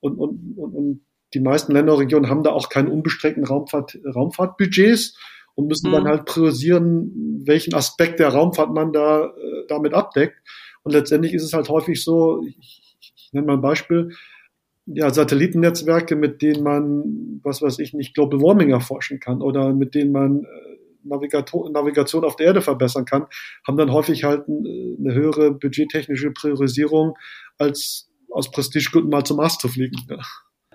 und, 0.00 0.16
und, 0.16 0.56
und, 0.56 0.74
und 0.74 1.00
die 1.34 1.40
meisten 1.40 1.72
Länder 1.72 1.94
und 1.94 2.00
Regionen 2.00 2.28
haben 2.28 2.44
da 2.44 2.50
auch 2.50 2.68
keine 2.68 2.90
unbeschränkten 2.90 3.44
Raumfahrt, 3.44 3.98
Raumfahrtbudgets 4.14 5.18
und 5.54 5.66
müssen 5.66 5.90
mhm. 5.90 5.94
dann 5.94 6.08
halt 6.08 6.24
priorisieren, 6.26 7.42
welchen 7.44 7.74
Aspekt 7.74 8.20
der 8.20 8.28
Raumfahrt 8.28 8.72
man 8.72 8.92
da 8.92 9.26
äh, 9.26 9.66
damit 9.68 9.94
abdeckt. 9.94 10.36
Und 10.82 10.92
letztendlich 10.92 11.34
ist 11.34 11.42
es 11.42 11.52
halt 11.52 11.68
häufig 11.68 12.02
so, 12.04 12.42
ich, 12.46 12.96
ich, 13.00 13.12
ich 13.16 13.32
nenne 13.32 13.46
mal 13.46 13.54
ein 13.54 13.62
Beispiel, 13.62 14.10
ja, 14.86 15.12
Satellitennetzwerke, 15.12 16.16
mit 16.16 16.42
denen 16.42 16.62
man, 16.62 17.40
was 17.42 17.62
weiß 17.62 17.78
ich, 17.78 17.94
nicht 17.94 18.14
Global 18.14 18.40
Warming 18.40 18.70
erforschen 18.70 19.20
kann 19.20 19.40
oder 19.40 19.72
mit 19.72 19.94
denen 19.94 20.12
man 20.12 20.44
äh, 20.44 20.74
Navigation 21.04 22.24
auf 22.24 22.36
der 22.36 22.46
Erde 22.46 22.62
verbessern 22.62 23.04
kann, 23.04 23.26
haben 23.66 23.76
dann 23.76 23.92
häufig 23.92 24.24
halt 24.24 24.48
eine 24.48 25.14
höhere 25.14 25.52
budgettechnische 25.52 26.30
Priorisierung, 26.30 27.16
als 27.58 28.10
aus 28.30 28.50
Prestigegründen 28.50 29.10
mal 29.10 29.24
zum 29.24 29.36
Mars 29.36 29.58
zu 29.58 29.68
fliegen. 29.68 29.96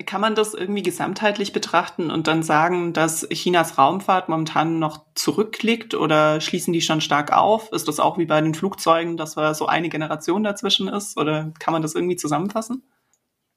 Kann 0.06 0.22
man 0.22 0.34
das 0.34 0.54
irgendwie 0.54 0.84
gesamtheitlich 0.84 1.52
betrachten 1.52 2.10
und 2.10 2.28
dann 2.28 2.42
sagen, 2.42 2.94
dass 2.94 3.28
Chinas 3.30 3.78
Raumfahrt 3.78 4.30
momentan 4.30 4.80
noch 4.80 5.06
zurückliegt 5.14 5.94
oder 5.94 6.40
schließen 6.40 6.72
die 6.72 6.82
schon 6.82 7.02
stark 7.02 7.36
auf? 7.36 7.72
Ist 7.74 7.90
das 7.90 8.00
auch 8.00 8.18
wie 8.18 8.26
bei 8.26 8.40
den 8.40 8.54
Flugzeugen, 8.54 9.18
dass 9.18 9.36
da 9.36 9.54
so 9.54 9.66
eine 9.66 9.90
Generation 9.90 10.44
dazwischen 10.44 10.88
ist? 10.88 11.18
Oder 11.18 11.52
kann 11.60 11.74
man 11.74 11.82
das 11.82 11.96
irgendwie 11.96 12.16
zusammenfassen? 12.16 12.84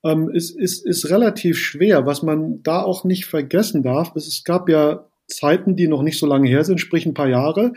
Ähm, 0.05 0.31
ist, 0.31 0.51
ist, 0.51 0.85
ist 0.85 1.11
relativ 1.11 1.59
schwer. 1.59 2.07
Was 2.07 2.23
man 2.23 2.63
da 2.63 2.83
auch 2.83 3.05
nicht 3.05 3.27
vergessen 3.27 3.83
darf, 3.83 4.17
ist, 4.17 4.27
es 4.27 4.45
gab 4.45 4.69
ja 4.69 5.07
Zeiten, 5.27 5.77
die 5.77 5.89
noch 5.89 6.03
nicht 6.03 6.19
so 6.19 6.27
lange 6.27 6.49
her 6.49 6.65
sind, 6.65 6.81
sprich 6.81 7.07
ein 7.07 7.15
paar 7.15 7.29
Jahre, 7.29 7.73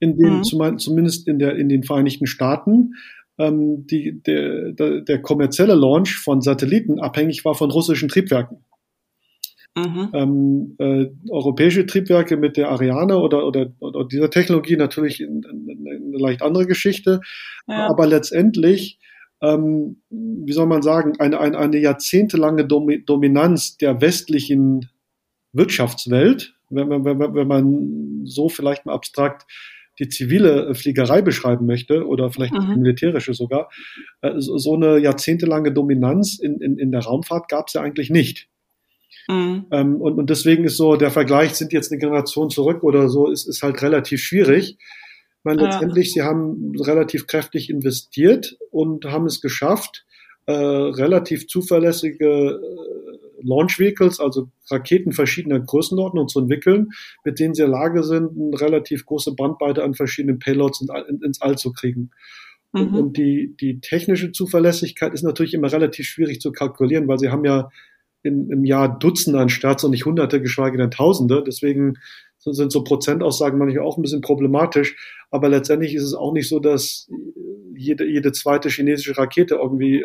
in 0.00 0.16
denen 0.16 0.38
mhm. 0.38 0.44
zum, 0.44 0.78
zumindest 0.78 1.28
in, 1.28 1.38
der, 1.38 1.56
in 1.56 1.68
den 1.68 1.84
Vereinigten 1.84 2.26
Staaten 2.26 2.94
ähm, 3.38 3.86
die, 3.86 4.20
der, 4.22 4.72
der, 4.72 5.00
der 5.00 5.22
kommerzielle 5.22 5.74
Launch 5.74 6.16
von 6.16 6.40
Satelliten 6.40 7.00
abhängig 7.00 7.44
war 7.44 7.54
von 7.54 7.70
russischen 7.70 8.08
Triebwerken. 8.08 8.64
Mhm. 9.74 10.10
Ähm, 10.12 10.74
äh, 10.78 11.06
europäische 11.30 11.86
Triebwerke 11.86 12.36
mit 12.36 12.58
der 12.58 12.68
Ariane 12.68 13.16
oder, 13.16 13.46
oder, 13.46 13.72
oder 13.80 14.04
dieser 14.04 14.28
Technologie 14.28 14.76
natürlich 14.76 15.22
eine, 15.22 15.40
eine 15.48 16.18
leicht 16.18 16.42
andere 16.42 16.66
Geschichte. 16.66 17.20
Ja. 17.66 17.88
Aber 17.88 18.06
letztendlich, 18.06 18.98
ähm, 19.42 20.02
wie 20.10 20.52
soll 20.52 20.66
man 20.66 20.82
sagen, 20.82 21.14
eine, 21.18 21.40
eine, 21.40 21.58
eine 21.58 21.78
jahrzehntelange 21.78 22.66
Dominanz 22.66 23.76
der 23.76 24.00
westlichen 24.00 24.88
Wirtschaftswelt, 25.52 26.54
wenn 26.70 26.88
man, 26.88 27.04
wenn, 27.04 27.18
wenn 27.18 27.48
man 27.48 28.22
so 28.24 28.48
vielleicht 28.48 28.86
mal 28.86 28.94
abstrakt 28.94 29.46
die 29.98 30.08
zivile 30.08 30.68
äh, 30.68 30.74
Fliegerei 30.74 31.22
beschreiben 31.22 31.66
möchte 31.66 32.06
oder 32.06 32.30
vielleicht 32.30 32.54
mhm. 32.54 32.72
die 32.74 32.80
militärische 32.80 33.34
sogar, 33.34 33.70
äh, 34.22 34.32
so 34.38 34.74
eine 34.74 34.98
jahrzehntelange 34.98 35.72
Dominanz 35.72 36.38
in, 36.38 36.60
in, 36.60 36.78
in 36.78 36.92
der 36.92 37.02
Raumfahrt 37.02 37.48
gab 37.48 37.68
es 37.68 37.74
ja 37.74 37.82
eigentlich 37.82 38.10
nicht. 38.10 38.48
Mhm. 39.28 39.66
Ähm, 39.70 40.00
und, 40.00 40.18
und 40.18 40.30
deswegen 40.30 40.64
ist 40.64 40.76
so 40.76 40.96
der 40.96 41.10
Vergleich, 41.10 41.54
sind 41.54 41.72
jetzt 41.72 41.92
eine 41.92 42.00
Generation 42.00 42.48
zurück 42.48 42.82
oder 42.82 43.08
so, 43.08 43.30
ist, 43.30 43.46
ist 43.46 43.62
halt 43.62 43.82
relativ 43.82 44.22
schwierig. 44.22 44.78
Ich 45.42 45.44
meine, 45.44 45.64
letztendlich, 45.64 46.12
sie 46.12 46.22
haben 46.22 46.72
relativ 46.78 47.26
kräftig 47.26 47.68
investiert 47.68 48.56
und 48.70 49.06
haben 49.06 49.26
es 49.26 49.40
geschafft, 49.40 50.06
äh, 50.46 50.52
relativ 50.52 51.48
zuverlässige 51.48 52.60
äh, 52.62 53.42
Launch 53.42 53.80
Vehicles, 53.80 54.20
also 54.20 54.50
Raketen 54.70 55.10
verschiedener 55.10 55.58
Größenordnung 55.58 56.28
zu 56.28 56.38
entwickeln, 56.38 56.90
mit 57.24 57.40
denen 57.40 57.54
sie 57.54 57.62
in 57.62 57.70
der 57.70 57.76
Lage 57.76 58.04
sind, 58.04 58.30
eine 58.38 58.60
relativ 58.60 59.04
große 59.04 59.34
Bandbreite 59.34 59.82
an 59.82 59.94
verschiedenen 59.94 60.38
Payloads 60.38 60.80
in, 60.80 60.88
in, 61.08 61.22
ins 61.22 61.40
All 61.40 61.58
zu 61.58 61.72
kriegen. 61.72 62.12
Mhm. 62.72 62.94
Und 62.94 63.16
die, 63.16 63.56
die 63.60 63.80
technische 63.80 64.30
Zuverlässigkeit 64.30 65.12
ist 65.12 65.24
natürlich 65.24 65.54
immer 65.54 65.72
relativ 65.72 66.06
schwierig 66.06 66.40
zu 66.40 66.52
kalkulieren, 66.52 67.08
weil 67.08 67.18
sie 67.18 67.30
haben 67.30 67.44
ja 67.44 67.68
im, 68.22 68.50
im 68.50 68.64
Jahr 68.64 68.98
Dutzende 68.98 69.40
an 69.40 69.48
Starts 69.48 69.84
und 69.84 69.90
nicht 69.90 70.04
Hunderte, 70.04 70.40
geschweige 70.40 70.78
denn 70.78 70.90
Tausende. 70.90 71.42
Deswegen 71.46 71.94
sind 72.38 72.72
so 72.72 72.82
Prozentaussagen 72.82 73.58
manchmal 73.58 73.84
auch 73.84 73.96
ein 73.96 74.02
bisschen 74.02 74.20
problematisch. 74.20 74.96
Aber 75.30 75.48
letztendlich 75.48 75.94
ist 75.94 76.02
es 76.02 76.14
auch 76.14 76.32
nicht 76.32 76.48
so, 76.48 76.58
dass 76.58 77.08
jede, 77.74 78.04
jede 78.04 78.32
zweite 78.32 78.68
chinesische 78.68 79.16
Rakete 79.16 79.56
irgendwie 79.56 80.00
äh, 80.00 80.04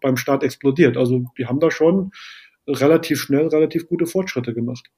beim 0.00 0.16
Start 0.16 0.42
explodiert. 0.42 0.96
Also 0.96 1.24
die 1.38 1.46
haben 1.46 1.60
da 1.60 1.70
schon 1.70 2.12
relativ 2.66 3.18
schnell 3.20 3.48
relativ 3.48 3.88
gute 3.88 4.06
Fortschritte 4.06 4.54
gemacht. 4.54 4.90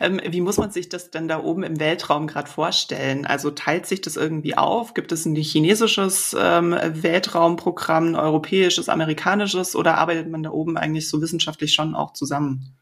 Ähm, 0.00 0.20
wie 0.28 0.40
muss 0.40 0.56
man 0.56 0.72
sich 0.72 0.88
das 0.88 1.12
denn 1.12 1.28
da 1.28 1.40
oben 1.40 1.62
im 1.62 1.78
Weltraum 1.78 2.26
gerade 2.26 2.48
vorstellen? 2.48 3.26
Also 3.26 3.52
teilt 3.52 3.86
sich 3.86 4.00
das 4.00 4.16
irgendwie 4.16 4.56
auf? 4.56 4.92
Gibt 4.92 5.12
es 5.12 5.24
ein 5.24 5.36
chinesisches 5.36 6.34
ähm, 6.38 6.72
Weltraumprogramm, 6.72 8.08
ein 8.08 8.16
europäisches, 8.16 8.88
amerikanisches 8.88 9.76
oder 9.76 9.96
arbeitet 9.98 10.28
man 10.28 10.42
da 10.42 10.50
oben 10.50 10.76
eigentlich 10.76 11.08
so 11.08 11.22
wissenschaftlich 11.22 11.74
schon 11.74 11.94
auch 11.94 12.12
zusammen? 12.12 12.74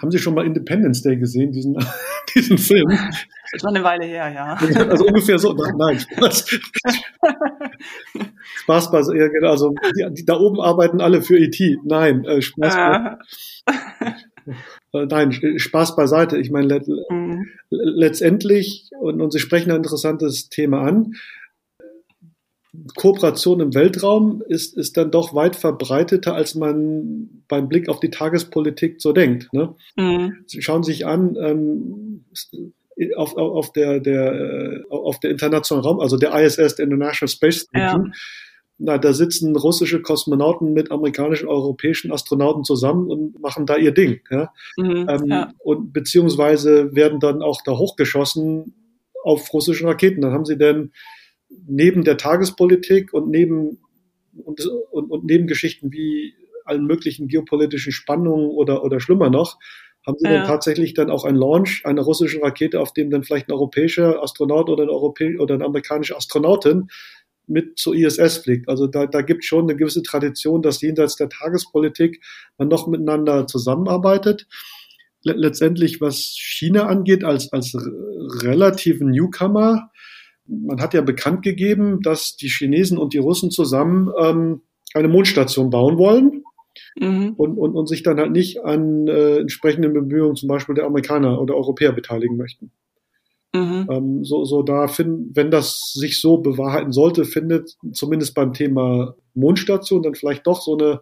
Haben, 0.00 0.10
Sie 0.10 0.18
schon 0.18 0.34
mal 0.34 0.46
Independence 0.46 1.02
Day 1.02 1.18
gesehen, 1.18 1.52
diesen, 1.52 1.76
diesen 2.34 2.56
Film? 2.56 2.88
Das 3.52 3.62
war 3.62 3.74
eine 3.74 3.84
Weile 3.84 4.06
her, 4.06 4.30
ja. 4.30 4.54
Also 4.88 5.04
ungefähr 5.04 5.38
so. 5.38 5.52
Nein, 5.52 6.00
Spaß. 6.00 6.46
Spaß 8.62 8.90
bei, 8.90 9.00
ja, 9.14 9.28
genau, 9.28 9.50
also 9.50 9.74
die, 9.94 10.14
die, 10.14 10.24
da 10.24 10.38
oben 10.40 10.60
arbeiten 10.62 11.02
alle 11.02 11.20
für 11.20 11.38
ET. 11.38 11.60
Nein, 11.84 12.24
äh, 12.24 12.40
Spaß 12.40 12.74
äh, 13.66 14.12
Nein, 14.92 15.32
Spaß 15.32 15.96
beiseite. 15.96 16.38
Ich 16.38 16.50
meine, 16.50 16.68
let, 16.68 16.88
mhm. 16.88 17.48
letztendlich, 17.70 18.90
und, 19.00 19.20
und 19.20 19.32
Sie 19.32 19.38
sprechen 19.38 19.70
ein 19.70 19.78
interessantes 19.78 20.48
Thema 20.48 20.82
an, 20.82 21.14
Kooperation 22.94 23.60
im 23.60 23.74
Weltraum 23.74 24.42
ist, 24.46 24.76
ist 24.76 24.96
dann 24.96 25.10
doch 25.10 25.34
weit 25.34 25.56
verbreiteter, 25.56 26.34
als 26.34 26.54
man 26.54 27.42
beim 27.48 27.68
Blick 27.68 27.88
auf 27.88 28.00
die 28.00 28.10
Tagespolitik 28.10 29.00
so 29.00 29.12
denkt. 29.12 29.52
Ne? 29.52 29.74
Mhm. 29.96 30.44
Sie 30.46 30.62
schauen 30.62 30.82
sich 30.82 31.06
an, 31.06 31.36
ähm, 31.40 32.24
auf, 33.16 33.36
auf, 33.36 33.72
der, 33.72 34.00
der, 34.00 34.84
auf 34.88 35.20
der 35.20 35.30
internationalen 35.30 35.86
Raum, 35.86 36.00
also 36.00 36.16
der 36.16 36.34
ISS, 36.34 36.76
der 36.76 36.84
International 36.84 37.28
Space 37.28 37.66
Station, 37.68 38.06
ja. 38.06 38.12
Na, 38.78 38.98
da 38.98 39.12
sitzen 39.12 39.56
russische 39.56 40.02
Kosmonauten 40.02 40.72
mit 40.72 40.90
amerikanischen, 40.90 41.48
europäischen 41.48 42.12
Astronauten 42.12 42.64
zusammen 42.64 43.10
und 43.10 43.40
machen 43.40 43.64
da 43.64 43.76
ihr 43.76 43.92
Ding. 43.92 44.20
Ja? 44.30 44.52
Mhm, 44.76 45.06
ähm, 45.08 45.26
ja. 45.26 45.52
Und 45.58 45.92
beziehungsweise 45.92 46.94
werden 46.94 47.20
dann 47.20 47.42
auch 47.42 47.62
da 47.64 47.72
hochgeschossen 47.72 48.74
auf 49.24 49.52
russischen 49.52 49.88
Raketen. 49.88 50.20
Dann 50.20 50.32
haben 50.32 50.44
sie 50.44 50.58
denn 50.58 50.92
neben 51.66 52.04
der 52.04 52.18
Tagespolitik 52.18 53.12
und 53.14 53.30
neben 53.30 53.78
und, 54.44 54.60
und, 54.90 55.10
und 55.10 55.24
neben 55.24 55.46
Geschichten 55.46 55.92
wie 55.92 56.34
allen 56.66 56.84
möglichen 56.84 57.28
geopolitischen 57.28 57.92
Spannungen 57.92 58.50
oder, 58.50 58.84
oder 58.84 59.00
schlimmer 59.00 59.30
noch, 59.30 59.58
haben 60.06 60.18
sie 60.18 60.26
ja. 60.26 60.38
dann 60.38 60.46
tatsächlich 60.46 60.94
dann 60.94 61.10
auch 61.10 61.24
einen 61.24 61.36
Launch 61.36 61.82
einer 61.84 62.02
russischen 62.02 62.42
Rakete, 62.42 62.80
auf 62.80 62.92
dem 62.92 63.10
dann 63.10 63.24
vielleicht 63.24 63.48
ein 63.48 63.52
europäischer 63.52 64.22
Astronaut 64.22 64.68
oder, 64.68 64.84
ein 64.84 64.90
Europä 64.90 65.38
oder 65.38 65.54
eine 65.54 65.64
amerikanische 65.64 66.16
Astronautin 66.16 66.88
mit 67.46 67.78
zur 67.78 67.94
ISS 67.94 68.38
fliegt. 68.38 68.68
Also 68.68 68.86
da, 68.86 69.06
da 69.06 69.22
gibt 69.22 69.42
es 69.42 69.46
schon 69.46 69.64
eine 69.64 69.76
gewisse 69.76 70.02
Tradition, 70.02 70.62
dass 70.62 70.80
jenseits 70.80 71.16
der 71.16 71.28
Tagespolitik 71.28 72.22
man 72.58 72.68
noch 72.68 72.86
miteinander 72.86 73.46
zusammenarbeitet. 73.46 74.46
Letztendlich, 75.22 76.00
was 76.00 76.36
China 76.38 76.86
angeht, 76.86 77.24
als, 77.24 77.52
als 77.52 77.76
relativen 78.42 79.10
Newcomer, 79.10 79.90
man 80.46 80.80
hat 80.80 80.94
ja 80.94 81.00
bekannt 81.00 81.42
gegeben, 81.42 82.00
dass 82.02 82.36
die 82.36 82.48
Chinesen 82.48 82.98
und 82.98 83.12
die 83.12 83.18
Russen 83.18 83.50
zusammen 83.50 84.12
ähm, 84.20 84.62
eine 84.94 85.08
Mondstation 85.08 85.70
bauen 85.70 85.98
wollen 85.98 86.44
mhm. 86.96 87.34
und, 87.36 87.58
und, 87.58 87.74
und 87.74 87.88
sich 87.88 88.02
dann 88.02 88.18
halt 88.18 88.32
nicht 88.32 88.64
an 88.64 89.08
äh, 89.08 89.38
entsprechenden 89.38 89.92
Bemühungen 89.92 90.36
zum 90.36 90.48
Beispiel 90.48 90.74
der 90.74 90.86
Amerikaner 90.86 91.40
oder 91.40 91.56
Europäer 91.56 91.92
beteiligen 91.92 92.36
möchten. 92.36 92.70
Mhm. 93.56 93.86
Ähm, 93.90 94.24
so, 94.24 94.44
so 94.44 94.62
da 94.62 94.88
find, 94.88 95.34
wenn 95.36 95.50
das 95.50 95.92
sich 95.94 96.20
so 96.20 96.38
bewahrheiten 96.38 96.92
sollte, 96.92 97.24
findet 97.24 97.76
zumindest 97.92 98.34
beim 98.34 98.52
Thema 98.52 99.14
Mondstation 99.34 100.02
dann 100.02 100.14
vielleicht 100.14 100.46
doch 100.46 100.60
so 100.60 100.76
eine 100.76 101.00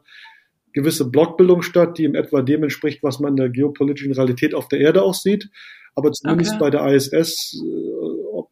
gewisse 0.73 1.09
Blockbildung 1.09 1.63
statt, 1.63 1.99
die 1.99 2.05
in 2.05 2.15
etwa 2.15 2.43
dem 2.43 2.63
entspricht, 2.63 3.03
was 3.03 3.21
man 3.21 3.33
in 3.33 3.37
der 3.37 3.51
geopolitischen 3.51 4.13
Realität 4.13 4.55
auf 4.55 4.69
der 4.69 4.81
Erde 4.81 5.03
auch 5.03 5.15
sieht. 5.15 5.49
Aber 5.95 6.11
zumindest 6.13 6.55
okay. 6.55 6.61
bei 6.61 6.71
der 6.71 6.87
ISS 6.87 7.63
äh, 7.63 8.43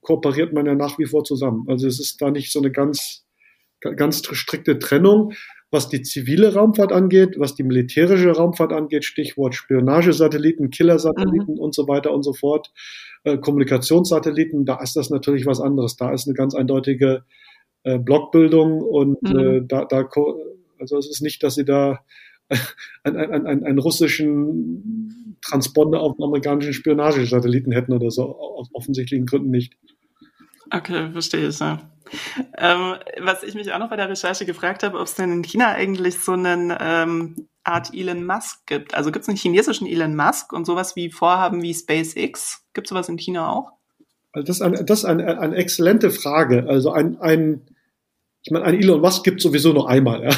kooperiert 0.00 0.52
man 0.52 0.66
ja 0.66 0.74
nach 0.74 0.98
wie 0.98 1.06
vor 1.06 1.24
zusammen. 1.24 1.64
Also 1.68 1.86
es 1.86 1.98
ist 1.98 2.22
da 2.22 2.30
nicht 2.30 2.52
so 2.52 2.60
eine 2.60 2.70
ganz, 2.70 3.24
ganz 3.80 4.22
strikte 4.24 4.78
Trennung 4.78 5.32
was 5.72 5.88
die 5.88 6.02
zivile 6.02 6.52
Raumfahrt 6.52 6.92
angeht, 6.92 7.36
was 7.38 7.54
die 7.54 7.62
militärische 7.62 8.30
Raumfahrt 8.30 8.72
angeht, 8.72 9.04
Stichwort 9.04 9.54
Spionagesatelliten, 9.54 10.70
Killersatelliten 10.70 11.54
mhm. 11.54 11.60
und 11.60 11.74
so 11.74 11.88
weiter 11.88 12.12
und 12.12 12.22
so 12.22 12.34
fort, 12.34 12.70
äh, 13.24 13.38
Kommunikationssatelliten, 13.38 14.66
da 14.66 14.80
ist 14.82 14.96
das 14.96 15.08
natürlich 15.08 15.46
was 15.46 15.60
anderes. 15.60 15.96
Da 15.96 16.12
ist 16.12 16.28
eine 16.28 16.34
ganz 16.34 16.54
eindeutige 16.54 17.24
äh, 17.84 17.98
Blockbildung 17.98 18.82
und 18.82 19.22
mhm. 19.22 19.38
äh, 19.38 19.62
da, 19.66 19.86
da, 19.86 20.06
also 20.78 20.98
es 20.98 21.08
ist 21.08 21.22
nicht, 21.22 21.42
dass 21.42 21.54
sie 21.54 21.64
da 21.64 22.00
einen, 23.02 23.16
einen, 23.16 23.46
einen, 23.46 23.64
einen 23.64 23.78
russischen 23.78 25.38
Transponder 25.40 26.00
auf 26.00 26.12
einen 26.18 26.24
amerikanischen 26.24 26.74
Spionagesatelliten 26.74 27.72
hätten 27.72 27.94
oder 27.94 28.10
so, 28.10 28.36
aus 28.36 28.68
offensichtlichen 28.74 29.24
Gründen 29.24 29.50
nicht. 29.50 29.78
Okay, 30.72 31.10
verstehe 31.12 31.48
ich, 31.48 31.58
ja. 31.58 31.78
Ähm, 32.58 32.94
was 33.20 33.42
ich 33.42 33.54
mich 33.54 33.72
auch 33.72 33.78
noch 33.78 33.90
bei 33.90 33.96
der 33.96 34.08
Recherche 34.08 34.44
gefragt 34.44 34.82
habe, 34.82 34.98
ob 34.98 35.06
es 35.06 35.14
denn 35.14 35.32
in 35.32 35.42
China 35.42 35.68
eigentlich 35.68 36.18
so 36.18 36.32
eine 36.32 36.78
ähm, 36.80 37.48
Art 37.64 37.94
Elon 37.94 38.24
Musk 38.24 38.66
gibt. 38.66 38.94
Also 38.94 39.12
gibt 39.12 39.22
es 39.22 39.28
einen 39.28 39.38
chinesischen 39.38 39.86
Elon 39.86 40.16
Musk 40.16 40.52
und 40.52 40.66
sowas 40.66 40.96
wie 40.96 41.10
Vorhaben 41.10 41.62
wie 41.62 41.74
SpaceX? 41.74 42.64
Gibt 42.74 42.86
es 42.86 42.90
sowas 42.90 43.08
in 43.08 43.18
China 43.18 43.50
auch? 43.50 43.72
Also 44.32 44.46
das 44.46 44.56
ist, 44.56 44.62
ein, 44.62 44.86
das 44.86 44.98
ist 45.00 45.04
eine, 45.04 45.38
eine 45.38 45.56
exzellente 45.56 46.10
Frage. 46.10 46.66
Also 46.68 46.90
ein, 46.90 47.20
ein 47.20 47.62
ich 48.42 48.50
meine, 48.50 48.64
ein 48.64 48.74
Elon 48.74 49.00
Musk 49.00 49.24
gibt 49.24 49.40
sowieso 49.40 49.72
nur 49.72 49.88
einmal. 49.88 50.24
Ja. 50.24 50.30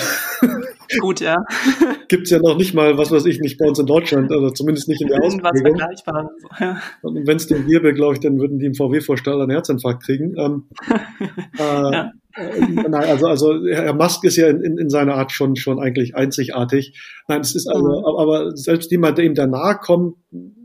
Gut, 1.01 1.21
ja. 1.21 1.37
Gibt 2.09 2.25
es 2.25 2.31
ja 2.31 2.39
noch 2.39 2.57
nicht 2.57 2.75
mal, 2.75 2.97
was 2.99 3.11
weiß 3.11 3.25
ich, 3.27 3.41
nicht 3.41 3.59
bei 3.59 3.67
uns 3.67 3.79
in 3.79 3.87
Deutschland, 3.87 4.31
also 4.31 4.51
zumindest 4.51 4.89
nicht 4.89 5.01
in 5.01 5.09
der 5.09 5.23
Ausprägung. 5.23 5.81
Ja. 6.61 6.83
Und 7.03 7.27
wenn 7.27 7.37
es 7.37 7.47
den 7.47 7.67
gäbe, 7.67 7.95
glaube 7.95 8.15
ich, 8.15 8.21
dann 8.21 8.39
würden 8.39 8.59
die 8.59 8.67
im 8.67 8.75
VW-Vorstall 8.75 9.41
einen 9.41 9.51
Herzinfarkt 9.51 10.05
kriegen. 10.05 10.35
Ähm, 10.39 10.69
äh, 11.59 11.63
ja. 11.63 12.13
äh, 12.37 12.67
nein, 12.89 12.95
also, 12.95 13.27
also 13.27 13.67
Herr 13.67 13.95
Musk 13.95 14.25
ist 14.25 14.37
ja 14.37 14.49
in, 14.49 14.61
in, 14.63 14.79
in, 14.79 14.91
seiner 14.91 15.15
Art 15.15 15.33
schon, 15.33 15.57
schon 15.57 15.81
eigentlich 15.81 16.15
einzigartig. 16.15 16.99
Nein, 17.29 17.41
es 17.41 17.55
ist 17.55 17.69
also, 17.69 17.87
mhm. 17.87 18.19
aber 18.19 18.57
selbst 18.57 18.91
jemand, 18.91 19.19
der 19.19 19.25
ihm 19.25 19.35
danach 19.35 19.81
kommt, 19.81 20.17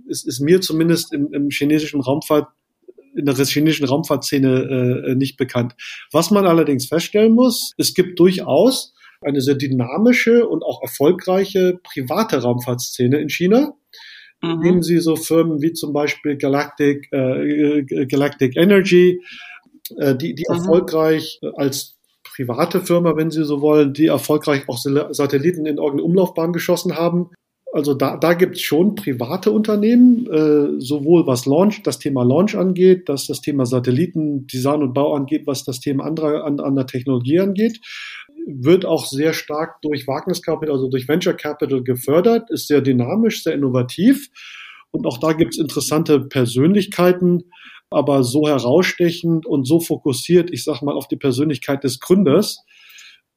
ist, 0.07 0.27
ist 0.27 0.39
mir 0.39 0.61
zumindest 0.61 1.13
im, 1.13 1.31
im 1.33 1.49
chinesischen 1.49 2.01
Raumfahrt 2.01 2.47
in 3.15 3.25
der 3.25 3.35
chinesischen 3.35 3.87
Raumfahrtszene 3.87 5.05
äh, 5.07 5.15
nicht 5.15 5.37
bekannt. 5.37 5.73
Was 6.11 6.31
man 6.31 6.45
allerdings 6.45 6.87
feststellen 6.87 7.33
muss, 7.33 7.73
es 7.77 7.93
gibt 7.93 8.19
durchaus 8.19 8.93
eine 9.21 9.41
sehr 9.41 9.55
dynamische 9.55 10.47
und 10.47 10.63
auch 10.63 10.81
erfolgreiche 10.81 11.79
private 11.83 12.41
Raumfahrtszene 12.41 13.19
in 13.19 13.29
China. 13.29 13.73
Mhm. 14.41 14.59
Nehmen 14.59 14.81
Sie 14.81 14.99
so 14.99 15.15
Firmen 15.15 15.61
wie 15.61 15.73
zum 15.73 15.93
Beispiel 15.93 16.37
Galactic, 16.37 17.11
äh, 17.11 17.83
Galactic 18.05 18.55
Energy, 18.55 19.21
äh, 19.97 20.15
die, 20.15 20.35
die 20.35 20.45
mhm. 20.47 20.55
erfolgreich 20.55 21.39
als 21.55 21.97
private 22.23 22.81
Firma, 22.81 23.17
wenn 23.17 23.31
Sie 23.31 23.43
so 23.43 23.61
wollen, 23.61 23.93
die 23.93 24.07
erfolgreich 24.07 24.69
auch 24.69 24.77
Satelliten 24.77 25.65
in 25.65 25.77
irgendeine 25.77 26.03
Umlaufbahn 26.03 26.53
geschossen 26.53 26.95
haben. 26.95 27.31
Also 27.71 27.93
da, 27.93 28.17
da 28.17 28.33
gibt 28.33 28.55
es 28.55 28.61
schon 28.61 28.95
private 28.95 29.51
Unternehmen, 29.51 30.25
äh, 30.25 30.79
sowohl 30.81 31.27
was 31.27 31.45
Launch, 31.45 31.83
das 31.83 31.99
Thema 31.99 32.23
Launch 32.23 32.55
angeht, 32.55 33.09
dass 33.09 33.27
das 33.27 33.41
Thema 33.41 33.65
Satelliten, 33.65 34.47
Design 34.47 34.81
und 34.81 34.93
Bau 34.93 35.13
angeht, 35.13 35.45
was 35.45 35.65
das 35.65 35.79
Thema 35.79 36.05
anderer 36.05 36.45
an, 36.45 36.59
an 36.59 36.75
der 36.75 36.87
Technologie 36.87 37.39
angeht. 37.39 37.79
Wird 38.47 38.85
auch 38.85 39.05
sehr 39.05 39.33
stark 39.33 39.81
durch 39.81 40.07
Wagniskapital, 40.07 40.73
also 40.73 40.89
durch 40.89 41.07
Venture 41.07 41.33
Capital 41.33 41.83
gefördert, 41.83 42.49
ist 42.49 42.67
sehr 42.67 42.81
dynamisch, 42.81 43.43
sehr 43.43 43.53
innovativ. 43.53 44.29
Und 44.91 45.05
auch 45.05 45.17
da 45.17 45.33
gibt 45.33 45.53
es 45.53 45.59
interessante 45.59 46.19
Persönlichkeiten, 46.21 47.43
aber 47.89 48.23
so 48.23 48.47
herausstechend 48.47 49.45
und 49.45 49.67
so 49.67 49.79
fokussiert, 49.79 50.51
ich 50.51 50.63
sag 50.63 50.81
mal, 50.81 50.95
auf 50.95 51.07
die 51.07 51.17
Persönlichkeit 51.17 51.83
des 51.83 51.99
Gründers, 51.99 52.63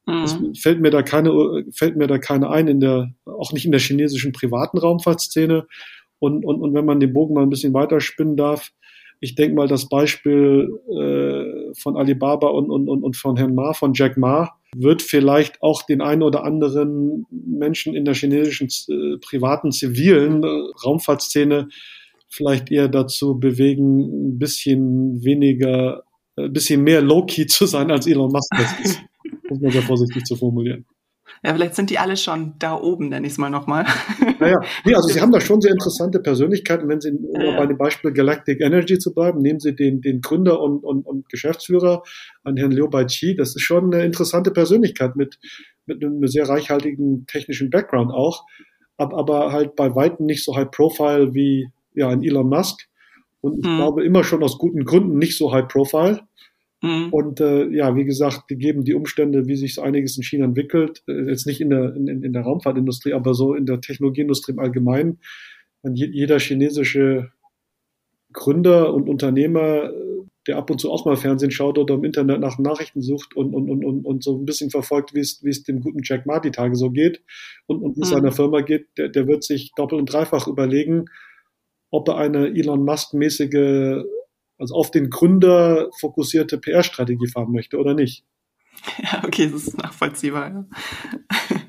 es 0.05 0.37
mhm. 0.37 0.53
fällt 0.55 0.81
mir 0.81 0.89
da 0.89 1.01
keine, 1.01 1.63
fällt 1.71 1.95
mir 1.95 2.07
da 2.07 2.17
keine 2.17 2.49
ein 2.49 2.67
in 2.67 2.81
der, 2.81 3.13
auch 3.25 3.53
nicht 3.53 3.65
in 3.65 3.71
der 3.71 3.79
chinesischen 3.79 4.33
privaten 4.33 4.77
Raumfahrtszene. 4.77 5.65
Und, 6.19 6.45
und, 6.45 6.61
und 6.61 6.73
wenn 6.73 6.85
man 6.85 6.99
den 6.99 7.13
Bogen 7.13 7.33
mal 7.33 7.43
ein 7.43 7.49
bisschen 7.49 7.73
weiter 7.73 8.01
spinnen 8.01 8.35
darf, 8.35 8.71
ich 9.21 9.35
denke 9.35 9.55
mal, 9.55 9.67
das 9.69 9.87
Beispiel 9.87 10.69
äh, 10.89 11.73
von 11.79 11.95
Alibaba 11.95 12.49
und, 12.49 12.69
und, 12.69 12.89
und 12.89 13.15
von 13.15 13.37
Herrn 13.37 13.55
Ma, 13.55 13.71
von 13.71 13.93
Jack 13.93 14.17
Ma, 14.17 14.51
wird 14.75 15.01
vielleicht 15.01 15.61
auch 15.61 15.83
den 15.83 16.01
einen 16.01 16.23
oder 16.23 16.43
anderen 16.43 17.25
Menschen 17.31 17.95
in 17.95 18.05
der 18.05 18.13
chinesischen 18.13 18.67
äh, 18.89 19.17
privaten 19.19 19.71
zivilen 19.71 20.43
äh, 20.43 20.47
Raumfahrtszene 20.85 21.69
vielleicht 22.29 22.71
eher 22.71 22.87
dazu 22.87 23.39
bewegen, 23.39 24.29
ein 24.29 24.39
bisschen 24.39 25.23
weniger, 25.23 26.03
ein 26.35 26.51
bisschen 26.51 26.83
mehr 26.83 27.01
low-key 27.01 27.45
zu 27.45 27.65
sein, 27.67 27.91
als 27.91 28.07
Elon 28.07 28.31
Musk 28.31 28.49
das 28.57 28.79
ist 28.83 29.01
um 29.49 29.61
mal 29.61 29.71
sehr 29.71 29.83
vorsichtig 29.83 30.23
zu 30.25 30.35
formulieren. 30.35 30.85
Ja, 31.43 31.53
vielleicht 31.53 31.75
sind 31.75 31.89
die 31.89 31.99
alle 31.99 32.15
schon 32.15 32.53
da 32.59 32.75
oben, 32.75 33.09
nenne 33.09 33.27
ich 33.27 33.33
es 33.33 33.37
mal 33.37 33.49
nochmal. 33.49 33.85
Naja, 34.39 34.59
nee, 34.83 34.93
also 34.93 35.07
Sie 35.07 35.21
haben 35.21 35.31
da 35.31 35.39
schon 35.39 35.61
sehr 35.61 35.71
interessante 35.71 36.19
Persönlichkeiten. 36.19 36.89
Wenn 36.89 36.99
Sie, 36.99 37.11
um 37.11 37.39
ja. 37.39 37.55
bei 37.55 37.65
dem 37.65 37.77
Beispiel 37.77 38.11
Galactic 38.11 38.59
Energy 38.59 38.99
zu 38.99 39.13
bleiben, 39.13 39.39
nehmen 39.39 39.61
Sie 39.61 39.73
den, 39.73 40.01
den 40.01 40.19
Gründer 40.19 40.59
und, 40.59 40.83
und, 40.83 41.05
und 41.05 41.29
Geschäftsführer 41.29 42.03
an 42.43 42.57
Herrn 42.57 42.71
Liu 42.71 42.89
Baiqi. 42.89 43.35
Das 43.35 43.55
ist 43.55 43.61
schon 43.61 43.93
eine 43.93 44.03
interessante 44.03 44.51
Persönlichkeit 44.51 45.15
mit, 45.15 45.39
mit 45.85 46.03
einem 46.03 46.27
sehr 46.27 46.49
reichhaltigen 46.49 47.25
technischen 47.25 47.69
Background 47.69 48.11
auch, 48.11 48.43
aber, 48.97 49.17
aber 49.17 49.51
halt 49.53 49.77
bei 49.77 49.95
weitem 49.95 50.25
nicht 50.25 50.43
so 50.43 50.57
high 50.57 50.69
profile 50.69 51.33
wie 51.33 51.69
ja, 51.93 52.09
ein 52.09 52.21
Elon 52.21 52.49
Musk. 52.49 52.81
Und 53.39 53.59
ich 53.59 53.65
hm. 53.65 53.77
glaube 53.77 54.03
immer 54.03 54.23
schon 54.23 54.43
aus 54.43 54.57
guten 54.57 54.83
Gründen 54.83 55.17
nicht 55.17 55.37
so 55.37 55.53
high 55.53 55.67
profile. 55.67 56.21
Mhm. 56.83 57.09
Und 57.11 57.39
äh, 57.39 57.69
ja, 57.69 57.95
wie 57.95 58.03
gesagt, 58.03 58.49
gegeben 58.49 58.83
die 58.83 58.93
Umstände, 58.93 59.47
wie 59.47 59.55
sich 59.55 59.75
so 59.75 59.81
einiges 59.81 60.17
in 60.17 60.23
China 60.23 60.45
entwickelt, 60.45 61.01
äh, 61.07 61.29
jetzt 61.29 61.47
nicht 61.47 61.61
in 61.61 61.69
der, 61.69 61.95
in, 61.95 62.07
in 62.07 62.33
der 62.33 62.41
Raumfahrtindustrie, 62.41 63.13
aber 63.13 63.33
so 63.33 63.55
in 63.55 63.65
der 63.65 63.79
Technologieindustrie 63.79 64.51
im 64.51 64.59
Allgemeinen, 64.59 65.19
jeder 65.83 66.39
chinesische 66.39 67.31
Gründer 68.33 68.93
und 68.93 69.07
Unternehmer, 69.07 69.91
der 70.47 70.57
ab 70.57 70.69
und 70.69 70.79
zu 70.79 70.91
auch 70.91 71.05
mal 71.05 71.15
Fernsehen 71.15 71.51
schaut 71.51 71.77
oder 71.77 71.93
im 71.93 72.03
Internet 72.03 72.41
nach 72.41 72.57
Nachrichten 72.57 73.01
sucht 73.01 73.33
und, 73.35 73.53
und, 73.53 73.69
und, 73.69 73.85
und, 73.85 74.05
und 74.05 74.23
so 74.23 74.37
ein 74.37 74.45
bisschen 74.45 74.69
verfolgt, 74.69 75.13
wie 75.13 75.19
es, 75.19 75.41
wie 75.43 75.49
es 75.49 75.63
dem 75.63 75.79
guten 75.79 76.01
Jack 76.03 76.25
Ma 76.25 76.39
die 76.39 76.51
Tage 76.51 76.75
so 76.75 76.91
geht 76.91 77.21
und, 77.65 77.81
und 77.81 77.95
wie 77.95 78.01
es 78.01 78.09
mhm. 78.09 78.15
seiner 78.15 78.31
Firma 78.33 78.61
geht, 78.61 78.87
der, 78.97 79.07
der 79.07 79.27
wird 79.27 79.43
sich 79.43 79.71
doppelt 79.75 80.01
und 80.01 80.11
dreifach 80.11 80.47
überlegen, 80.47 81.05
ob 81.91 82.09
er 82.09 82.17
eine 82.17 82.47
Elon 82.47 82.83
Musk-mäßige 82.83 84.03
also 84.63 84.75
auf 84.75 84.91
den 84.91 85.09
Gründer 85.09 85.89
fokussierte 85.99 86.57
PR-Strategie 86.57 87.27
fahren 87.27 87.51
möchte 87.51 87.77
oder 87.77 87.93
nicht. 87.93 88.23
Ja, 88.97 89.23
okay, 89.23 89.49
das 89.49 89.67
ist 89.67 89.77
nachvollziehbar. 89.77 90.49
Ja. 90.49 90.65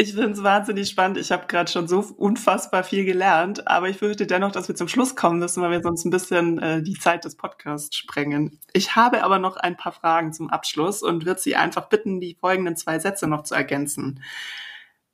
Ich 0.00 0.12
finde 0.12 0.30
es 0.30 0.44
wahnsinnig 0.44 0.88
spannend. 0.88 1.18
Ich 1.18 1.32
habe 1.32 1.48
gerade 1.48 1.68
schon 1.68 1.88
so 1.88 1.98
unfassbar 1.98 2.84
viel 2.84 3.04
gelernt, 3.04 3.66
aber 3.66 3.88
ich 3.88 3.96
fürchte 3.96 4.28
dennoch, 4.28 4.52
dass 4.52 4.68
wir 4.68 4.76
zum 4.76 4.86
Schluss 4.86 5.16
kommen 5.16 5.40
müssen, 5.40 5.60
weil 5.60 5.72
wir 5.72 5.82
sonst 5.82 6.04
ein 6.04 6.10
bisschen 6.10 6.60
äh, 6.60 6.82
die 6.84 6.94
Zeit 6.94 7.24
des 7.24 7.34
Podcasts 7.34 7.96
sprengen. 7.96 8.60
Ich 8.72 8.94
habe 8.94 9.24
aber 9.24 9.40
noch 9.40 9.56
ein 9.56 9.76
paar 9.76 9.90
Fragen 9.90 10.32
zum 10.32 10.50
Abschluss 10.50 11.02
und 11.02 11.26
würde 11.26 11.40
Sie 11.40 11.56
einfach 11.56 11.88
bitten, 11.88 12.20
die 12.20 12.36
folgenden 12.36 12.76
zwei 12.76 13.00
Sätze 13.00 13.26
noch 13.26 13.42
zu 13.42 13.56
ergänzen. 13.56 14.22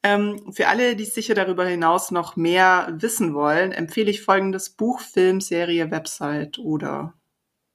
Ähm, 0.06 0.52
für 0.52 0.68
alle, 0.68 0.96
die 0.96 1.06
sicher 1.06 1.34
darüber 1.34 1.64
hinaus 1.64 2.10
noch 2.10 2.36
mehr 2.36 2.94
wissen 3.00 3.32
wollen, 3.34 3.72
empfehle 3.72 4.10
ich 4.10 4.20
folgendes 4.20 4.68
Buch, 4.68 5.00
Film, 5.00 5.40
Serie, 5.40 5.90
Website 5.90 6.58
oder. 6.58 7.14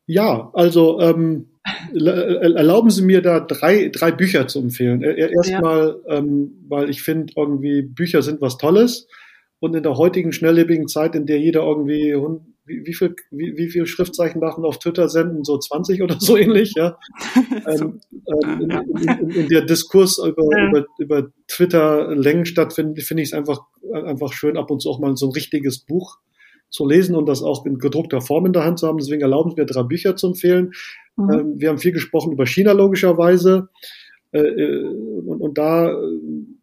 Ja, 0.06 0.52
also 0.54 1.02
ähm, 1.02 1.50
erlauben 1.92 2.92
Sie 2.92 3.02
mir 3.02 3.24
da 3.24 3.40
drei, 3.40 3.90
drei 3.90 4.12
Bücher 4.12 4.48
zu 4.48 4.60
empfehlen. 4.60 5.02
Erstmal, 5.02 5.98
ja. 6.08 6.18
ähm, 6.18 6.66
weil 6.68 6.92
ich 6.92 7.02
finde, 7.02 7.34
irgendwie 7.36 7.82
Bücher 7.82 8.22
sind 8.22 8.42
was 8.42 8.58
Tolles. 8.58 9.08
Und 9.60 9.76
in 9.76 9.84
der 9.84 9.98
heutigen 9.98 10.32
schnelllebigen 10.32 10.88
Zeit, 10.88 11.16
in 11.16 11.26
der 11.26 11.40
jeder 11.40 11.64
irgendwie 11.64 12.16
wie, 12.70 12.86
wie, 12.86 12.94
viel, 12.94 13.16
wie, 13.32 13.58
wie 13.58 13.70
viel 13.70 13.86
Schriftzeichen 13.86 14.40
darf 14.40 14.58
man 14.58 14.66
auf 14.66 14.80
Twitter 14.80 15.10
senden? 15.10 15.44
So 15.44 15.58
20 15.58 16.02
oder 16.02 16.16
so 16.20 16.38
ähnlich, 16.38 16.74
ja. 16.78 16.98
ähm, 17.68 18.00
ähm, 18.28 18.62
in, 18.62 18.70
in, 18.70 19.30
in, 19.32 19.48
der 19.50 19.64
Diskurs 19.64 20.20
über, 20.20 20.44
ja. 20.58 20.70
über, 20.70 20.86
über 21.00 21.32
Twitter 21.48 22.16
Längen 22.16 22.46
stattfindet, 22.46 23.04
finde 23.04 23.24
ich 23.24 23.30
es 23.30 23.34
einfach, 23.34 23.60
einfach 23.92 24.32
schön, 24.32 24.56
ab 24.56 24.72
und 24.72 24.82
zu 24.82 24.90
auch 24.90 25.00
mal 25.00 25.18
so 25.18 25.28
ein 25.28 25.34
richtiges 25.34 25.80
Buch 25.80 26.20
zu 26.70 26.88
lesen 26.88 27.16
und 27.16 27.28
das 27.28 27.42
auch 27.42 27.66
in 27.66 27.80
gedruckter 27.80 28.22
Form 28.22 28.46
in 28.46 28.54
der 28.54 28.64
Hand 28.64 28.80
zu 28.80 28.88
haben. 28.88 29.00
Deswegen 29.00 29.22
erlauben 29.22 29.58
wir 29.58 29.66
drei 29.66 29.84
Bücher 29.84 30.16
zu 30.16 30.28
empfehlen. 30.28 30.72
Mhm. 31.18 31.32
Ähm, 31.32 31.54
wir 31.58 31.70
haben 31.70 31.80
viel 31.80 31.92
gesprochen 31.92 32.32
über 32.32 32.46
China 32.46 32.72
logischerweise. 32.72 33.70
Äh, 34.32 34.42
äh 34.42 34.84
und, 35.26 35.42
und 35.42 35.58
da 35.58 35.90
äh, 35.90 35.96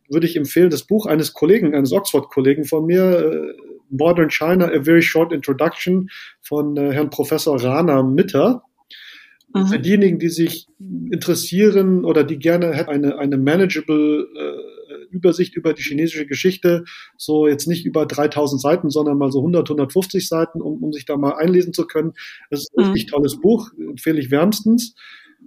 würde 0.08 0.26
ich 0.26 0.36
empfehlen, 0.36 0.70
das 0.70 0.84
Buch 0.84 1.06
eines 1.06 1.32
Kollegen, 1.32 1.74
eines 1.74 1.92
Oxford-Kollegen 1.92 2.64
von 2.64 2.86
mir, 2.86 3.02
äh, 3.02 3.54
Modern 3.90 4.30
China, 4.30 4.66
A 4.66 4.82
Very 4.82 5.02
Short 5.02 5.32
Introduction 5.32 6.08
von 6.42 6.76
äh, 6.76 6.92
Herrn 6.92 7.10
Professor 7.10 7.62
Rana 7.62 8.02
Mitter. 8.02 8.62
Mhm. 9.54 9.66
Für 9.66 9.78
diejenigen, 9.78 10.18
die 10.18 10.28
sich 10.28 10.68
interessieren 10.78 12.04
oder 12.04 12.24
die 12.24 12.38
gerne 12.38 12.88
eine, 12.88 13.18
eine 13.18 13.38
manageable 13.38 14.28
äh, 14.36 14.76
Übersicht 15.10 15.56
über 15.56 15.72
die 15.72 15.82
chinesische 15.82 16.26
Geschichte, 16.26 16.84
so 17.16 17.46
jetzt 17.46 17.66
nicht 17.66 17.86
über 17.86 18.06
3000 18.06 18.60
Seiten, 18.60 18.90
sondern 18.90 19.18
mal 19.18 19.32
so 19.32 19.38
100, 19.38 19.68
150 19.68 20.28
Seiten, 20.28 20.60
um, 20.60 20.82
um 20.82 20.92
sich 20.92 21.04
da 21.04 21.16
mal 21.16 21.36
einlesen 21.36 21.72
zu 21.72 21.86
können. 21.86 22.12
Das 22.50 22.60
ist 22.60 22.72
ein 22.76 22.86
mhm. 22.86 22.92
richtig 22.92 23.10
tolles 23.10 23.40
Buch, 23.40 23.70
empfehle 23.78 24.20
ich 24.20 24.30
wärmstens. 24.30 24.94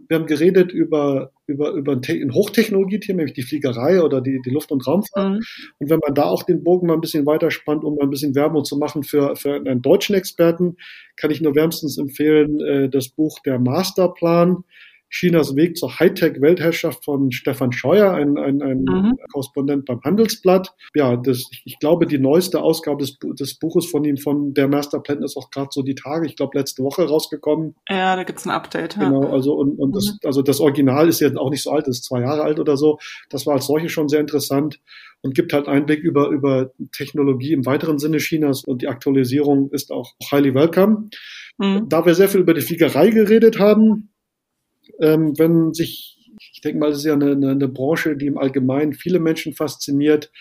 Wir 0.08 0.18
haben 0.18 0.26
geredet 0.26 0.72
über, 0.72 1.32
über, 1.48 1.72
über 1.72 1.94
ein, 1.94 2.34
Hochtechnologie-Thema, 2.34 3.18
nämlich 3.18 3.36
die 3.36 3.44
Fliegerei 3.44 4.02
oder 4.02 4.22
die, 4.22 4.42
die 4.44 4.50
Luft- 4.50 4.72
und 4.72 4.86
Raumfahrt. 4.86 5.34
Mhm. 5.34 5.40
Und 5.80 5.90
wenn 5.90 6.00
man 6.00 6.14
da 6.14 6.24
auch 6.24 6.44
den 6.44 6.64
Bogen 6.64 6.88
mal 6.88 6.94
ein 6.94 7.02
bisschen 7.02 7.26
weiter 7.26 7.52
spannt, 7.52 7.84
um 7.84 7.96
mal 7.96 8.04
ein 8.04 8.10
bisschen 8.10 8.36
Werbung 8.36 8.66
zu 8.66 8.78
machen 8.78 9.04
für, 9.04 9.36
für 9.36 9.56
einen 9.56 9.82
deutschen 9.82 10.16
Experten, 10.16 10.78
kann 11.16 11.32
ich 11.32 11.42
nur 11.42 11.56
wärmstens 11.56 11.98
empfehlen, 11.98 12.60
äh, 12.62 12.90
das 12.90 13.10
Buch 13.10 13.40
Der 13.40 13.60
Masterplan 13.60 14.64
Chinas 15.10 15.56
Weg 15.56 15.78
zur 15.78 16.00
Hightech-Weltherrschaft 16.00 17.04
von 17.04 17.32
Stefan 17.32 17.72
Scheuer, 17.72 18.14
ein, 18.14 18.38
ein, 18.38 18.62
ein 18.62 18.84
mhm. 18.84 19.18
Korrespondent 19.32 19.86
beim 19.86 20.02
Handelsblatt. 20.04 20.74
Ja, 20.94 21.16
das, 21.18 21.50
ich 21.66 21.80
glaube, 21.80 22.06
die 22.06 22.20
neueste 22.20 22.62
Ausgabe 22.62 23.02
des, 23.02 23.18
des 23.20 23.56
Buches 23.56 23.88
von 23.88 24.04
ihm, 24.06 24.18
von 24.18 24.54
der 24.54 24.68
Masterplan, 24.68 25.24
ist 25.24 25.36
auch 25.38 25.50
gerade 25.50 25.70
so 25.72 25.82
die 25.82 25.96
Tage, 25.96 26.28
ich 26.28 26.36
glaube, 26.36 26.58
letzte 26.58 26.84
Woche 26.84 27.08
rausgekommen. 27.08 27.76
Ja, 27.90 28.16
da 28.16 28.24
gibt's 28.24 28.46
ein 28.46 28.52
Update. 28.52 28.98
Ja. 28.98 29.10
Genau, 29.10 29.32
also 29.32 29.54
und, 29.54 29.80
und 29.80 29.90
mhm. 29.90 29.94
das, 29.94 30.18
also 30.24 30.42
das 30.42 30.60
Original 30.60 31.08
ist 31.10 31.22
ja 31.22 31.36
auch 31.38 31.50
nicht 31.50 31.64
so 31.64 31.72
alt, 31.72 31.88
ist 31.88 32.04
zwei 32.04 32.22
Jahre 32.22 32.44
alt 32.44 32.60
oder 32.60 32.78
so. 32.78 33.00
Das 33.30 33.48
war 33.48 33.56
als 33.56 33.66
solche 33.66 33.90
schon 33.90 34.10
sehr 34.10 34.20
interessant 34.20 34.80
und 35.22 35.36
gibt 35.36 35.54
halt 35.54 35.68
Einblick 35.68 36.02
über, 36.02 36.30
über 36.30 36.72
Technologie 36.92 37.54
im 37.54 37.66
weiteren 37.66 38.00
Sinne 38.00 38.18
Chinas 38.18 38.64
und 38.64 38.82
die 38.82 38.88
Aktualisierung 38.88 39.72
ist 39.72 39.92
auch 39.92 40.14
highly 40.32 40.54
welcome. 40.54 41.10
Mhm. 41.58 41.90
Da 41.90 42.06
wir 42.06 42.16
sehr 42.16 42.30
viel 42.30 42.42
über 42.42 42.54
die 42.54 42.62
Fliegerei 42.62 43.10
geredet 43.10 43.60
haben, 43.60 44.10
ähm, 45.00 45.38
wenn 45.38 45.74
sich 45.74 46.18
Ich 46.54 46.62
denke 46.62 46.80
mal, 46.80 46.90
das 46.90 47.00
ist 47.00 47.06
ja 47.06 47.14
eine, 47.14 47.32
eine, 47.32 47.52
eine 47.52 47.68
Branche, 47.68 48.16
die 48.16 48.28
im 48.28 48.38
Allgemeinen 48.38 48.94
viele 48.94 49.20
Menschen 49.20 49.54
fasziniert. 49.54 50.32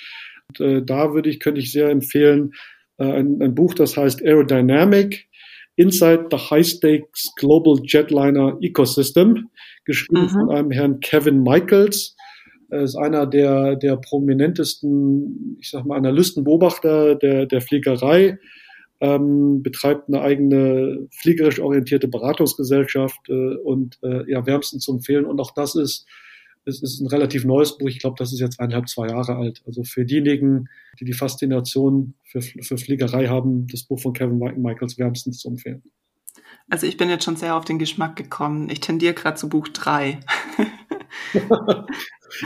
Und, 0.48 0.60
äh, 0.60 0.82
da 0.84 1.12
würde 1.14 1.28
ich, 1.30 1.40
könnte 1.40 1.60
ich 1.60 1.72
sehr 1.72 1.90
empfehlen, 1.90 2.52
äh, 2.98 3.04
ein, 3.04 3.40
ein 3.42 3.54
Buch, 3.54 3.74
das 3.74 3.96
heißt 3.96 4.22
Aerodynamic, 4.22 5.28
Inside 5.76 6.26
the 6.30 6.36
High 6.36 6.66
Stakes 6.66 7.32
Global 7.36 7.78
Jetliner 7.84 8.58
Ecosystem, 8.60 9.48
geschrieben 9.84 10.24
mhm. 10.24 10.28
von 10.28 10.50
einem 10.50 10.70
Herrn 10.72 11.00
Kevin 11.00 11.42
Michaels. 11.42 12.16
Er 12.70 12.82
ist 12.82 12.96
einer 12.96 13.26
der, 13.26 13.76
der 13.76 13.96
prominentesten, 13.96 15.56
ich 15.60 15.70
sag 15.70 15.86
mal, 15.86 15.96
Analysten, 15.96 16.44
Beobachter 16.44 17.14
der, 17.14 17.46
der 17.46 17.60
Fliegerei, 17.60 18.38
ähm, 19.00 19.62
betreibt 19.62 20.08
eine 20.08 20.20
eigene 20.20 21.08
fliegerisch 21.10 21.60
orientierte 21.60 22.08
Beratungsgesellschaft 22.08 23.28
äh, 23.28 23.56
und 23.56 23.98
äh, 24.02 24.30
ja, 24.30 24.44
wärmstens 24.46 24.84
zu 24.84 24.92
empfehlen. 24.92 25.24
Und 25.24 25.40
auch 25.40 25.52
das 25.52 25.74
ist 25.74 26.06
es 26.68 26.82
ist 26.82 27.00
ein 27.00 27.06
relativ 27.06 27.44
neues 27.44 27.78
Buch. 27.78 27.88
Ich 27.88 27.98
glaube, 27.98 28.16
das 28.18 28.32
ist 28.32 28.40
jetzt 28.40 28.60
eineinhalb, 28.60 28.88
zwei 28.88 29.08
Jahre 29.08 29.36
alt. 29.36 29.62
Also 29.66 29.84
für 29.84 30.04
diejenigen, 30.04 30.68
die 31.00 31.04
die 31.04 31.14
Faszination 31.14 32.14
für, 32.24 32.42
für 32.42 32.76
Fliegerei 32.76 33.28
haben, 33.28 33.66
das 33.68 33.84
Buch 33.84 33.98
von 34.00 34.12
Kevin 34.12 34.38
Michaels 34.38 34.98
wärmstens 34.98 35.38
zu 35.38 35.48
empfehlen. 35.48 35.82
Also 36.68 36.86
ich 36.86 36.96
bin 36.96 37.08
jetzt 37.08 37.24
schon 37.24 37.36
sehr 37.36 37.56
auf 37.56 37.64
den 37.64 37.78
Geschmack 37.78 38.16
gekommen. 38.16 38.68
Ich 38.68 38.80
tendiere 38.80 39.14
gerade 39.14 39.36
zu 39.36 39.48
Buch 39.48 39.68
drei. 39.68 40.20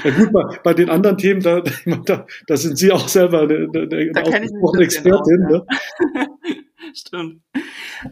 ja 0.04 0.10
gut, 0.10 0.32
bei, 0.32 0.58
bei, 0.62 0.74
den 0.74 0.90
anderen 0.90 1.18
Themen, 1.18 1.40
da, 1.40 1.62
da, 2.06 2.26
da, 2.46 2.56
sind 2.56 2.78
Sie 2.78 2.92
auch 2.92 3.08
selber 3.08 3.42
eine, 3.42 3.68
eine, 3.74 4.12
eine 4.12 4.82
Expertin. 4.82 5.46
Auch, 5.46 5.50
ne? 5.50 5.66
Stimmt. 6.94 7.42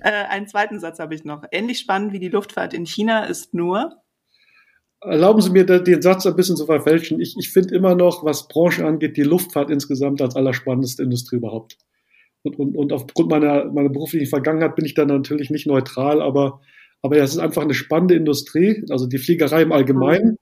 Äh, 0.00 0.10
einen 0.28 0.46
zweiten 0.46 0.80
Satz 0.80 0.98
habe 0.98 1.14
ich 1.14 1.24
noch. 1.24 1.44
Ähnlich 1.50 1.78
spannend 1.78 2.12
wie 2.12 2.20
die 2.20 2.28
Luftfahrt 2.28 2.72
in 2.72 2.86
China 2.86 3.24
ist 3.24 3.52
nur, 3.54 4.00
Erlauben 5.02 5.40
Sie 5.40 5.50
mir 5.50 5.64
den 5.64 6.02
Satz 6.02 6.26
ein 6.26 6.36
bisschen 6.36 6.56
zu 6.56 6.66
verfälschen. 6.66 7.20
Ich, 7.20 7.34
ich 7.38 7.50
finde 7.50 7.74
immer 7.74 7.94
noch, 7.94 8.22
was 8.22 8.48
Branchen 8.48 8.84
angeht, 8.84 9.16
die 9.16 9.22
Luftfahrt 9.22 9.70
insgesamt 9.70 10.20
als 10.20 10.36
allerspannendste 10.36 11.02
Industrie 11.02 11.36
überhaupt. 11.36 11.78
Und, 12.42 12.58
und, 12.58 12.76
und 12.76 12.92
aufgrund 12.92 13.30
meiner, 13.30 13.64
meiner 13.72 13.88
beruflichen 13.88 14.28
Vergangenheit 14.28 14.76
bin 14.76 14.84
ich 14.84 14.94
da 14.94 15.06
natürlich 15.06 15.48
nicht 15.48 15.66
neutral, 15.66 16.20
aber, 16.20 16.60
aber 17.00 17.16
ja, 17.16 17.24
es 17.24 17.32
ist 17.32 17.38
einfach 17.38 17.62
eine 17.62 17.72
spannende 17.72 18.14
Industrie. 18.14 18.84
Also 18.90 19.06
die 19.06 19.16
Fliegerei 19.16 19.62
im 19.62 19.72
Allgemeinen 19.72 20.36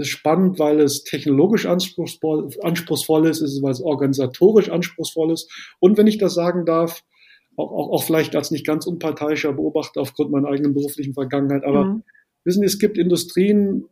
ist 0.00 0.08
spannend, 0.08 0.58
weil 0.58 0.80
es 0.80 1.04
technologisch 1.04 1.66
anspruchsvoll, 1.66 2.50
anspruchsvoll 2.62 3.26
ist, 3.26 3.40
ist, 3.40 3.62
weil 3.62 3.72
es 3.72 3.80
organisatorisch 3.80 4.70
anspruchsvoll 4.70 5.32
ist. 5.32 5.50
Und 5.78 5.96
wenn 5.96 6.06
ich 6.06 6.18
das 6.18 6.34
sagen 6.34 6.64
darf, 6.64 7.02
auch, 7.56 7.70
auch, 7.70 7.90
auch 7.92 8.02
vielleicht 8.02 8.34
als 8.34 8.50
nicht 8.50 8.66
ganz 8.66 8.86
unparteiischer 8.86 9.52
Beobachter 9.52 10.00
aufgrund 10.00 10.30
meiner 10.30 10.48
eigenen 10.48 10.74
beruflichen 10.74 11.14
Vergangenheit, 11.14 11.64
aber 11.64 11.84
mhm 11.84 12.02
Wissen 12.44 12.60
Sie, 12.60 12.66
es 12.66 12.78
gibt 12.78 12.96
Industrien, 12.96 13.84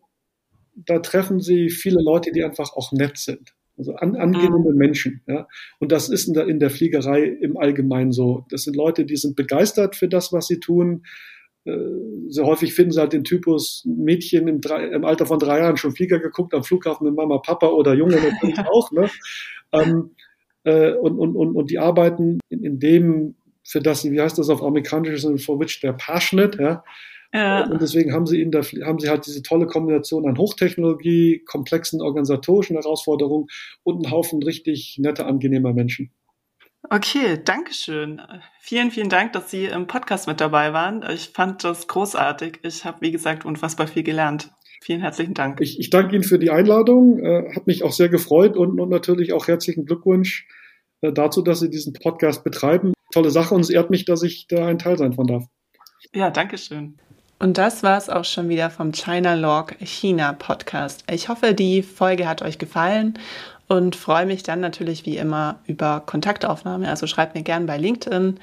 da 0.74 1.00
treffen 1.00 1.40
Sie 1.40 1.70
viele 1.70 2.02
Leute, 2.02 2.32
die 2.32 2.42
einfach 2.42 2.72
auch 2.74 2.92
nett 2.92 3.18
sind. 3.18 3.54
Also 3.76 3.94
an, 3.94 4.16
angenehme 4.16 4.72
mhm. 4.72 4.76
Menschen. 4.76 5.22
Ja. 5.26 5.46
Und 5.78 5.92
das 5.92 6.08
ist 6.08 6.26
in 6.26 6.34
der, 6.34 6.48
in 6.48 6.58
der 6.58 6.70
Fliegerei 6.70 7.24
im 7.24 7.56
Allgemeinen 7.56 8.12
so. 8.12 8.44
Das 8.50 8.62
sind 8.62 8.74
Leute, 8.74 9.04
die 9.04 9.16
sind 9.16 9.36
begeistert 9.36 9.96
für 9.96 10.08
das, 10.08 10.32
was 10.32 10.46
sie 10.46 10.58
tun. 10.58 11.04
Äh, 11.68 12.30
sehr 12.30 12.46
häufig 12.46 12.72
finden 12.72 12.92
sie 12.92 13.00
halt 13.00 13.12
den 13.12 13.24
Typus 13.24 13.84
Mädchen 13.84 14.48
im, 14.48 14.60
drei, 14.60 14.86
im 14.86 15.04
Alter 15.04 15.26
von 15.26 15.38
drei 15.38 15.58
Jahren 15.58 15.76
schon 15.76 15.92
Flieger 15.92 16.18
geguckt 16.18 16.54
am 16.54 16.64
Flughafen 16.64 17.06
mit 17.06 17.14
Mama, 17.14 17.38
Papa 17.38 17.68
oder 17.68 17.94
Junge 17.94 18.16
natürlich 18.16 18.58
auch. 18.72 18.90
Ne? 18.92 19.10
Ähm, 19.72 20.10
äh, 20.64 20.92
und, 20.92 21.18
und, 21.18 21.36
und, 21.36 21.54
und 21.54 21.70
die 21.70 21.78
arbeiten 21.78 22.38
in, 22.48 22.64
in 22.64 22.78
dem, 22.78 23.34
für 23.64 23.80
das 23.80 24.02
sie, 24.02 24.12
wie 24.12 24.20
heißt 24.20 24.38
das 24.38 24.48
auf 24.48 24.62
amerikanisch, 24.62 25.26
for 25.44 25.60
which 25.60 25.80
they're 25.82 25.92
passionate, 25.92 26.60
ja. 26.60 26.84
Ja. 27.34 27.66
Und 27.66 27.82
deswegen 27.82 28.14
haben 28.14 28.24
sie, 28.24 28.40
in 28.40 28.50
der, 28.50 28.62
haben 28.62 28.98
sie 28.98 29.10
halt 29.10 29.26
diese 29.26 29.42
tolle 29.42 29.66
Kombination 29.66 30.26
an 30.26 30.38
Hochtechnologie, 30.38 31.44
komplexen 31.44 32.00
organisatorischen 32.00 32.76
Herausforderungen 32.76 33.48
und 33.82 33.96
einen 33.96 34.10
Haufen 34.10 34.42
richtig 34.42 34.96
netter, 34.98 35.26
angenehmer 35.26 35.74
Menschen. 35.74 36.10
Okay, 36.90 37.38
danke 37.44 37.74
schön. 37.74 38.22
Vielen, 38.60 38.90
vielen 38.90 39.10
Dank, 39.10 39.34
dass 39.34 39.50
Sie 39.50 39.66
im 39.66 39.86
Podcast 39.86 40.26
mit 40.26 40.40
dabei 40.40 40.72
waren. 40.72 41.04
Ich 41.10 41.28
fand 41.28 41.62
das 41.62 41.86
großartig. 41.86 42.60
Ich 42.62 42.86
habe, 42.86 43.02
wie 43.02 43.10
gesagt, 43.10 43.44
unfassbar 43.44 43.86
viel 43.86 44.02
gelernt. 44.02 44.50
Vielen 44.80 45.00
herzlichen 45.00 45.34
Dank. 45.34 45.60
Ich, 45.60 45.78
ich 45.78 45.90
danke 45.90 46.14
Ihnen 46.14 46.24
für 46.24 46.38
die 46.38 46.50
Einladung. 46.50 47.18
Äh, 47.18 47.54
hat 47.54 47.66
mich 47.66 47.82
auch 47.82 47.92
sehr 47.92 48.08
gefreut 48.08 48.56
und, 48.56 48.80
und 48.80 48.88
natürlich 48.88 49.34
auch 49.34 49.48
herzlichen 49.48 49.84
Glückwunsch 49.84 50.46
äh, 51.02 51.12
dazu, 51.12 51.42
dass 51.42 51.60
Sie 51.60 51.68
diesen 51.68 51.92
Podcast 51.92 52.42
betreiben. 52.42 52.94
Tolle 53.12 53.30
Sache 53.30 53.54
und 53.54 53.60
es 53.60 53.70
ehrt 53.70 53.90
mich, 53.90 54.06
dass 54.06 54.22
ich 54.22 54.46
da 54.46 54.66
ein 54.66 54.78
Teil 54.78 54.96
sein 54.96 55.12
von 55.12 55.26
darf. 55.26 55.44
Ja, 56.14 56.30
danke 56.30 56.56
schön. 56.56 56.96
Und 57.38 57.58
das 57.58 57.82
war 57.82 57.98
es 57.98 58.08
auch 58.08 58.24
schon 58.24 58.48
wieder 58.48 58.70
vom 58.70 58.92
China 58.92 59.34
Log 59.34 59.74
China 59.80 60.32
Podcast. 60.32 61.04
Ich 61.10 61.28
hoffe, 61.28 61.52
die 61.52 61.82
Folge 61.82 62.26
hat 62.26 62.40
euch 62.40 62.58
gefallen 62.58 63.18
und 63.68 63.96
freue 63.96 64.26
mich 64.26 64.42
dann 64.42 64.60
natürlich 64.60 65.06
wie 65.06 65.18
immer 65.18 65.60
über 65.66 66.02
Kontaktaufnahme. 66.04 66.88
Also 66.88 67.06
schreibt 67.06 67.34
mir 67.34 67.42
gerne 67.42 67.66
bei 67.66 67.76
LinkedIn 67.76 68.40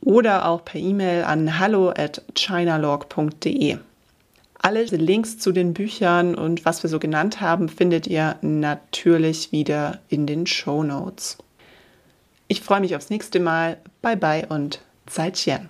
oder 0.00 0.48
auch 0.48 0.64
per 0.64 0.80
E-Mail 0.80 1.24
an 1.24 1.58
hallo 1.58 1.90
at 1.90 2.22
chinalog.de. 2.36 3.78
Alle 4.60 4.84
Links 4.84 5.38
zu 5.38 5.52
den 5.52 5.72
Büchern 5.72 6.34
und 6.34 6.64
was 6.64 6.82
wir 6.82 6.90
so 6.90 6.98
genannt 6.98 7.40
haben, 7.40 7.68
findet 7.68 8.06
ihr 8.06 8.36
natürlich 8.42 9.52
wieder 9.52 10.00
in 10.08 10.26
den 10.26 10.46
Show 10.46 10.82
Notes. 10.82 11.38
Ich 12.48 12.60
freue 12.60 12.80
mich 12.80 12.96
aufs 12.96 13.10
nächste 13.10 13.40
Mal. 13.40 13.78
Bye 14.02 14.16
bye 14.16 14.46
und 14.48 14.80
Zeitchen. 15.06 15.68